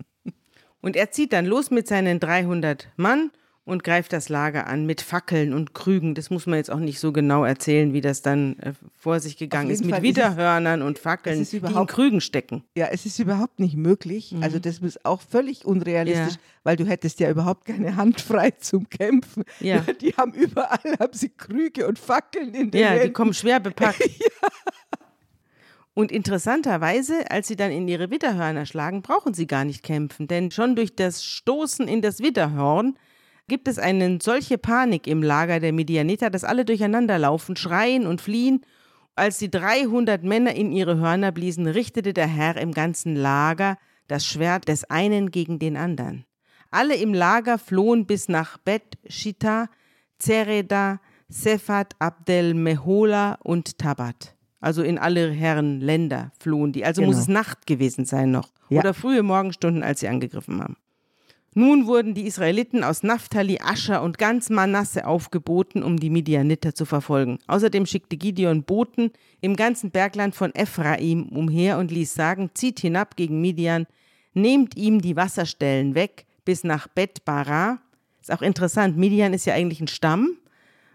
Und 0.81 0.95
er 0.95 1.11
zieht 1.11 1.33
dann 1.33 1.45
los 1.45 1.71
mit 1.71 1.87
seinen 1.87 2.19
300 2.19 2.87
Mann 2.95 3.31
und 3.67 3.83
greift 3.83 4.13
das 4.13 4.29
Lager 4.29 4.67
an 4.67 4.85
mit 4.85 5.01
Fackeln 5.01 5.53
und 5.53 5.73
Krügen. 5.73 6.15
Das 6.15 6.29
muss 6.29 6.47
man 6.47 6.57
jetzt 6.57 6.71
auch 6.71 6.79
nicht 6.79 6.99
so 6.99 7.11
genau 7.11 7.43
erzählen, 7.43 7.93
wie 7.93 8.01
das 8.01 8.21
dann 8.21 8.57
äh, 8.59 8.71
vor 8.97 9.19
sich 9.19 9.35
gegangen 9.37 9.69
ist. 9.69 9.81
Mit 9.81 9.89
Fall 9.91 9.99
ist 9.99 10.03
Widerhörnern 10.03 10.81
und 10.81 10.99
Fackeln, 10.99 11.43
die 11.43 11.57
in 11.57 11.85
Krügen 11.87 12.21
stecken. 12.21 12.63
Ja, 12.75 12.87
es 12.87 13.05
ist 13.05 13.19
überhaupt 13.19 13.59
nicht 13.59 13.75
möglich. 13.75 14.33
Also 14.41 14.57
das 14.59 14.79
ist 14.79 15.05
auch 15.05 15.21
völlig 15.21 15.65
unrealistisch, 15.65 16.23
Mhm. 16.35 16.39
Ja. 16.39 16.63
weil 16.63 16.75
du 16.77 16.85
hättest 16.85 17.19
ja 17.19 17.29
überhaupt 17.29 17.65
keine 17.65 17.95
Hand 17.97 18.21
frei 18.21 18.51
zum 18.51 18.89
Kämpfen. 18.89 19.43
Ja. 19.59 19.81
Die 20.01 20.13
haben 20.15 20.31
überall 20.33 20.79
haben 20.99 21.13
sie 21.13 21.29
Krüge 21.29 21.87
und 21.87 21.99
Fackeln 21.99 22.53
in 22.53 22.71
den 22.71 22.81
Ja, 22.81 22.93
die 22.93 22.99
Händen. 22.99 23.13
kommen 23.13 23.33
schwer 23.33 23.59
bepackt. 23.59 24.01
Und 25.93 26.11
interessanterweise, 26.11 27.31
als 27.31 27.47
sie 27.47 27.55
dann 27.55 27.71
in 27.71 27.87
ihre 27.87 28.11
Widderhörner 28.11 28.67
schlagen, 28.67 29.01
brauchen 29.01 29.33
sie 29.33 29.47
gar 29.47 29.65
nicht 29.65 29.81
kämpfen, 29.81 30.27
denn 30.27 30.51
schon 30.51 30.75
durch 30.75 30.95
das 30.95 31.23
Stoßen 31.25 31.87
in 31.87 32.03
das 32.03 32.19
Widderhorn 32.19 32.97
gibt 33.47 33.67
es 33.67 33.79
eine 33.79 34.19
solche 34.21 34.57
Panik 34.57 35.07
im 35.07 35.23
Lager 35.23 35.59
der 35.59 35.73
Midianiter, 35.73 36.29
dass 36.29 36.43
alle 36.43 36.65
durcheinander 36.65 37.17
laufen, 37.17 37.55
schreien 37.55 38.05
und 38.05 38.21
fliehen. 38.21 38.61
Als 39.15 39.37
die 39.39 39.49
300 39.49 40.23
Männer 40.23 40.53
in 40.53 40.71
ihre 40.71 40.97
Hörner 40.97 41.31
bliesen, 41.31 41.65
richtete 41.67 42.13
der 42.13 42.27
Herr 42.27 42.57
im 42.57 42.71
ganzen 42.73 43.15
Lager 43.15 43.77
das 44.07 44.25
Schwert 44.25 44.67
des 44.67 44.83
einen 44.85 45.31
gegen 45.31 45.59
den 45.59 45.75
anderen. 45.77 46.25
Alle 46.69 46.95
im 46.95 47.13
Lager 47.13 47.57
flohen 47.57 48.05
bis 48.05 48.27
nach 48.29 48.57
Bet 48.57 48.97
Shita, 49.07 49.69
Zereda, 50.19 50.99
Sefat, 51.29 51.93
Abdel 51.99 52.53
Mehola 52.53 53.37
und 53.43 53.77
Tabat. 53.77 54.35
Also 54.59 54.83
in 54.83 54.97
alle 54.97 55.31
Herren 55.31 55.79
Länder 55.81 56.31
flohen 56.39 56.73
die. 56.73 56.83
Also 56.83 57.01
muss 57.01 57.15
Genau. 57.15 57.21
es 57.21 57.27
Nacht 57.27 57.67
gewesen 57.67 58.05
sein 58.05 58.31
noch. 58.31 58.49
Ja. 58.69 58.81
Oder 58.81 58.93
frühe 58.93 59.23
Morgenstunden, 59.23 59.83
als 59.83 60.01
sie 60.01 60.07
angegriffen 60.07 60.61
haben. 60.61 60.77
Nun 61.57 61.87
wurden 61.87 62.13
die 62.13 62.27
Israeliten 62.27 62.83
aus 62.83 63.01
Naphtali, 63.01 63.57
Ascher 63.59 64.03
und 64.03 64.19
ganz 64.19 64.51
Manasse 64.51 65.07
aufgeboten, 65.07 65.81
um 65.81 65.99
die 65.99 66.11
Midianiter 66.11 66.75
zu 66.75 66.85
verfolgen. 66.85 67.39
Außerdem 67.47 67.87
schickte 67.87 68.15
Gideon 68.15 68.61
Boten 68.61 69.09
im 69.41 69.55
ganzen 69.55 69.89
Bergland 69.89 70.35
von 70.35 70.53
Ephraim 70.53 71.29
umher 71.29 71.79
und 71.79 71.89
ließ 71.89 72.13
sagen, 72.13 72.51
zieht 72.53 72.81
hinab 72.81 73.15
gegen 73.15 73.41
Midian, 73.41 73.87
nehmt 74.35 74.77
ihm 74.77 75.01
die 75.01 75.15
Wasserstellen 75.15 75.95
weg 75.95 76.27
bis 76.45 76.63
nach 76.63 76.87
Bet 76.89 77.25
Bara. 77.25 77.79
Ist 78.21 78.31
auch 78.31 78.43
interessant, 78.43 78.95
Midian 78.95 79.33
ist 79.33 79.45
ja 79.45 79.55
eigentlich 79.55 79.81
ein 79.81 79.87
Stamm, 79.87 80.37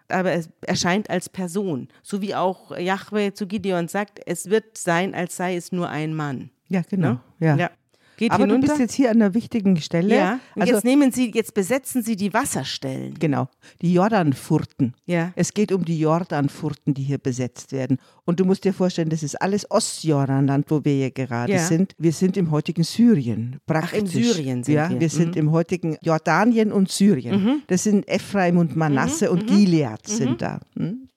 aber 0.06 0.30
es 0.30 0.48
erscheint 0.60 1.10
als 1.10 1.28
Person. 1.28 1.88
So 2.04 2.22
wie 2.22 2.36
auch 2.36 2.78
Jahwe 2.78 3.34
zu 3.34 3.48
Gideon 3.48 3.88
sagt, 3.88 4.20
es 4.26 4.48
wird 4.48 4.78
sein, 4.78 5.12
als 5.12 5.36
sei 5.36 5.56
es 5.56 5.72
nur 5.72 5.88
ein 5.88 6.14
Mann. 6.14 6.50
Ja, 6.68 6.82
genau. 6.88 7.18
Ne? 7.40 7.56
Ja. 7.58 7.70
Geht 8.16 8.30
Aber 8.30 8.44
hinunter. 8.44 8.66
du 8.66 8.68
bist 8.68 8.80
jetzt 8.80 8.94
hier 8.94 9.10
an 9.10 9.16
einer 9.22 9.34
wichtigen 9.34 9.76
Stelle. 9.78 10.14
Ja, 10.14 10.40
und 10.54 10.62
also, 10.62 10.74
jetzt 10.74 10.84
nehmen 10.84 11.12
Sie, 11.12 11.30
jetzt 11.34 11.54
besetzen 11.54 12.02
Sie 12.02 12.14
die 12.16 12.32
Wasserstellen. 12.34 13.14
genau, 13.18 13.48
die 13.80 13.92
Jordanfurten. 13.94 14.94
Ja. 15.06 15.32
Es 15.34 15.54
geht 15.54 15.72
um 15.72 15.84
die 15.84 15.98
Jordanfurten, 15.98 16.94
die 16.94 17.02
hier 17.02 17.18
besetzt 17.18 17.72
werden. 17.72 17.98
Und 18.24 18.38
du 18.40 18.44
musst 18.44 18.64
dir 18.64 18.72
vorstellen, 18.72 19.08
das 19.08 19.22
ist 19.22 19.40
alles 19.40 19.70
Ostjordanland, 19.70 20.70
wo 20.70 20.84
wir 20.84 20.92
hier 20.94 21.10
gerade 21.10 21.52
Ja. 21.52 21.58
sind. 21.58 21.94
Wir 21.98 22.12
sind 22.12 22.36
im 22.36 22.50
heutigen 22.50 22.84
Syrien. 22.84 23.58
Praktisch. 23.66 23.98
im 23.98 24.06
Syrien 24.06 24.64
sind 24.64 24.74
ja, 24.74 24.88
wir. 24.88 24.96
Mhm. 24.96 25.00
wir. 25.00 25.08
sind 25.08 25.36
im 25.36 25.50
heutigen 25.50 25.96
Jordanien 26.02 26.72
und 26.72 26.90
Syrien. 26.90 27.62
Das 27.66 27.82
sind 27.84 28.08
Ephraim 28.08 28.58
und 28.58 28.76
Manasse 28.76 29.30
und 29.30 29.46
Gilead 29.46 30.06
sind 30.06 30.42
da. 30.42 30.60
Hm? 30.76 31.08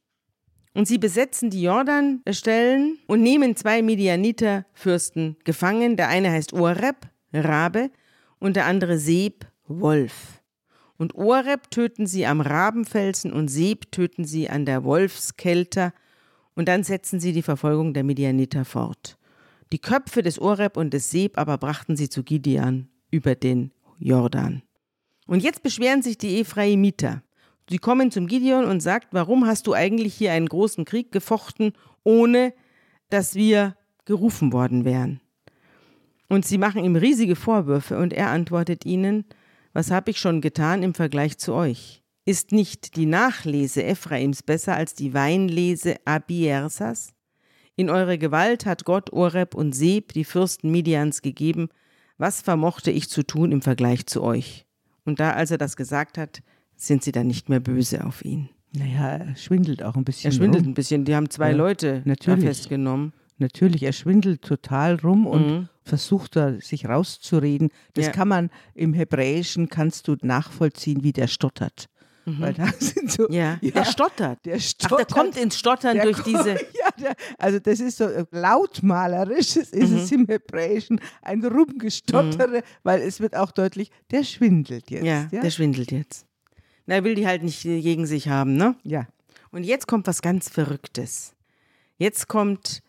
Und 0.75 0.89
sie 0.89 0.97
besetzen 0.97 1.49
die 1.49 1.61
Jordanstellen 1.61 2.99
und 3.07 3.23
nehmen 3.23 3.55
zwei 3.55 3.81
Midianiter-Fürsten 3.81 5.37
gefangen. 5.45 5.95
Der 5.95 6.09
eine 6.09 6.31
heißt 6.31 6.51
Oreb, 6.51 6.97
Rabe, 7.33 7.89
und 8.39 8.57
der 8.57 8.65
andere 8.65 8.97
Seb, 8.97 9.47
Wolf. 9.67 10.43
Und 10.97 11.15
Oreb 11.15 11.71
töten 11.71 12.07
sie 12.07 12.25
am 12.25 12.41
Rabenfelsen 12.41 13.31
und 13.31 13.47
Seb 13.47 13.89
töten 13.93 14.25
sie 14.25 14.49
an 14.49 14.65
der 14.65 14.83
Wolfskelter. 14.83 15.93
Und 16.55 16.67
dann 16.67 16.83
setzen 16.83 17.21
sie 17.21 17.31
die 17.31 17.41
Verfolgung 17.41 17.93
der 17.93 18.03
Midianiter 18.03 18.65
fort. 18.65 19.17
Die 19.71 19.79
Köpfe 19.79 20.21
des 20.23 20.39
Oreb 20.39 20.75
und 20.75 20.93
des 20.93 21.09
Seb 21.09 21.37
aber 21.37 21.57
brachten 21.57 21.95
sie 21.95 22.09
zu 22.09 22.23
Gideon 22.23 22.89
über 23.11 23.35
den 23.35 23.71
Jordan. 23.97 24.61
Und 25.25 25.41
jetzt 25.41 25.63
beschweren 25.63 26.01
sich 26.01 26.17
die 26.17 26.41
Ephraimiter. 26.41 27.23
Sie 27.69 27.79
kommen 27.79 28.11
zum 28.11 28.27
Gideon 28.27 28.65
und 28.65 28.81
sagt, 28.81 29.07
warum 29.11 29.47
hast 29.47 29.67
du 29.67 29.73
eigentlich 29.73 30.13
hier 30.13 30.31
einen 30.31 30.47
großen 30.47 30.85
Krieg 30.85 31.11
gefochten, 31.11 31.73
ohne 32.03 32.53
dass 33.09 33.35
wir 33.35 33.75
gerufen 34.05 34.53
worden 34.53 34.85
wären? 34.85 35.19
Und 36.27 36.45
sie 36.45 36.57
machen 36.57 36.83
ihm 36.83 36.95
riesige 36.95 37.35
Vorwürfe 37.35 37.97
und 37.97 38.13
er 38.13 38.29
antwortet 38.29 38.85
ihnen, 38.85 39.25
was 39.73 39.91
habe 39.91 40.11
ich 40.11 40.19
schon 40.19 40.41
getan 40.41 40.83
im 40.83 40.93
Vergleich 40.93 41.37
zu 41.37 41.53
euch? 41.53 42.01
Ist 42.23 42.51
nicht 42.51 42.95
die 42.95 43.05
Nachlese 43.05 43.83
Ephraims 43.83 44.41
besser 44.41 44.75
als 44.75 44.95
die 44.95 45.13
Weinlese 45.13 45.97
Abiersas? 46.05 47.13
In 47.75 47.89
eure 47.89 48.17
Gewalt 48.17 48.65
hat 48.65 48.85
Gott 48.85 49.11
Oreb 49.11 49.53
und 49.53 49.75
Seb, 49.75 50.13
die 50.13 50.23
Fürsten 50.23 50.71
Midians, 50.71 51.21
gegeben. 51.21 51.67
Was 52.17 52.41
vermochte 52.41 52.89
ich 52.89 53.09
zu 53.09 53.23
tun 53.23 53.51
im 53.51 53.61
Vergleich 53.61 54.05
zu 54.05 54.23
euch? 54.23 54.65
Und 55.03 55.19
da, 55.19 55.31
als 55.31 55.51
er 55.51 55.57
das 55.57 55.75
gesagt 55.75 56.17
hat, 56.17 56.41
sind 56.75 57.03
sie 57.03 57.11
dann 57.11 57.27
nicht 57.27 57.49
mehr 57.49 57.59
böse 57.59 58.05
auf 58.05 58.23
ihn. 58.25 58.49
Naja, 58.73 59.17
er 59.17 59.35
schwindelt 59.35 59.81
auch 59.83 59.95
ein 59.95 60.03
bisschen. 60.03 60.31
Er 60.31 60.35
schwindelt 60.35 60.63
rum. 60.65 60.71
ein 60.71 60.73
bisschen. 60.73 61.05
Die 61.05 61.15
haben 61.15 61.29
zwei 61.29 61.51
Ja, 61.51 61.55
Leute 61.57 62.03
festgenommen. 62.21 63.13
Natürlich, 63.37 63.83
er 63.83 63.91
schwindelt 63.93 64.41
total 64.41 64.95
rum 64.95 65.27
und 65.27 65.69
versucht 65.83 66.35
da 66.35 66.53
sich 66.61 66.87
rauszureden. 66.87 67.69
Das 67.93 68.03
Mhm. 68.05 68.07
Ja. 68.07 68.11
kann 68.11 68.27
man 68.27 68.49
im 68.73 68.93
Hebräischen 68.93 69.69
kannst 69.69 70.07
du 70.07 70.15
nachvollziehen, 70.21 71.03
wie 71.03 71.11
der 71.13 71.27
stottert. 71.27 71.87
Weil 72.27 72.53
da 72.55 72.65
sind 72.79 73.11
so 73.11 73.27
Mhm. 73.29 73.33
Ja, 73.35 73.55
der 73.61 73.85
stottert. 73.85 74.43
Der 74.45 74.55
Ach, 74.55 74.61
stottert. 74.61 74.99
der 74.99 75.05
kommt 75.05 75.37
ins 75.37 75.59
Stottern 75.59 75.95
Der 75.95 76.05
durch 76.05 76.17
kommt- 76.17 76.27
diese. 76.39 76.49
Ja, 76.79 76.89
der, 76.99 77.15
also 77.37 77.59
das 77.59 77.79
ist 77.79 77.97
so 77.97 78.05
äh, 78.05 78.25
lautmalerisch, 78.31 79.55
es 79.57 79.69
ist 79.71 79.91
es 79.91 80.11
im 80.11 80.25
Hebräischen 80.27 80.99
ein 81.21 81.43
Rumgestottere, 81.45 82.63
weil 82.83 83.01
es 83.01 83.19
wird 83.19 83.35
auch 83.35 83.51
deutlich, 83.51 83.91
der 84.11 84.23
schwindelt 84.23 84.89
jetzt. 84.89 85.05
Ja, 85.05 85.27
Ja, 85.31 85.41
der 85.41 85.49
schwindelt 85.51 85.91
jetzt. 85.91 86.25
Na, 86.85 86.95
er 86.95 87.03
will 87.03 87.15
die 87.15 87.27
halt 87.27 87.43
nicht 87.43 87.63
gegen 87.63 88.05
sich 88.05 88.27
haben, 88.27 88.55
ne? 88.55 88.75
ja. 88.83 89.07
Und 89.51 89.63
jetzt 89.63 89.87
kommt 89.87 90.05
was 90.07 90.21
ganz 90.21 90.49
Verrücktes. 90.49 91.33
Jetzt 91.97 92.27
kommt 92.27 92.83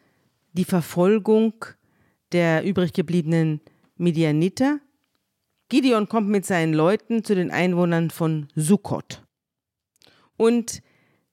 die 0.53 0.65
Verfolgung 0.65 1.65
der 2.33 2.65
übrig 2.65 2.93
gebliebenen 2.93 3.61
Midianiter. 3.97 4.81
Gideon 5.69 6.09
kommt 6.09 6.29
mit 6.29 6.45
seinen 6.45 6.75
Leuten 6.75 7.25
zu 7.25 7.35
den 7.35 7.51
Einwohnern 7.51 8.11
von 8.11 8.49
Sukkot. 8.57 9.23
Und 10.37 10.83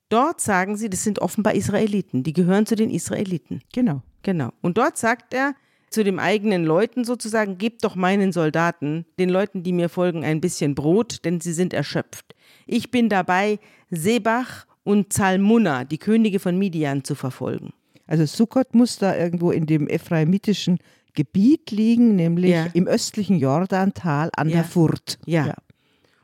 dort 0.09 0.39
sagen 0.39 0.77
sie, 0.77 0.89
das 0.89 1.03
sind 1.03 1.19
offenbar 1.19 1.55
Israeliten, 1.55 2.23
die 2.23 2.33
gehören 2.33 2.65
zu 2.65 2.75
den 2.75 2.89
Israeliten. 2.89 3.61
Genau. 3.73 4.03
Genau. 4.21 4.51
Und 4.61 4.77
dort 4.77 4.97
sagt 4.97 5.33
er 5.33 5.55
zu 5.93 6.03
den 6.03 6.19
eigenen 6.19 6.65
Leuten 6.65 7.03
sozusagen, 7.05 7.57
gebt 7.57 7.83
doch 7.83 7.95
meinen 7.95 8.31
Soldaten, 8.31 9.05
den 9.19 9.29
Leuten, 9.29 9.63
die 9.63 9.71
mir 9.73 9.89
folgen, 9.89 10.23
ein 10.25 10.41
bisschen 10.41 10.75
Brot, 10.75 11.23
denn 11.25 11.39
sie 11.39 11.53
sind 11.53 11.73
erschöpft. 11.73 12.35
Ich 12.65 12.91
bin 12.91 13.09
dabei, 13.09 13.59
Sebach 13.89 14.65
und 14.83 15.13
Zalmunna, 15.13 15.85
die 15.85 15.97
Könige 15.97 16.39
von 16.39 16.57
Midian, 16.57 17.03
zu 17.03 17.15
verfolgen. 17.15 17.71
Also 18.07 18.25
Sukkot 18.25 18.73
muss 18.75 18.97
da 18.97 19.15
irgendwo 19.15 19.51
in 19.51 19.65
dem 19.65 19.87
ephraemitischen 19.87 20.79
Gebiet 21.13 21.71
liegen, 21.71 22.15
nämlich 22.15 22.51
Ja. 22.51 22.67
im 22.73 22.87
östlichen 22.87 23.37
Jordantal 23.37 24.29
an 24.35 24.49
Ja. 24.49 24.55
der 24.57 24.63
Furt. 24.65 25.19
Ja. 25.25 25.53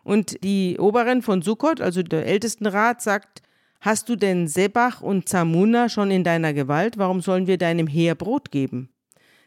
Und 0.03 0.43
die 0.43 0.77
Oberin 0.79 1.21
von 1.21 1.41
Sukkot, 1.41 1.79
also 1.81 2.01
der 2.03 2.25
Ältestenrat, 2.25 3.01
sagt, 3.01 3.41
hast 3.81 4.09
du 4.09 4.15
denn 4.15 4.47
Sebach 4.47 5.01
und 5.01 5.29
Zamuna 5.29 5.87
schon 5.89 6.09
in 6.11 6.23
deiner 6.23 6.53
Gewalt? 6.53 6.97
Warum 6.97 7.21
sollen 7.21 7.47
wir 7.47 7.57
deinem 7.57 7.87
Heer 7.87 8.15
Brot 8.15 8.51
geben? 8.51 8.89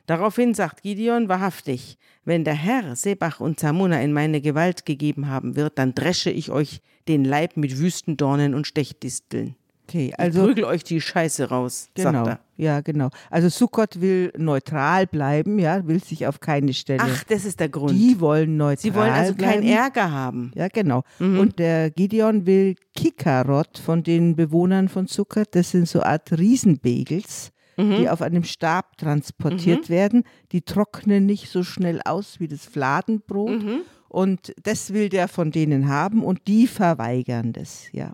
Daraufhin 0.07 0.55
sagt 0.55 0.83
Gideon 0.83 1.29
wahrhaftig, 1.29 1.97
wenn 2.25 2.45
der 2.45 2.55
Herr 2.55 2.97
Sebach 2.97 3.41
und 3.41 3.61
Zamuna 3.61 4.01
in 4.03 4.13
meine 4.13 4.41
Gewalt 4.41 4.85
gegeben 4.87 5.29
haben 5.29 5.57
wird, 5.57 5.79
dann 5.79 5.95
dresche 5.95 6.31
ich 6.31 6.51
euch 6.51 6.81
den 7.09 7.25
Leib 7.25 7.57
mit 7.57 7.79
Wüstendornen 7.79 8.55
und 8.55 8.67
Stechdisteln. 8.67 9.57
Okay, 9.89 10.09
Ich 10.09 10.19
also 10.19 10.45
prügel 10.45 10.65
euch 10.65 10.85
die 10.85 11.01
Scheiße 11.01 11.49
raus, 11.49 11.89
genau. 11.95 12.25
sagt 12.25 12.29
er. 12.29 12.41
Ja, 12.57 12.81
genau. 12.81 13.11
Also 13.31 13.49
Sukkot 13.49 14.01
will 14.01 14.33
neutral 14.39 15.07
bleiben, 15.09 15.59
ja, 15.59 15.87
will 15.87 16.03
sich 16.03 16.27
auf 16.27 16.39
keine 16.39 16.73
Stelle. 16.73 17.03
Ach, 17.03 17.25
das 17.25 17.45
ist 17.45 17.59
der 17.59 17.69
Grund. 17.69 17.93
die 17.99 18.21
wollen 18.21 18.57
neutral 18.57 18.79
Sie 18.79 18.95
wollen 18.95 19.11
also 19.11 19.35
bleiben. 19.35 19.53
keinen 19.63 19.69
Ärger 19.69 20.11
haben. 20.13 20.53
Ja, 20.55 20.69
genau. 20.69 21.03
Mhm. 21.19 21.41
Und 21.41 21.59
der 21.59 21.91
Gideon 21.91 22.47
will 22.47 22.77
Kikarot 22.95 23.79
von 23.79 24.03
den 24.05 24.37
Bewohnern 24.37 24.89
von 24.89 25.09
Sukkot, 25.09 25.49
das 25.57 25.73
sind 25.73 25.89
so 25.89 26.03
Art 26.03 26.31
Riesenbegels, 26.31 27.51
Mhm. 27.77 27.97
die 27.97 28.09
auf 28.11 28.23
einem 28.23 28.45
Stab 28.45 28.97
transportiert 28.99 29.89
werden. 29.89 30.25
Die 30.53 30.63
trocknen 30.63 31.27
nicht 31.27 31.49
so 31.51 31.63
schnell 31.63 32.01
aus 32.05 32.39
wie 32.41 32.49
das 32.49 32.67
Fladenbrot. 32.67 33.63
Mhm. 33.63 33.81
Und 34.09 34.53
das 34.63 34.93
will 34.93 35.09
der 35.09 35.27
von 35.29 35.51
denen 35.53 35.89
haben 35.89 36.23
und 36.23 36.41
die 36.47 36.67
verweigern 36.67 37.53
das, 37.55 37.87
ja. 37.93 38.13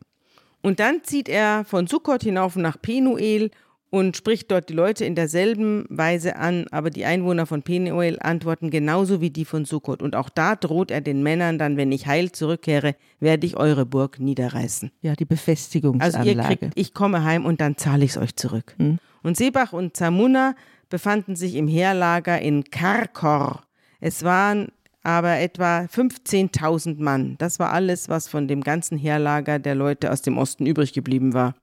Und 0.63 0.79
dann 0.81 1.03
zieht 1.03 1.29
er 1.29 1.65
von 1.65 1.87
Sukkot 1.89 2.23
hinauf 2.23 2.55
nach 2.57 2.81
Penuel 2.81 3.51
und 3.91 4.17
spricht 4.17 4.51
dort 4.51 4.69
die 4.69 4.75
Leute 4.75 5.05
in 5.05 5.15
derselben 5.15 5.87
Weise 5.89 6.37
an, 6.37 6.67
aber 6.71 6.91
die 6.91 7.05
Einwohner 7.05 7.47
von 7.47 7.63
Penuel 7.63 8.19
antworten 8.21 8.71
genauso 8.71 9.21
wie 9.21 9.31
die 9.31 9.45
von 9.45 9.65
Sukkot. 9.65 10.03
Und 10.03 10.15
auch 10.15 10.29
da 10.29 10.57
droht 10.57 10.91
er 10.91 11.01
den 11.01 11.23
Männern 11.23 11.59
dann, 11.59 11.77
wenn 11.77 11.91
ich 11.91 12.07
heil 12.07 12.31
zurückkehre, 12.31 12.95
werde 13.19 13.47
ich 13.47 13.57
eure 13.57 13.87
Burg 13.87 14.21
niederreißen. 14.21 14.91
Ja, 15.01 15.15
die 15.15 15.25
Also 15.25 15.29
Befestigungsanlage. 15.29 16.29
ihr 16.31 16.43
kriegt, 16.43 16.73
ich 16.75 16.93
komme 16.93 17.25
heim 17.25 17.47
und 17.47 17.61
dann 17.61 17.77
zahle 17.77 18.05
ich 18.05 18.13
es 18.13 18.19
euch 18.19 18.37
zurück. 18.37 18.77
Und 19.23 19.37
Sebach 19.37 19.73
und 19.73 19.97
Zamuna 19.97 20.55
befanden 20.89 21.37
sich 21.37 21.55
im 21.55 21.69
Heerlager 21.69 22.41
in 22.41 22.65
Karkor. 22.65 23.63
Es 24.01 24.23
waren 24.23 24.69
aber 25.03 25.39
etwa 25.39 25.81
15.000 25.81 27.01
Mann. 27.03 27.37
Das 27.39 27.59
war 27.59 27.73
alles, 27.73 28.09
was 28.09 28.29
von 28.29 28.49
dem 28.49 28.63
ganzen 28.63 28.99
Heerlager 28.99 29.59
der 29.59 29.75
Leute 29.75 30.13
aus 30.13 30.23
dem 30.23 30.39
Osten 30.39 30.67
übrig 30.67 30.93
geblieben 30.93 31.35
war. 31.35 31.55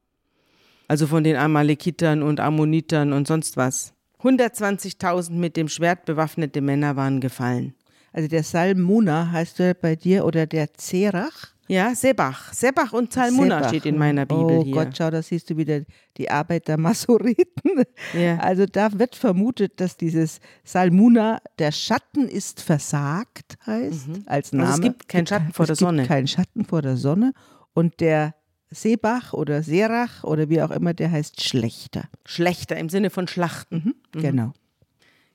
Also 0.87 1.07
von 1.07 1.23
den 1.23 1.35
Amalekitern 1.35 2.21
und 2.21 2.39
Ammonitern 2.39 3.13
und 3.13 3.27
sonst 3.27 3.57
was. 3.57 3.93
120.000 4.21 5.33
mit 5.33 5.57
dem 5.57 5.67
Schwert 5.67 6.05
bewaffnete 6.05 6.61
Männer 6.61 6.95
waren 6.95 7.19
gefallen. 7.19 7.75
also 8.11 8.27
der 8.27 8.43
Salmuna 8.43 9.31
heißt 9.31 9.59
der 9.59 9.73
bei 9.73 9.95
dir 9.95 10.25
oder 10.25 10.45
der 10.47 10.73
Zerach? 10.73 11.54
Ja, 11.67 11.95
Sebach. 11.95 12.53
Sebach 12.53 12.93
und 12.93 13.11
Zalmunna 13.11 13.57
Sebach. 13.57 13.69
steht 13.69 13.85
in 13.85 13.97
meiner 13.97 14.25
Bibel 14.25 14.59
oh 14.59 14.63
hier. 14.63 14.73
Gott, 14.73 14.97
schau, 14.97 15.09
da 15.09 15.21
siehst 15.21 15.49
du 15.49 15.57
wieder 15.57 15.81
die 16.17 16.29
Arbeit 16.29 16.67
der 16.67 16.77
Masoreten. 16.77 17.83
Ja. 18.13 18.37
Also 18.37 18.65
da 18.65 18.97
wird 18.99 19.15
vermutet, 19.15 19.79
dass 19.79 19.97
dieses 19.97 20.39
Salmuna, 20.63 21.39
der 21.57 21.71
Schatten 21.71 22.27
ist 22.27 22.61
versagt, 22.61 23.57
heißt 23.65 24.09
als 24.27 24.53
Name. 24.53 24.67
Also 24.67 24.81
es 24.81 24.83
gibt 24.83 25.09
keinen 25.09 25.27
Schatten 25.27 25.53
vor 25.53 25.63
es 25.63 25.67
der 25.67 25.73
gibt 25.75 25.79
Sonne. 25.79 26.05
keinen 26.05 26.27
Schatten 26.27 26.65
vor 26.65 26.81
der 26.81 26.97
Sonne. 26.97 27.33
Und 27.73 27.99
der 27.99 28.35
Sebach 28.69 29.33
oder 29.33 29.63
Serach 29.63 30.23
oder 30.23 30.49
wie 30.49 30.61
auch 30.61 30.71
immer, 30.71 30.93
der 30.93 31.11
heißt 31.11 31.43
Schlechter. 31.43 32.09
Schlechter 32.25 32.77
im 32.77 32.89
Sinne 32.89 33.09
von 33.09 33.27
Schlachten. 33.27 33.95
Genau. 34.11 34.53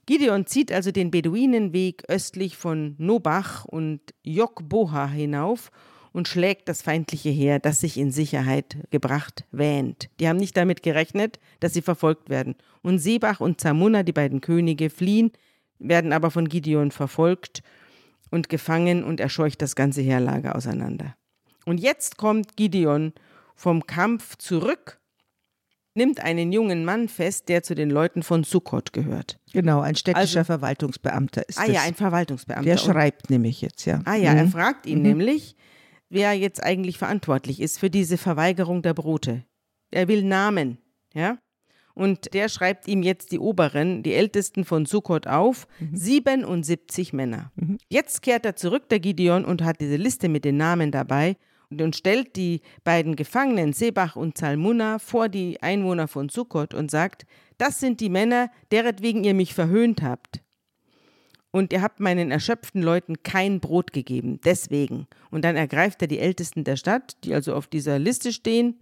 Gideon 0.06 0.46
zieht 0.46 0.72
also 0.72 0.90
den 0.90 1.10
Beduinenweg 1.10 2.04
östlich 2.08 2.56
von 2.56 2.94
Nobach 2.98 3.64
und 3.64 4.00
Jokboha 4.24 5.06
hinauf 5.06 5.70
und 6.12 6.28
schlägt 6.28 6.68
das 6.68 6.82
feindliche 6.82 7.28
Heer, 7.30 7.58
das 7.60 7.80
sich 7.80 7.96
in 7.96 8.10
Sicherheit 8.10 8.76
gebracht 8.90 9.44
wähnt. 9.52 10.08
Die 10.18 10.28
haben 10.28 10.38
nicht 10.38 10.56
damit 10.56 10.82
gerechnet, 10.82 11.38
dass 11.60 11.72
sie 11.74 11.82
verfolgt 11.82 12.28
werden. 12.30 12.56
Und 12.82 12.98
Sebach 12.98 13.40
und 13.40 13.60
Zamuna, 13.60 14.02
die 14.02 14.12
beiden 14.12 14.40
Könige, 14.40 14.90
fliehen, 14.90 15.30
werden 15.78 16.12
aber 16.12 16.30
von 16.30 16.48
Gideon 16.48 16.90
verfolgt 16.90 17.62
und 18.30 18.48
gefangen 18.48 19.04
und 19.04 19.20
er 19.20 19.28
scheucht 19.28 19.62
das 19.62 19.74
ganze 19.76 20.02
Heerlager 20.02 20.56
auseinander. 20.56 21.14
Und 21.64 21.78
jetzt 21.80 22.16
kommt 22.16 22.56
Gideon 22.56 23.12
vom 23.54 23.86
Kampf 23.86 24.36
zurück, 24.36 24.98
nimmt 25.94 26.20
einen 26.20 26.52
jungen 26.52 26.84
Mann 26.84 27.08
fest, 27.08 27.48
der 27.48 27.62
zu 27.62 27.74
den 27.74 27.90
Leuten 27.90 28.22
von 28.22 28.44
Sukkot 28.44 28.92
gehört. 28.92 29.38
Genau, 29.52 29.80
ein 29.80 29.96
städtischer 29.96 30.40
Also- 30.40 30.44
Verwaltungsbeamter 30.44 31.48
ist 31.48 31.58
Ah 31.58 31.66
das. 31.66 31.74
ja, 31.74 31.82
ein 31.82 31.94
Verwaltungsbeamter. 31.94 32.64
der 32.64 32.78
schreibt 32.78 33.28
nämlich 33.30 33.60
jetzt, 33.60 33.84
ja. 33.86 34.00
Ah 34.04 34.14
ja, 34.14 34.32
er 34.32 34.44
Mhm. 34.46 34.50
fragt 34.50 34.86
ihn 34.86 35.02
nämlich, 35.02 35.56
wer 36.10 36.34
jetzt 36.34 36.62
eigentlich 36.62 36.98
verantwortlich 36.98 37.60
ist 37.60 37.78
für 37.78 37.88
diese 37.88 38.18
Verweigerung 38.18 38.82
der 38.82 38.94
Brote. 38.94 39.44
Er 39.90 40.08
will 40.08 40.22
Namen, 40.22 40.78
ja? 41.14 41.38
Und 41.94 42.34
der 42.34 42.48
schreibt 42.48 42.86
ihm 42.88 43.02
jetzt 43.02 43.32
die 43.32 43.38
Oberen, 43.38 44.02
die 44.02 44.14
Ältesten 44.14 44.64
von 44.64 44.86
Sukkot 44.86 45.26
auf, 45.26 45.66
77 45.92 47.12
Männer. 47.12 47.52
Jetzt 47.88 48.22
kehrt 48.22 48.46
er 48.46 48.56
zurück, 48.56 48.88
der 48.88 49.00
Gideon, 49.00 49.44
und 49.44 49.62
hat 49.62 49.80
diese 49.80 49.96
Liste 49.96 50.28
mit 50.28 50.44
den 50.44 50.56
Namen 50.56 50.92
dabei 50.92 51.36
und, 51.68 51.82
und 51.82 51.96
stellt 51.96 52.36
die 52.36 52.60
beiden 52.84 53.16
Gefangenen, 53.16 53.72
Sebach 53.72 54.16
und 54.16 54.38
Zalmunna, 54.38 54.98
vor 54.98 55.28
die 55.28 55.62
Einwohner 55.62 56.08
von 56.08 56.28
Sukkot 56.28 56.74
und 56.74 56.90
sagt, 56.90 57.26
das 57.58 57.80
sind 57.80 58.00
die 58.00 58.08
Männer, 58.08 58.50
deretwegen 58.72 59.24
ihr 59.24 59.34
mich 59.34 59.52
verhöhnt 59.52 60.02
habt. 60.02 60.42
Und 61.52 61.72
ihr 61.72 61.82
habt 61.82 61.98
meinen 61.98 62.30
erschöpften 62.30 62.82
Leuten 62.82 63.22
kein 63.22 63.60
Brot 63.60 63.92
gegeben, 63.92 64.40
deswegen. 64.44 65.08
Und 65.30 65.44
dann 65.44 65.56
ergreift 65.56 66.00
er 66.02 66.08
die 66.08 66.20
Ältesten 66.20 66.62
der 66.64 66.76
Stadt, 66.76 67.16
die 67.24 67.34
also 67.34 67.54
auf 67.54 67.66
dieser 67.66 67.98
Liste 67.98 68.32
stehen, 68.32 68.78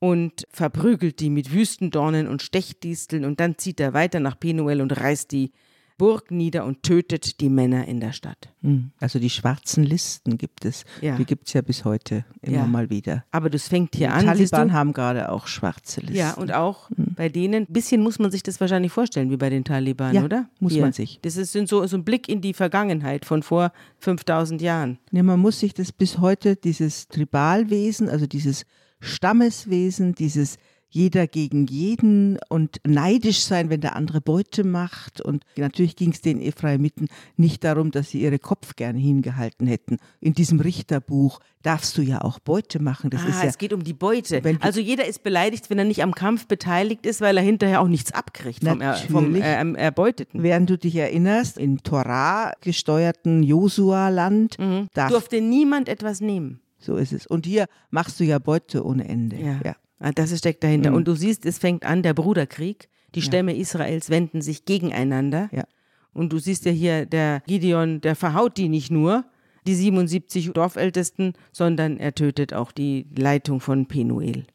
und 0.00 0.46
verprügelt 0.50 1.18
die 1.18 1.30
mit 1.30 1.52
Wüstendornen 1.52 2.28
und 2.28 2.42
Stechdisteln. 2.42 3.24
Und 3.24 3.40
dann 3.40 3.58
zieht 3.58 3.80
er 3.80 3.94
weiter 3.94 4.20
nach 4.20 4.38
Penuel 4.38 4.80
und 4.80 4.96
reißt 4.96 5.32
die 5.32 5.50
Burg 5.98 6.30
nieder 6.30 6.64
und 6.64 6.82
tötet 6.84 7.40
die 7.40 7.48
Männer 7.50 7.86
in 7.88 8.00
der 8.00 8.12
Stadt. 8.12 8.48
Mhm. 8.62 8.92
Also 9.00 9.18
die 9.18 9.28
schwarzen 9.30 9.82
Listen 9.84 10.38
gibt 10.38 10.64
es. 10.64 10.84
Ja. 11.02 11.16
Die 11.16 11.24
gibt 11.24 11.48
es 11.48 11.52
ja 11.54 11.60
bis 11.60 11.84
heute 11.84 12.24
immer 12.40 12.58
Ja. 12.58 12.66
mal 12.66 12.88
wieder. 12.88 13.24
Aber 13.32 13.50
das 13.50 13.68
fängt 13.68 13.96
hier 13.96 14.08
Die 14.08 14.12
an. 14.28 14.36
siehst 14.36 14.52
Taliban 14.52 14.72
haben 14.72 14.92
gerade 14.92 15.30
auch 15.30 15.46
schwarze 15.48 16.00
Listen. 16.00 16.16
Ja, 16.16 16.34
und 16.34 16.52
auch 16.54 16.88
bei 16.96 17.28
denen, 17.28 17.64
ein 17.64 17.72
bisschen 17.72 18.00
muss 18.00 18.18
man 18.18 18.30
sich 18.30 18.42
das 18.44 18.60
wahrscheinlich 18.60 18.92
vorstellen, 18.92 19.30
wie 19.30 19.36
bei 19.36 19.50
den 19.50 19.64
Taliban, 19.64 20.14
Ja, 20.14 20.24
oder? 20.24 20.48
muss 20.60 20.72
Hier. 20.72 20.82
man 20.82 20.92
sich. 20.92 21.18
Das 21.22 21.36
ist 21.36 21.52
so, 21.52 21.86
so 21.86 21.96
ein 21.96 22.04
Blick 22.04 22.28
in 22.28 22.40
die 22.40 22.54
Vergangenheit 22.54 23.24
von 23.24 23.42
vor 23.42 23.72
5000 23.98 24.62
Jahren. 24.62 24.98
Nee, 25.10 25.22
man 25.24 25.40
muss 25.40 25.58
sich 25.60 25.74
das 25.74 25.90
bis 25.92 26.18
heute, 26.18 26.54
dieses 26.56 27.08
Tribalwesen, 27.08 28.08
also 28.08 28.26
dieses 28.28 28.64
Stammeswesen, 29.00 30.14
dieses 30.14 30.56
jeder 30.90 31.26
gegen 31.26 31.66
jeden 31.66 32.38
und 32.48 32.80
neidisch 32.86 33.40
sein, 33.40 33.68
wenn 33.70 33.80
der 33.80 33.94
andere 33.94 34.20
Beute 34.20 34.64
macht. 34.64 35.20
Und 35.20 35.44
natürlich 35.56 35.96
ging 35.96 36.12
es 36.12 36.20
den 36.20 36.40
Ephraimiten 36.40 37.08
nicht 37.36 37.64
darum, 37.64 37.90
dass 37.90 38.10
sie 38.10 38.22
ihre 38.22 38.38
Kopf 38.38 38.76
gerne 38.76 38.98
hingehalten 38.98 39.66
hätten. 39.66 39.98
In 40.20 40.32
diesem 40.32 40.60
Richterbuch 40.60 41.40
darfst 41.62 41.98
du 41.98 42.02
ja 42.02 42.22
auch 42.22 42.38
Beute 42.38 42.80
machen. 42.80 43.10
Das 43.10 43.22
ah, 43.22 43.28
ist 43.28 43.42
ja 43.42 43.48
es 43.48 43.58
geht 43.58 43.72
um 43.72 43.84
die 43.84 43.92
Beute. 43.92 44.40
Also 44.60 44.80
jeder 44.80 45.06
ist 45.06 45.22
beleidigt, 45.22 45.68
wenn 45.68 45.78
er 45.78 45.84
nicht 45.84 46.02
am 46.02 46.14
Kampf 46.14 46.46
beteiligt 46.46 47.04
ist, 47.04 47.20
weil 47.20 47.36
er 47.36 47.42
hinterher 47.42 47.80
auch 47.80 47.88
nichts 47.88 48.12
abkriegt 48.12 48.64
vom, 48.64 48.80
er, 48.80 48.94
vom 48.94 49.32
Natürlich. 49.32 49.44
äh, 49.44 49.82
Erbeuteten. 49.82 50.42
Während 50.42 50.70
du 50.70 50.78
dich 50.78 50.96
erinnerst, 50.96 51.58
im 51.58 51.82
Torah 51.82 52.52
gesteuerten 52.60 53.42
Josua-Land, 53.42 54.56
darf, 54.94 55.10
Durfte 55.10 55.40
niemand 55.40 55.88
etwas 55.88 56.20
nehmen. 56.20 56.60
so 56.78 56.96
ist 56.96 57.12
es. 57.12 57.26
Und 57.26 57.44
hier 57.44 57.66
machst 57.90 58.20
du 58.20 58.24
ja 58.24 58.38
Beute 58.38 58.84
ohne 58.84 59.08
Ende. 59.08 59.36
Ja. 59.36 59.60
ja. 59.64 59.76
Ah, 59.98 60.12
Das 60.12 60.36
steckt 60.36 60.62
dahinter. 60.64 60.92
Und 60.92 61.08
du 61.08 61.14
siehst, 61.14 61.44
es 61.46 61.58
fängt 61.58 61.84
an, 61.84 62.02
der 62.02 62.14
Bruderkrieg. 62.14 62.88
Die 63.14 63.22
Stämme 63.22 63.56
Israels 63.56 64.10
wenden 64.10 64.42
sich 64.42 64.64
gegeneinander. 64.64 65.48
Ja. 65.52 65.64
Und 66.12 66.32
du 66.32 66.38
siehst 66.38 66.64
ja 66.64 66.72
hier, 66.72 67.06
der 67.06 67.42
Gideon, 67.46 68.00
der 68.00 68.16
verhaut 68.16 68.56
die 68.56 68.68
nicht 68.68 68.90
nur, 68.90 69.24
die 69.66 69.74
77 69.74 70.52
Dorfältesten, 70.52 71.34
sondern 71.52 71.98
er 71.98 72.14
tötet 72.14 72.54
auch 72.54 72.72
die 72.72 73.06
Leitung 73.16 73.60
von 73.60 73.86
Penuel. 73.86 74.46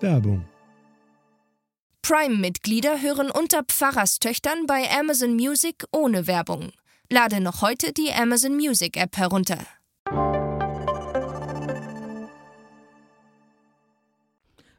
Werbung. 0.00 0.44
Prime-Mitglieder 2.02 3.00
hören 3.00 3.30
unter 3.30 3.62
Pfarrerstöchtern 3.62 4.66
bei 4.66 4.82
Amazon 4.98 5.34
Music 5.34 5.84
ohne 5.92 6.26
Werbung. 6.26 6.72
Lade 7.08 7.40
noch 7.40 7.62
heute 7.62 7.92
die 7.92 8.10
Amazon 8.12 8.56
Music 8.56 8.96
App 8.96 9.16
herunter. 9.16 9.58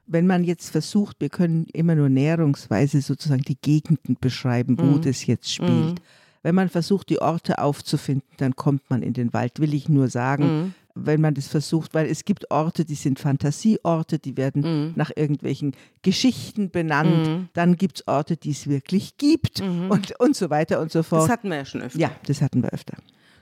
Wenn 0.06 0.28
man 0.28 0.44
jetzt 0.44 0.70
versucht, 0.72 1.18
wir 1.20 1.30
können 1.30 1.66
immer 1.74 1.96
nur 1.96 2.10
näherungsweise 2.10 3.02
sozusagen 3.02 3.44
die 3.44 3.58
Gegenden 3.62 4.18
beschreiben, 4.20 4.78
wo 4.80 4.84
Mhm. 4.98 5.02
das 5.02 5.26
jetzt 5.26 5.52
spielt. 5.54 5.70
Mhm. 5.72 5.96
Wenn 6.42 6.56
man 6.56 6.68
versucht, 6.70 7.10
die 7.10 7.20
Orte 7.22 7.60
aufzufinden, 7.60 8.28
dann 8.38 8.56
kommt 8.56 8.90
man 8.90 9.02
in 9.02 9.14
den 9.14 9.32
Wald, 9.34 9.60
will 9.60 9.74
ich 9.74 9.88
nur 9.88 10.10
sagen. 10.10 10.44
Mhm. 10.44 10.74
Wenn 10.96 11.22
man 11.22 11.34
das 11.34 11.48
versucht, 11.48 11.94
weil 11.96 12.06
es 12.08 12.24
gibt 12.26 12.52
Orte, 12.52 12.86
die 12.86 12.94
sind 12.96 13.18
Fantasieorte, 13.18 14.20
die 14.20 14.38
werden 14.38 14.62
Mhm. 14.62 14.94
nach 14.96 15.10
irgendwelchen 15.16 15.74
Geschichten 16.04 16.70
benannt. 16.70 17.28
Mhm. 17.28 17.50
Dann 17.54 17.78
gibt 17.78 18.00
es 18.02 18.08
Orte, 18.08 18.36
die 18.38 18.52
es 18.52 18.68
wirklich 18.68 19.18
gibt 19.18 19.62
Mhm. 19.64 19.90
und, 19.90 20.20
und 20.20 20.36
so 20.36 20.50
weiter 20.50 20.82
und 20.82 20.92
so 20.92 21.00
Das 21.00 21.08
fort. 21.08 21.30
hatten 21.30 21.50
wir 21.50 21.56
ja 21.58 21.66
schon 21.66 21.82
öfter. 21.82 21.98
ja, 22.00 22.12
das 22.28 22.42
hatten 22.42 22.62
wir 22.62 22.72
öfter. 22.74 22.96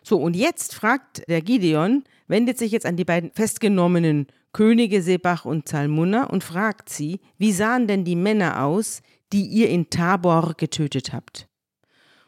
So, 0.03 0.17
und 0.21 0.35
jetzt 0.35 0.73
fragt 0.75 1.27
der 1.27 1.41
Gideon, 1.41 2.03
wendet 2.27 2.57
sich 2.57 2.71
jetzt 2.71 2.85
an 2.85 2.95
die 2.95 3.03
beiden 3.05 3.31
festgenommenen 3.33 4.27
Könige 4.53 5.01
Sebach 5.01 5.45
und 5.45 5.67
Zalmunna 5.69 6.25
und 6.25 6.43
fragt 6.43 6.89
sie, 6.89 7.21
wie 7.37 7.51
sahen 7.51 7.87
denn 7.87 8.03
die 8.03 8.15
Männer 8.15 8.63
aus, 8.63 9.01
die 9.31 9.45
ihr 9.45 9.69
in 9.69 9.89
Tabor 9.89 10.55
getötet 10.57 11.13
habt? 11.13 11.47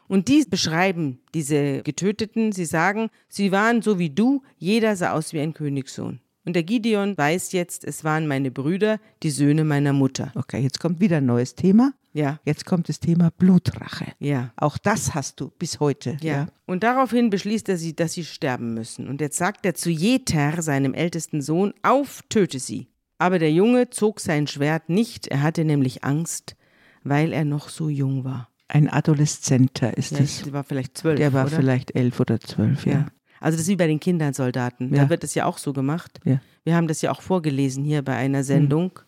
Und 0.06 0.28
die 0.28 0.44
beschreiben 0.48 1.20
diese 1.34 1.82
Getöteten, 1.82 2.52
sie 2.52 2.66
sagen, 2.66 3.10
sie 3.28 3.52
waren 3.52 3.82
so 3.82 3.98
wie 3.98 4.10
du, 4.10 4.42
jeder 4.58 4.96
sah 4.96 5.12
aus 5.12 5.32
wie 5.32 5.40
ein 5.40 5.54
Königssohn. 5.54 6.20
Und 6.44 6.56
der 6.56 6.62
Gideon 6.62 7.16
weiß 7.16 7.52
jetzt, 7.52 7.84
es 7.84 8.04
waren 8.04 8.26
meine 8.26 8.50
Brüder, 8.50 9.00
die 9.22 9.30
Söhne 9.30 9.64
meiner 9.64 9.94
Mutter. 9.94 10.30
Okay, 10.34 10.60
jetzt 10.60 10.78
kommt 10.78 11.00
wieder 11.00 11.18
ein 11.18 11.26
neues 11.26 11.54
Thema. 11.54 11.94
Ja, 12.14 12.38
Jetzt 12.44 12.64
kommt 12.64 12.88
das 12.88 13.00
Thema 13.00 13.30
Blutrache. 13.30 14.06
ja. 14.20 14.52
Auch 14.56 14.78
das 14.78 15.14
hast 15.14 15.40
du 15.40 15.50
bis 15.50 15.80
heute. 15.80 16.16
Ja. 16.22 16.46
Und 16.64 16.82
daraufhin 16.84 17.28
beschließt 17.28 17.68
er 17.68 17.76
sie, 17.76 17.94
dass 17.96 18.12
sie 18.14 18.24
sterben 18.24 18.72
müssen. 18.72 19.08
Und 19.08 19.20
jetzt 19.20 19.36
sagt 19.36 19.66
er 19.66 19.74
zu 19.74 19.90
Jeter, 19.90 20.62
seinem 20.62 20.94
ältesten 20.94 21.42
Sohn, 21.42 21.74
auf, 21.82 22.22
töte 22.28 22.60
sie. 22.60 22.88
Aber 23.18 23.38
der 23.38 23.52
Junge 23.52 23.90
zog 23.90 24.20
sein 24.20 24.46
Schwert 24.46 24.88
nicht, 24.88 25.26
er 25.26 25.42
hatte 25.42 25.64
nämlich 25.64 26.04
Angst, 26.04 26.56
weil 27.02 27.32
er 27.32 27.44
noch 27.44 27.68
so 27.68 27.88
jung 27.88 28.24
war. 28.24 28.48
Ein 28.68 28.88
Adoleszenter 28.88 29.96
ist 29.96 30.12
Ja, 30.12 30.18
es. 30.20 30.42
der 30.42 30.52
war 30.52 30.64
vielleicht 30.64 30.96
zwölf. 30.96 31.18
Der 31.18 31.32
war 31.32 31.46
oder? 31.46 31.56
vielleicht 31.56 31.94
elf 31.96 32.18
oder 32.20 32.40
zwölf, 32.40 32.86
ja. 32.86 32.92
Ja. 32.92 33.06
Also 33.40 33.56
das 33.56 33.62
ist 33.66 33.68
wie 33.68 33.76
bei 33.76 33.86
den 33.88 34.00
Kindersoldaten. 34.00 34.94
Ja. 34.94 35.02
Da 35.04 35.10
wird 35.10 35.22
das 35.22 35.34
ja 35.34 35.44
auch 35.46 35.58
so 35.58 35.72
gemacht. 35.72 36.20
Ja. 36.24 36.40
Wir 36.62 36.76
haben 36.76 36.88
das 36.88 37.02
ja 37.02 37.10
auch 37.10 37.20
vorgelesen 37.22 37.84
hier 37.84 38.02
bei 38.02 38.16
einer 38.16 38.42
Sendung, 38.42 39.00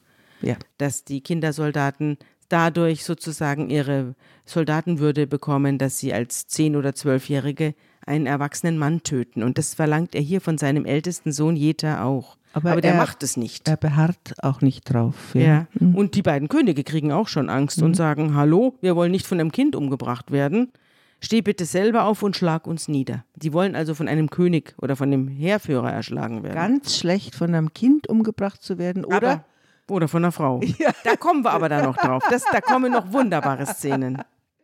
Ja. 0.42 0.56
dass 0.76 1.04
die 1.04 1.22
Kindersoldaten 1.22 2.18
dadurch 2.48 3.04
sozusagen 3.04 3.70
ihre 3.70 4.14
Soldatenwürde 4.44 5.26
bekommen, 5.26 5.78
dass 5.78 5.98
sie 5.98 6.12
als 6.14 6.46
zehn- 6.46 6.76
oder 6.76 6.94
zwölfjährige 6.94 7.74
einen 8.06 8.26
erwachsenen 8.26 8.78
Mann 8.78 9.02
töten. 9.02 9.42
Und 9.42 9.58
das 9.58 9.74
verlangt 9.74 10.14
er 10.14 10.20
hier 10.20 10.40
von 10.40 10.58
seinem 10.58 10.84
ältesten 10.84 11.32
Sohn 11.32 11.56
Jeta 11.56 12.04
auch. 12.04 12.36
Aber 12.52 12.72
Aber, 12.72 12.80
der 12.80 12.92
er- 12.92 12.96
macht 12.98 13.22
es 13.22 13.36
nicht. 13.36 13.68
Er 13.68 13.76
beharrt 13.76 14.34
auch 14.42 14.60
nicht 14.62 14.84
drauf. 14.92 15.34
ja. 15.34 15.66
Mhm. 15.78 15.94
Und 15.94 16.14
die 16.14 16.22
beiden 16.22 16.48
Könige 16.48 16.84
kriegen 16.84 17.12
auch 17.12 17.28
schon 17.28 17.50
Angst 17.50 17.82
und 17.82 17.94
sagen, 17.94 18.34
hallo, 18.34 18.76
wir 18.80 18.96
wollen 18.96 19.10
nicht 19.10 19.26
von 19.26 19.40
einem 19.40 19.52
Kind 19.52 19.76
umgebracht 19.76 20.30
werden. 20.30 20.72
Steh 21.20 21.40
bitte 21.42 21.64
selber 21.64 22.04
auf 22.04 22.22
und 22.22 22.36
schlag 22.36 22.66
uns 22.66 22.88
nieder. 22.88 23.24
Die 23.34 23.52
wollen 23.52 23.74
also 23.74 23.94
von 23.94 24.06
einem 24.06 24.30
König 24.30 24.74
oder 24.80 24.96
von 24.96 25.10
dem 25.10 25.28
Heerführer 25.28 25.90
erschlagen 25.90 26.42
werden. 26.44 26.54
Ganz 26.54 26.96
schlecht 26.96 27.34
von 27.34 27.54
einem 27.54 27.72
Kind 27.74 28.08
umgebracht 28.08 28.62
zu 28.62 28.78
werden 28.78 29.04
oder 29.04 29.16
aber, 29.16 29.44
oder 29.88 30.08
von 30.08 30.24
einer 30.24 30.32
Frau. 30.32 30.60
Da 31.04 31.16
kommen 31.16 31.44
wir 31.44 31.50
aber 31.52 31.68
dann 31.68 31.84
noch 31.84 31.96
drauf. 31.96 32.22
Das, 32.30 32.44
da 32.50 32.60
kommen 32.60 32.92
noch 32.92 33.12
wunderbare 33.12 33.66
Szenen. 33.66 34.18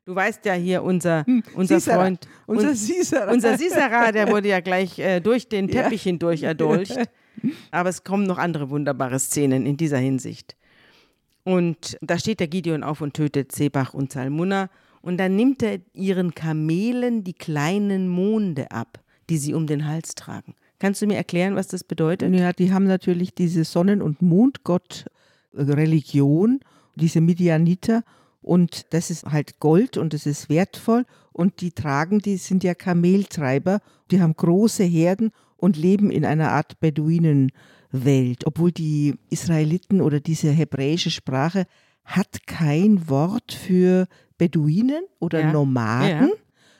Du 0.04 0.14
weißt 0.16 0.44
ja 0.44 0.54
hier, 0.54 0.82
unser, 0.82 1.24
unser 1.54 1.78
Sisera. 1.78 1.96
Freund, 2.00 2.26
unser 2.46 2.68
un- 2.70 2.74
Sisera. 2.74 3.32
unser 3.32 3.56
Sisera, 3.56 4.10
der 4.10 4.28
wurde 4.28 4.48
ja 4.48 4.58
gleich 4.60 4.98
äh, 4.98 5.20
durch 5.20 5.48
den 5.48 5.68
Teppich 5.70 6.02
hindurch 6.02 6.42
erdolcht. 6.42 6.96
Aber 7.70 7.88
es 7.88 8.02
kommen 8.02 8.26
noch 8.26 8.38
andere 8.38 8.70
wunderbare 8.70 9.18
Szenen 9.20 9.64
in 9.64 9.76
dieser 9.76 9.98
Hinsicht. 9.98 10.56
Und 11.44 11.96
da 12.00 12.18
steht 12.18 12.40
der 12.40 12.48
Gideon 12.48 12.82
auf 12.82 13.00
und 13.00 13.14
tötet 13.14 13.52
Sebach 13.52 13.94
und 13.94 14.12
Salmunna. 14.12 14.70
Und 15.00 15.18
dann 15.18 15.34
nimmt 15.34 15.62
er 15.62 15.78
ihren 15.92 16.34
Kamelen 16.34 17.24
die 17.24 17.32
kleinen 17.32 18.08
Monde 18.08 18.70
ab, 18.70 19.00
die 19.30 19.36
sie 19.38 19.54
um 19.54 19.66
den 19.66 19.86
Hals 19.88 20.14
tragen. 20.14 20.54
Kannst 20.78 21.02
du 21.02 21.06
mir 21.06 21.16
erklären, 21.16 21.56
was 21.56 21.68
das 21.68 21.82
bedeutet? 21.84 22.32
Ja, 22.34 22.52
die 22.52 22.72
haben 22.72 22.86
natürlich 22.86 23.34
diese 23.34 23.64
Sonnen- 23.64 24.02
und 24.02 24.20
Mondgott-Religion, 25.54 26.60
diese 26.96 27.20
Midianiter. 27.20 28.02
Und 28.40 28.86
das 28.92 29.10
ist 29.10 29.24
halt 29.26 29.60
Gold 29.60 29.96
und 29.96 30.14
das 30.14 30.26
ist 30.26 30.48
wertvoll. 30.48 31.04
Und 31.32 31.60
die 31.60 31.70
tragen, 31.70 32.18
die 32.18 32.36
sind 32.36 32.64
ja 32.64 32.74
Kameltreiber. 32.74 33.80
Die 34.10 34.20
haben 34.20 34.34
große 34.34 34.84
Herden 34.84 35.30
und 35.56 35.76
leben 35.76 36.10
in 36.10 36.24
einer 36.24 36.50
Art 36.50 36.80
Beduinenwelt. 36.80 38.46
Obwohl 38.46 38.72
die 38.72 39.14
Israeliten 39.30 40.00
oder 40.00 40.20
diese 40.20 40.50
hebräische 40.50 41.10
Sprache 41.10 41.66
hat 42.04 42.46
kein 42.46 43.08
Wort 43.08 43.52
für 43.52 44.08
Beduinen 44.38 45.04
oder 45.20 45.40
Ja. 45.40 45.52
Nomaden, 45.52 46.28
Ja. 46.28 46.34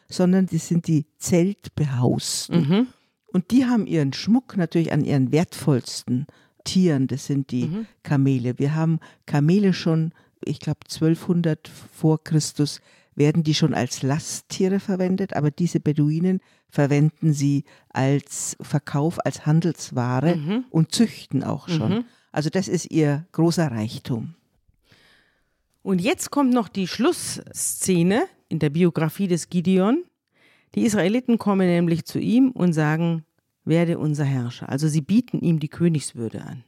sondern 0.09 0.47
die 0.47 0.59
sind 0.59 0.89
die 0.89 1.07
Zeltbehausten. 1.19 2.69
Mhm. 2.69 2.87
Und 3.33 3.51
die 3.53 3.65
haben 3.67 3.87
ihren 3.87 4.13
Schmuck 4.13 4.57
natürlich 4.57 4.93
an 4.93 5.05
ihren 5.05 5.31
wertvollsten 5.33 6.27
Tieren, 6.65 7.07
das 7.07 7.27
sind 7.27 7.51
die 7.51 7.65
Mhm. 7.67 7.87
Kamele. 8.03 8.59
Wir 8.59 8.75
haben 8.75 8.99
Kamele 9.27 9.73
schon, 9.73 10.13
ich 10.45 10.59
glaube 10.61 10.81
1200 10.89 11.69
vor 11.69 12.23
Christus, 12.23 12.81
werden 13.15 13.43
die 13.43 13.55
schon 13.55 13.75
als 13.75 14.03
Lasttiere 14.03 14.81
verwendet, 14.81 15.35
aber 15.37 15.51
diese 15.51 15.81
Beduinen 15.81 16.41
verwenden 16.71 17.35
sie 17.35 17.65
als 17.91 18.57
Verkauf, 18.61 19.19
als 19.27 19.45
Handelsware 19.45 20.37
Mhm. 20.37 20.65
und 20.71 20.93
züchten 20.95 21.45
auch 21.45 21.69
schon. 21.69 22.05
Also 22.33 22.49
das 22.49 22.69
ist 22.69 22.91
ihr 22.91 23.27
großer 23.33 23.71
Reichtum. 23.71 24.35
Und 25.83 26.01
jetzt 26.01 26.31
kommt 26.31 26.55
noch 26.55 26.69
die 26.69 26.87
Schlussszene 26.89 28.23
in 28.49 28.59
der 28.61 28.71
Biografie 28.71 29.29
des 29.29 29.51
Gideon. 29.51 30.05
Die 30.75 30.83
Israeliten 30.87 31.39
kommen 31.39 31.67
nämlich 31.67 32.05
zu 32.07 32.19
ihm 32.19 32.51
und 32.53 32.73
sagen, 32.73 33.25
werde 33.65 33.99
unser 33.99 34.25
Herrscher. 34.25 34.69
Also 34.69 34.89
sie 34.89 35.01
bieten 35.01 35.41
ihm 35.41 35.61
die 35.61 35.69
Königswürde 35.69 36.43
an 36.43 36.65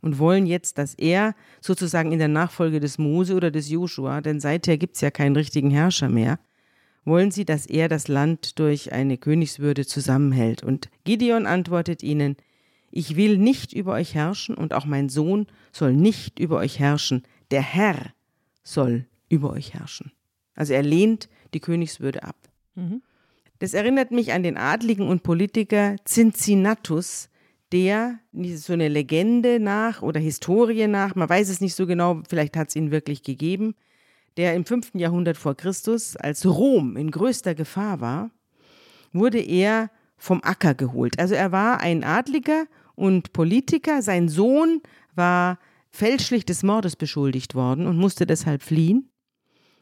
und 0.00 0.18
wollen 0.18 0.46
jetzt, 0.46 0.76
dass 0.76 0.94
er 0.94 1.34
sozusagen 1.60 2.12
in 2.12 2.18
der 2.18 2.28
Nachfolge 2.28 2.78
des 2.78 2.98
Mose 2.98 3.34
oder 3.34 3.50
des 3.50 3.70
Joshua, 3.70 4.20
denn 4.20 4.38
seither 4.38 4.76
gibt 4.76 4.96
es 4.96 5.00
ja 5.00 5.10
keinen 5.10 5.34
richtigen 5.34 5.70
Herrscher 5.70 6.08
mehr, 6.08 6.38
wollen 7.04 7.30
sie, 7.30 7.44
dass 7.44 7.64
er 7.64 7.88
das 7.88 8.08
Land 8.08 8.58
durch 8.58 8.92
eine 8.92 9.16
Königswürde 9.16 9.86
zusammenhält. 9.86 10.62
Und 10.62 10.90
Gideon 11.04 11.46
antwortet 11.46 12.02
ihnen, 12.02 12.36
ich 12.90 13.16
will 13.16 13.38
nicht 13.38 13.72
über 13.72 13.92
euch 13.94 14.14
herrschen 14.14 14.54
und 14.54 14.74
auch 14.74 14.84
mein 14.84 15.08
Sohn 15.08 15.46
soll 15.72 15.94
nicht 15.94 16.38
über 16.38 16.58
euch 16.58 16.78
herrschen. 16.78 17.22
Der 17.50 17.62
Herr 17.62 18.12
soll 18.62 19.06
über 19.28 19.50
euch 19.50 19.74
herrschen. 19.74 20.12
Also 20.54 20.74
er 20.74 20.82
lehnt 20.82 21.28
die 21.54 21.60
Königswürde 21.60 22.22
ab. 22.22 22.36
Das 23.58 23.74
erinnert 23.74 24.10
mich 24.10 24.32
an 24.32 24.42
den 24.42 24.56
Adligen 24.56 25.08
und 25.08 25.22
Politiker 25.22 25.96
Cincinnatus, 26.06 27.28
der 27.72 28.18
so 28.54 28.72
eine 28.72 28.88
Legende 28.88 29.58
nach 29.60 30.02
oder 30.02 30.20
Historie 30.20 30.86
nach, 30.86 31.14
man 31.14 31.28
weiß 31.28 31.48
es 31.48 31.60
nicht 31.60 31.74
so 31.74 31.86
genau, 31.86 32.22
vielleicht 32.28 32.56
hat 32.56 32.68
es 32.68 32.76
ihn 32.76 32.90
wirklich 32.90 33.22
gegeben, 33.22 33.74
der 34.36 34.54
im 34.54 34.64
5. 34.64 34.92
Jahrhundert 34.94 35.36
vor 35.36 35.56
Christus, 35.56 36.16
als 36.16 36.44
Rom 36.44 36.96
in 36.96 37.10
größter 37.10 37.54
Gefahr 37.54 38.00
war, 38.00 38.30
wurde 39.12 39.40
er 39.40 39.90
vom 40.16 40.40
Acker 40.42 40.74
geholt. 40.74 41.18
Also 41.18 41.34
er 41.34 41.52
war 41.52 41.80
ein 41.80 42.04
Adliger 42.04 42.66
und 42.94 43.32
Politiker, 43.32 44.02
sein 44.02 44.28
Sohn 44.28 44.80
war 45.14 45.58
fälschlich 45.90 46.44
des 46.44 46.62
Mordes 46.62 46.96
beschuldigt 46.96 47.54
worden 47.54 47.86
und 47.86 47.96
musste 47.96 48.26
deshalb 48.26 48.62
fliehen. 48.62 49.10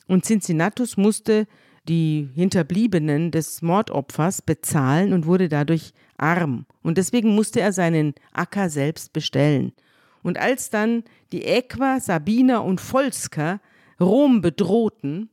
Und 0.07 0.25
Cincinnatus 0.25 0.97
musste 0.97 1.47
die 1.89 2.29
Hinterbliebenen 2.35 3.31
des 3.31 3.63
Mordopfers 3.63 4.43
bezahlen 4.43 5.13
und 5.13 5.27
wurde 5.27 5.49
dadurch 5.49 5.93
arm. 6.17 6.67
Und 6.83 6.99
deswegen 6.99 7.35
musste 7.35 7.61
er 7.61 7.73
seinen 7.73 8.15
Acker 8.33 8.71
selbst 8.71 9.13
bestellen. 9.13 9.73
Und 10.23 10.39
als 10.39 10.71
dann 10.71 11.03
die 11.33 11.45
Äquer, 11.45 12.01
Sabiner 12.01 12.65
und 12.65 12.81
Volsker 12.81 13.61
Rom 14.01 14.41
bedrohten, 14.41 15.29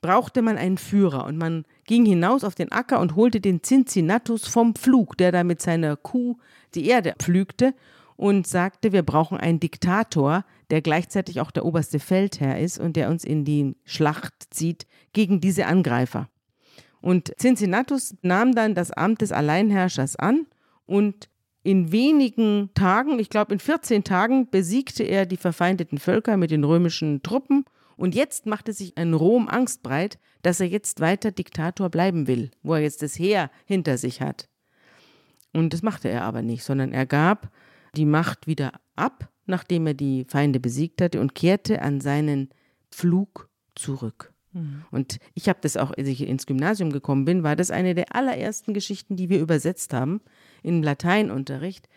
brauchte 0.00 0.42
man 0.42 0.56
einen 0.56 0.78
Führer 0.78 1.24
und 1.26 1.36
man 1.36 1.64
ging 1.84 2.04
hinaus 2.04 2.44
auf 2.44 2.54
den 2.54 2.70
Acker 2.70 3.00
und 3.00 3.16
holte 3.16 3.40
den 3.40 3.62
Cincinnatus 3.62 4.46
vom 4.46 4.74
Pflug, 4.74 5.16
der 5.16 5.32
da 5.32 5.42
mit 5.42 5.60
seiner 5.60 5.96
Kuh 5.96 6.36
die 6.74 6.86
Erde 6.86 7.14
pflügte 7.18 7.74
und 8.16 8.46
sagte, 8.46 8.92
wir 8.92 9.02
brauchen 9.02 9.38
einen 9.38 9.60
Diktator, 9.60 10.44
der 10.70 10.82
gleichzeitig 10.82 11.40
auch 11.40 11.50
der 11.50 11.64
oberste 11.64 11.98
Feldherr 11.98 12.58
ist 12.58 12.78
und 12.78 12.96
der 12.96 13.10
uns 13.10 13.24
in 13.24 13.44
die 13.44 13.74
Schlacht 13.84 14.34
zieht 14.50 14.86
gegen 15.12 15.40
diese 15.40 15.66
Angreifer. 15.66 16.28
Und 17.00 17.32
Cincinnatus 17.38 18.16
nahm 18.22 18.54
dann 18.54 18.74
das 18.74 18.90
Amt 18.90 19.20
des 19.20 19.32
Alleinherrschers 19.32 20.16
an 20.16 20.46
und 20.86 21.28
in 21.62 21.92
wenigen 21.92 22.70
Tagen, 22.74 23.18
ich 23.18 23.30
glaube 23.30 23.52
in 23.52 23.60
14 23.60 24.04
Tagen, 24.04 24.48
besiegte 24.50 25.02
er 25.02 25.26
die 25.26 25.36
verfeindeten 25.36 25.98
Völker 25.98 26.36
mit 26.36 26.50
den 26.50 26.64
römischen 26.64 27.22
Truppen 27.22 27.64
und 27.96 28.14
jetzt 28.14 28.46
machte 28.46 28.72
sich 28.72 28.96
ein 28.96 29.14
Rom 29.14 29.48
angstbreit, 29.48 30.18
dass 30.42 30.60
er 30.60 30.66
jetzt 30.66 31.00
weiter 31.00 31.30
Diktator 31.30 31.90
bleiben 31.90 32.26
will, 32.26 32.50
wo 32.62 32.74
er 32.74 32.80
jetzt 32.80 33.02
das 33.02 33.18
Heer 33.18 33.50
hinter 33.66 33.98
sich 33.98 34.20
hat. 34.20 34.48
Und 35.52 35.72
das 35.72 35.82
machte 35.82 36.08
er 36.08 36.24
aber 36.24 36.42
nicht, 36.42 36.64
sondern 36.64 36.92
er 36.92 37.06
gab 37.06 37.50
die 37.96 38.06
Macht 38.06 38.46
wieder 38.46 38.72
ab 38.96 39.28
nachdem 39.48 39.86
er 39.86 39.94
die 39.94 40.24
Feinde 40.28 40.60
besiegt 40.60 41.00
hatte, 41.00 41.20
und 41.20 41.34
kehrte 41.34 41.82
an 41.82 42.00
seinen 42.00 42.50
Pflug 42.92 43.48
zurück. 43.74 44.32
Mhm. 44.58 44.84
Und 44.90 45.18
ich 45.34 45.48
habe 45.48 45.58
das 45.62 45.76
auch, 45.76 45.90
als 45.96 46.08
ich 46.08 46.26
ins 46.26 46.46
Gymnasium 46.46 46.92
gekommen 46.92 47.24
bin, 47.24 47.42
war 47.42 47.56
das 47.56 47.70
eine 47.70 47.94
der 47.94 48.14
allerersten 48.14 48.74
Geschichten, 48.74 49.16
die 49.16 49.28
wir 49.28 49.40
übersetzt 49.40 49.92
haben 49.92 50.20
im 50.62 50.82
Lateinunterricht. 50.82 51.88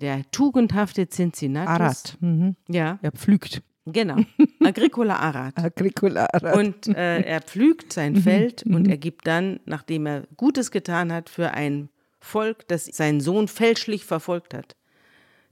Der 0.00 0.22
tugendhafte 0.30 1.08
Cincinnatus. 1.08 1.70
Arad. 1.70 2.16
Mhm. 2.20 2.56
Ja. 2.68 2.98
Er 3.02 3.12
pflügt. 3.12 3.62
Genau. 3.86 4.16
Agricola 4.64 5.16
Arad. 5.16 5.56
Agricola 5.58 6.26
Arad. 6.32 6.56
Und 6.56 6.88
äh, 6.88 7.22
er 7.22 7.40
pflügt 7.40 7.92
sein 7.92 8.14
Mhm. 8.14 8.22
Feld 8.22 8.62
und 8.64 8.88
er 8.88 8.96
gibt 8.98 9.26
dann, 9.26 9.60
nachdem 9.64 10.06
er 10.06 10.24
Gutes 10.36 10.70
getan 10.70 11.12
hat 11.12 11.30
für 11.30 11.52
ein 11.52 11.88
Volk, 12.20 12.66
das 12.68 12.86
seinen 12.86 13.20
Sohn 13.20 13.46
fälschlich 13.48 14.04
verfolgt 14.04 14.54
hat, 14.54 14.74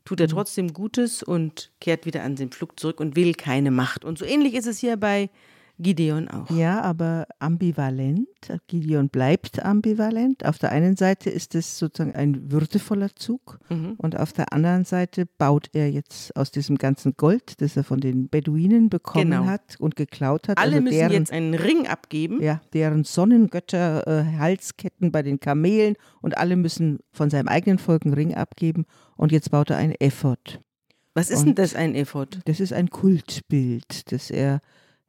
tut 0.05 0.19
Mhm. 0.19 0.25
er 0.25 0.29
trotzdem 0.29 0.73
Gutes 0.75 1.23
und 1.23 1.71
kehrt 1.81 2.05
wieder 2.07 2.23
an 2.25 2.35
den 2.37 2.51
Pflug 2.51 2.79
zurück 2.81 2.99
und 3.01 3.15
will 3.17 3.35
keine 3.35 3.71
Macht. 3.71 4.05
Und 4.05 4.19
so 4.19 4.25
ähnlich 4.25 4.55
ist 4.55 4.67
es 4.67 4.79
hier 4.79 4.97
bei 4.97 5.31
Gideon 5.79 6.29
auch. 6.29 6.49
Ja, 6.51 6.81
aber 6.83 7.27
ambivalent. 7.41 8.29
Gideon 8.69 9.09
bleibt 9.09 9.65
ambivalent. 9.65 10.45
Auf 10.47 10.59
der 10.59 10.71
einen 10.71 10.97
Seite 10.97 11.31
ist 11.31 11.55
es 11.55 11.79
sozusagen 11.79 12.15
ein 12.15 12.53
würdevoller 12.53 13.15
Zug 13.17 13.59
Mhm. 13.71 13.95
und 13.99 14.17
auf 14.19 14.33
der 14.33 14.53
anderen 14.53 14.85
Seite 14.85 15.27
baut 15.39 15.71
er 15.73 15.91
jetzt 15.91 16.37
aus 16.37 16.51
diesem 16.51 16.77
ganzen 16.79 17.15
Gold, 17.17 17.61
das 17.61 17.77
er 17.77 17.85
von 17.85 18.01
den 18.01 18.29
Beduinen 18.29 18.89
bekommen 18.89 19.31
Genau. 19.33 19.47
hat 19.47 19.77
und 19.81 19.97
geklaut 19.97 20.49
hat, 20.49 20.59
Alle 20.59 20.73
also 20.77 20.83
müssen 20.85 20.99
deren, 20.99 21.13
jetzt 21.13 21.33
einen 21.33 21.55
Ring 21.55 21.87
abgeben. 21.89 22.41
ja, 22.43 22.61
deren 22.73 23.03
Sonnengötter, 23.05 24.07
äh, 24.07 24.39
Halsketten 24.39 25.11
bei 25.11 25.23
den 25.23 25.41
Kamelen 25.41 25.97
und 26.21 26.39
alle 26.39 26.57
müssen 26.57 26.99
von 27.13 27.31
seinem 27.31 27.49
eigenen 27.49 27.79
Volk 27.79 28.05
einen 28.05 28.15
Ring 28.15 28.35
abgeben 28.35 28.85
und 29.17 29.33
jetzt 29.33 29.51
baut 29.51 29.71
er 29.71 29.79
einen 29.79 29.95
Ephod. 29.99 30.61
Was 31.15 31.31
ist 31.31 31.41
Und- 31.41 31.47
denn 31.47 31.55
das, 31.57 31.75
ein 31.75 31.95
Ephod? 31.95 32.41
Das 32.45 32.61
ist 32.61 32.73
ein 32.73 32.91
Kultbild, 32.91 34.13
das 34.13 34.31
er 34.31 34.61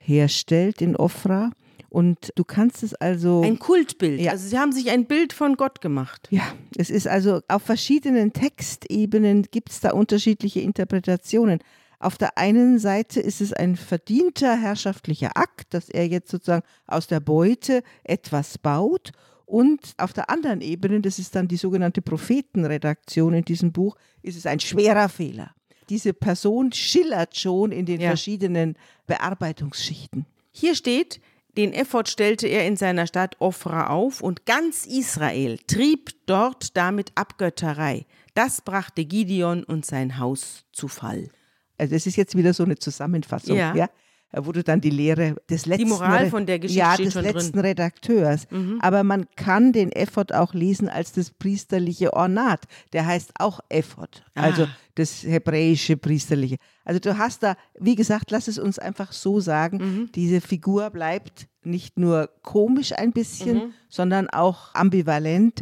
herstellt 0.05 0.81
in 0.81 0.95
Ofra. 0.95 1.51
Und 1.89 2.33
du 2.35 2.43
kannst 2.43 2.83
es 2.83 2.93
also. 2.93 3.41
Ein 3.41 3.57
Kultbild. 3.57 4.19
Ja. 4.19 4.31
Also 4.31 4.47
sie 4.49 4.59
haben 4.59 4.73
sich 4.73 4.89
ein 4.89 5.05
Bild 5.05 5.31
von 5.31 5.55
Gott 5.55 5.79
gemacht. 5.79 6.27
ja, 6.29 6.43
es 6.77 6.89
ist 6.89 7.07
also 7.07 7.41
auf 7.47 7.63
verschiedenen 7.63 8.33
Textebenen 8.33 9.43
gibt 9.49 9.69
es 9.71 9.79
da 9.79 9.91
unterschiedliche 9.91 10.59
Interpretationen. 10.59 11.59
Auf 11.99 12.17
der 12.17 12.37
einen 12.37 12.77
Seite 12.79 13.19
ist 13.19 13.39
es 13.39 13.53
ein 13.53 13.77
verdienter 13.77 14.57
herrschaftlicher 14.57 15.37
Akt, 15.37 15.73
dass 15.73 15.89
er 15.89 16.07
jetzt 16.07 16.29
sozusagen 16.29 16.65
aus 16.85 17.07
der 17.07 17.19
Beute 17.19 17.81
etwas 18.03 18.57
baut. 18.57 19.11
Und 19.45 19.93
auf 19.97 20.11
der 20.11 20.29
anderen 20.29 20.61
Ebene, 20.61 21.01
das 21.01 21.17
ist 21.17 21.35
dann 21.35 21.47
die 21.47 21.57
sogenannte 21.57 22.01
Prophetenredaktion 22.01 23.33
in 23.33 23.45
diesem 23.45 23.71
Buch, 23.71 23.95
ist 24.21 24.37
es 24.37 24.45
ein 24.45 24.59
schwerer 24.59 25.07
Fehler. 25.07 25.54
Diese 25.89 26.13
Person 26.13 26.71
schillert 26.71 27.37
schon 27.37 27.71
in 27.71 27.85
den 27.85 28.01
Ja. 28.01 28.09
verschiedenen 28.09 28.75
Bearbeitungsschichten. 29.07 30.25
Hier 30.51 30.75
steht, 30.75 31.19
den 31.57 31.73
Ephod 31.73 32.09
stellte 32.09 32.47
er 32.47 32.65
in 32.67 32.75
seiner 32.77 33.07
Stadt 33.07 33.35
Ofra 33.39 33.87
auf 33.87 34.21
und 34.21 34.45
ganz 34.45 34.85
Israel 34.85 35.57
trieb 35.67 36.11
dort 36.25 36.75
damit 36.75 37.11
Abgötterei. 37.15 38.05
Das 38.33 38.61
brachte 38.61 39.05
Gideon 39.05 39.63
und 39.63 39.85
sein 39.85 40.17
Haus 40.19 40.65
zu 40.73 40.87
Fall. 40.87 41.29
Also 41.77 41.95
es 41.95 42.07
ist 42.07 42.15
jetzt 42.15 42.35
wieder 42.37 42.53
so 42.53 42.63
eine 42.63 42.77
Zusammenfassung, 42.77 43.55
Ja. 43.57 43.75
ja. 43.75 43.89
Wo 44.37 44.51
du 44.51 44.63
dann 44.63 44.81
die 44.81 44.89
Lehre 44.89 45.35
des 45.49 45.65
letzten 45.65 45.87
Moral 45.89 46.25
Re- 46.25 46.29
von 46.29 46.45
der 46.45 46.59
Geschichte 46.59 46.79
ja, 46.79 46.97
des 46.97 47.13
letzten 47.13 47.51
drin. 47.51 47.51
Mhm. 47.53 47.59
Redakteurs. 47.59 48.47
Aber 48.79 49.03
man 49.03 49.27
kann 49.35 49.71
den 49.71 49.91
Ephod 49.91 50.33
auch 50.33 50.53
lesen 50.53 50.89
als 50.89 51.13
das 51.13 51.31
priesterliche 51.31 52.11
Ornat. 52.13 52.63
Der 52.93 53.05
heißt 53.05 53.31
auch 53.39 53.59
Ephod, 53.69 54.23
also 54.33 54.63
Ah. 54.63 54.69
das 54.95 55.23
hebräische 55.23 55.95
priesterliche. 55.97 56.57
Also 56.83 56.99
du 56.99 57.17
hast 57.17 57.43
da, 57.43 57.55
wie 57.79 57.95
gesagt, 57.95 58.31
lass 58.31 58.47
es 58.47 58.59
uns 58.59 58.77
einfach 58.79 59.11
so 59.13 59.39
sagen, 59.39 59.77
Mhm. 59.77 60.09
diese 60.13 60.41
Figur 60.41 60.89
bleibt 60.89 61.47
nicht 61.63 61.97
nur 61.97 62.29
komisch 62.41 62.91
ein 62.93 63.11
bisschen, 63.13 63.55
Mhm. 63.57 63.73
sondern 63.89 64.29
auch 64.29 64.73
ambivalent, 64.75 65.61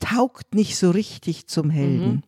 taugt 0.00 0.54
nicht 0.54 0.76
so 0.76 0.90
richtig 0.90 1.46
zum 1.46 1.70
Helden. 1.70 2.10
Mhm. 2.16 2.22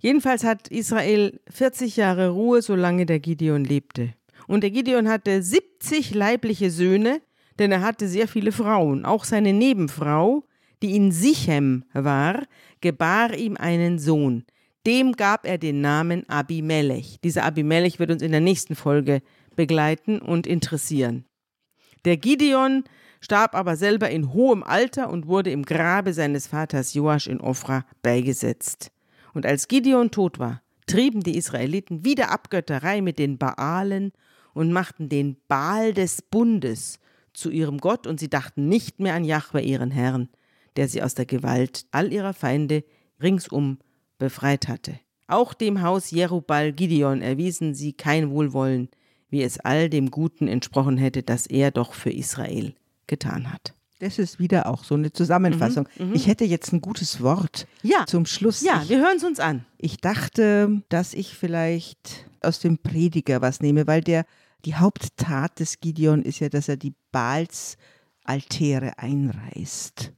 Jedenfalls 0.00 0.44
hat 0.44 0.68
Israel 0.68 1.40
40 1.50 1.96
Jahre 1.96 2.28
Ruhe, 2.30 2.62
solange 2.62 3.04
der 3.04 3.18
Gideon 3.18 3.64
lebte. 3.64 4.14
Und 4.48 4.62
der 4.62 4.70
Gideon 4.70 5.08
hatte 5.08 5.42
70 5.42 6.14
leibliche 6.14 6.70
Söhne, 6.70 7.20
denn 7.58 7.70
er 7.70 7.82
hatte 7.82 8.08
sehr 8.08 8.26
viele 8.26 8.50
Frauen. 8.50 9.04
Auch 9.04 9.24
seine 9.24 9.52
Nebenfrau, 9.52 10.42
die 10.82 10.96
in 10.96 11.12
Sichem 11.12 11.84
war, 11.92 12.42
gebar 12.80 13.34
ihm 13.34 13.56
einen 13.56 13.98
Sohn. 13.98 14.44
Dem 14.86 15.12
gab 15.12 15.46
er 15.46 15.58
den 15.58 15.82
Namen 15.82 16.26
Abimelech. 16.28 17.18
Dieser 17.22 17.44
Abimelech 17.44 17.98
wird 17.98 18.10
uns 18.10 18.22
in 18.22 18.32
der 18.32 18.40
nächsten 18.40 18.74
Folge 18.74 19.20
begleiten 19.54 20.18
und 20.18 20.46
interessieren. 20.46 21.26
Der 22.06 22.16
Gideon 22.16 22.84
starb 23.20 23.54
aber 23.54 23.76
selber 23.76 24.08
in 24.08 24.32
hohem 24.32 24.62
Alter 24.62 25.10
und 25.10 25.26
wurde 25.26 25.50
im 25.50 25.64
Grabe 25.64 26.14
seines 26.14 26.46
Vaters 26.46 26.94
Joasch 26.94 27.26
in 27.26 27.40
Ofra 27.40 27.84
beigesetzt. 28.02 28.92
Und 29.34 29.44
als 29.44 29.68
Gideon 29.68 30.10
tot 30.10 30.38
war, 30.38 30.62
trieben 30.86 31.22
die 31.22 31.36
Israeliten 31.36 32.04
wieder 32.04 32.30
Abgötterei 32.30 33.02
mit 33.02 33.18
den 33.18 33.36
Baalen 33.36 34.12
und 34.58 34.72
machten 34.72 35.08
den 35.08 35.36
Baal 35.46 35.94
des 35.94 36.20
Bundes 36.20 36.98
zu 37.32 37.50
ihrem 37.50 37.78
Gott 37.78 38.06
und 38.08 38.18
sie 38.18 38.28
dachten 38.28 38.68
nicht 38.68 38.98
mehr 38.98 39.14
an 39.14 39.24
Jahwe, 39.24 39.60
ihren 39.60 39.92
Herrn, 39.92 40.28
der 40.76 40.88
sie 40.88 41.00
aus 41.02 41.14
der 41.14 41.26
Gewalt 41.26 41.86
all 41.92 42.12
ihrer 42.12 42.32
Feinde 42.34 42.82
ringsum 43.22 43.78
befreit 44.18 44.66
hatte. 44.66 44.98
Auch 45.28 45.54
dem 45.54 45.82
Haus 45.82 46.10
Jerubal 46.10 46.72
Gideon 46.72 47.22
erwiesen 47.22 47.74
sie 47.74 47.92
kein 47.92 48.30
Wohlwollen, 48.30 48.88
wie 49.30 49.42
es 49.42 49.60
all 49.60 49.88
dem 49.90 50.10
Guten 50.10 50.48
entsprochen 50.48 50.96
hätte, 50.96 51.22
das 51.22 51.46
er 51.46 51.70
doch 51.70 51.92
für 51.92 52.10
Israel 52.10 52.74
getan 53.06 53.52
hat. 53.52 53.74
Das 54.00 54.18
ist 54.18 54.38
wieder 54.40 54.66
auch 54.66 54.84
so 54.84 54.94
eine 54.94 55.12
Zusammenfassung. 55.12 55.88
Ich 56.14 56.26
hätte 56.28 56.44
jetzt 56.44 56.72
ein 56.72 56.80
gutes 56.80 57.20
Wort 57.22 57.66
Mhm, 57.82 57.90
Ja. 57.90 58.06
zum 58.06 58.26
Schluss. 58.26 58.62
Ja, 58.62 58.80
ich, 58.82 58.88
wir 58.88 58.98
hören 58.98 59.16
es 59.18 59.24
uns 59.24 59.38
an. 59.40 59.64
ich 59.76 59.98
dachte, 59.98 60.82
dass 60.88 61.14
ich 61.14 61.34
vielleicht 61.34 62.26
aus 62.40 62.60
dem 62.60 62.78
Prediger 62.78 63.40
was 63.40 63.60
nehme, 63.60 63.86
weil 63.86 64.00
der 64.00 64.24
die 64.64 64.74
Haupttat 64.74 65.60
des 65.60 65.80
Gideon 65.80 66.22
ist 66.22 66.40
ja, 66.40 66.48
dass 66.48 66.68
er 66.68 66.76
die 66.76 66.94
Baals 67.12 67.76
Altäre 68.24 68.98
einreißt. 68.98 70.12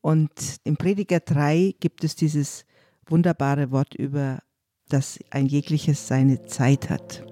Und 0.00 0.30
im 0.64 0.76
Prediger 0.76 1.20
3 1.20 1.74
gibt 1.80 2.04
es 2.04 2.14
dieses 2.14 2.64
wunderbare 3.06 3.70
Wort 3.70 3.94
über, 3.94 4.40
dass 4.88 5.18
ein 5.30 5.46
jegliches 5.46 6.06
seine 6.06 6.44
Zeit 6.46 6.90
hat. 6.90 7.24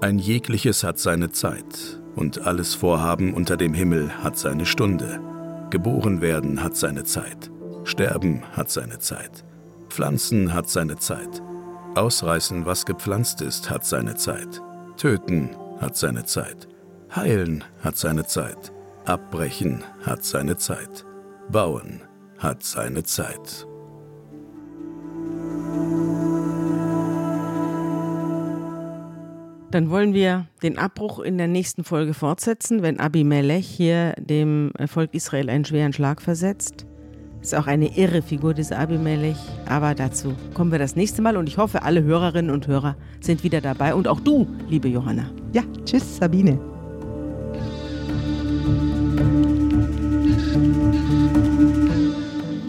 Ein 0.00 0.18
jegliches 0.18 0.84
hat 0.84 0.98
seine 0.98 1.32
Zeit, 1.32 2.00
und 2.14 2.46
alles 2.46 2.74
Vorhaben 2.74 3.34
unter 3.34 3.56
dem 3.56 3.74
Himmel 3.74 4.22
hat 4.22 4.38
seine 4.38 4.64
Stunde. 4.64 5.20
Geboren 5.70 6.20
werden 6.20 6.62
hat 6.62 6.76
seine 6.76 7.04
Zeit, 7.04 7.50
sterben 7.88 8.42
hat 8.52 8.70
seine 8.70 8.98
Zeit, 8.98 9.44
pflanzen 9.88 10.52
hat 10.52 10.68
seine 10.68 10.96
Zeit, 10.96 11.42
ausreißen, 11.94 12.66
was 12.66 12.86
gepflanzt 12.86 13.40
ist, 13.40 13.70
hat 13.70 13.84
seine 13.84 14.14
Zeit, 14.14 14.60
töten 14.96 15.50
hat 15.80 15.96
seine 15.96 16.24
Zeit, 16.24 16.68
heilen 17.14 17.64
hat 17.82 17.96
seine 17.96 18.26
Zeit, 18.26 18.72
abbrechen 19.04 19.82
hat 20.02 20.24
seine 20.24 20.56
Zeit, 20.56 21.06
bauen 21.50 22.02
hat 22.38 22.62
seine 22.62 23.04
Zeit. 23.04 23.66
Dann 29.70 29.90
wollen 29.90 30.14
wir 30.14 30.46
den 30.62 30.78
Abbruch 30.78 31.18
in 31.20 31.36
der 31.36 31.46
nächsten 31.46 31.84
Folge 31.84 32.14
fortsetzen, 32.14 32.80
wenn 32.80 33.00
Abimelech 33.00 33.66
hier 33.66 34.14
dem 34.18 34.72
Volk 34.86 35.12
Israel 35.12 35.50
einen 35.50 35.66
schweren 35.66 35.92
Schlag 35.92 36.22
versetzt. 36.22 36.87
Ist 37.48 37.54
auch 37.54 37.66
eine 37.66 37.96
irre 37.96 38.20
Figur, 38.20 38.52
dieser 38.52 38.78
Abimelech. 38.78 39.38
Aber 39.64 39.94
dazu 39.94 40.34
kommen 40.52 40.70
wir 40.70 40.78
das 40.78 40.96
nächste 40.96 41.22
Mal 41.22 41.38
und 41.38 41.48
ich 41.48 41.56
hoffe, 41.56 41.82
alle 41.82 42.02
Hörerinnen 42.02 42.50
und 42.50 42.66
Hörer 42.66 42.94
sind 43.20 43.42
wieder 43.42 43.62
dabei 43.62 43.94
und 43.94 44.06
auch 44.06 44.20
du, 44.20 44.46
liebe 44.68 44.86
Johanna. 44.86 45.30
Ja, 45.54 45.62
tschüss, 45.86 46.18
Sabine. 46.18 46.58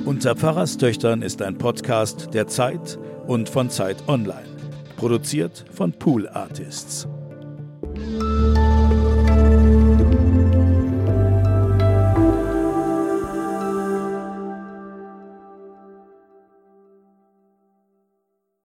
Unter 0.06 0.38
Pfarrerstöchtern 0.38 1.24
ist 1.24 1.42
ein 1.42 1.58
Podcast 1.58 2.34
der 2.34 2.48
Zeit 2.48 2.98
und 3.28 3.50
von 3.50 3.70
Zeit 3.70 3.98
Online. 4.08 4.48
Produziert 4.96 5.66
von 5.74 5.92
Pool 5.92 6.30
Artists. 6.30 7.06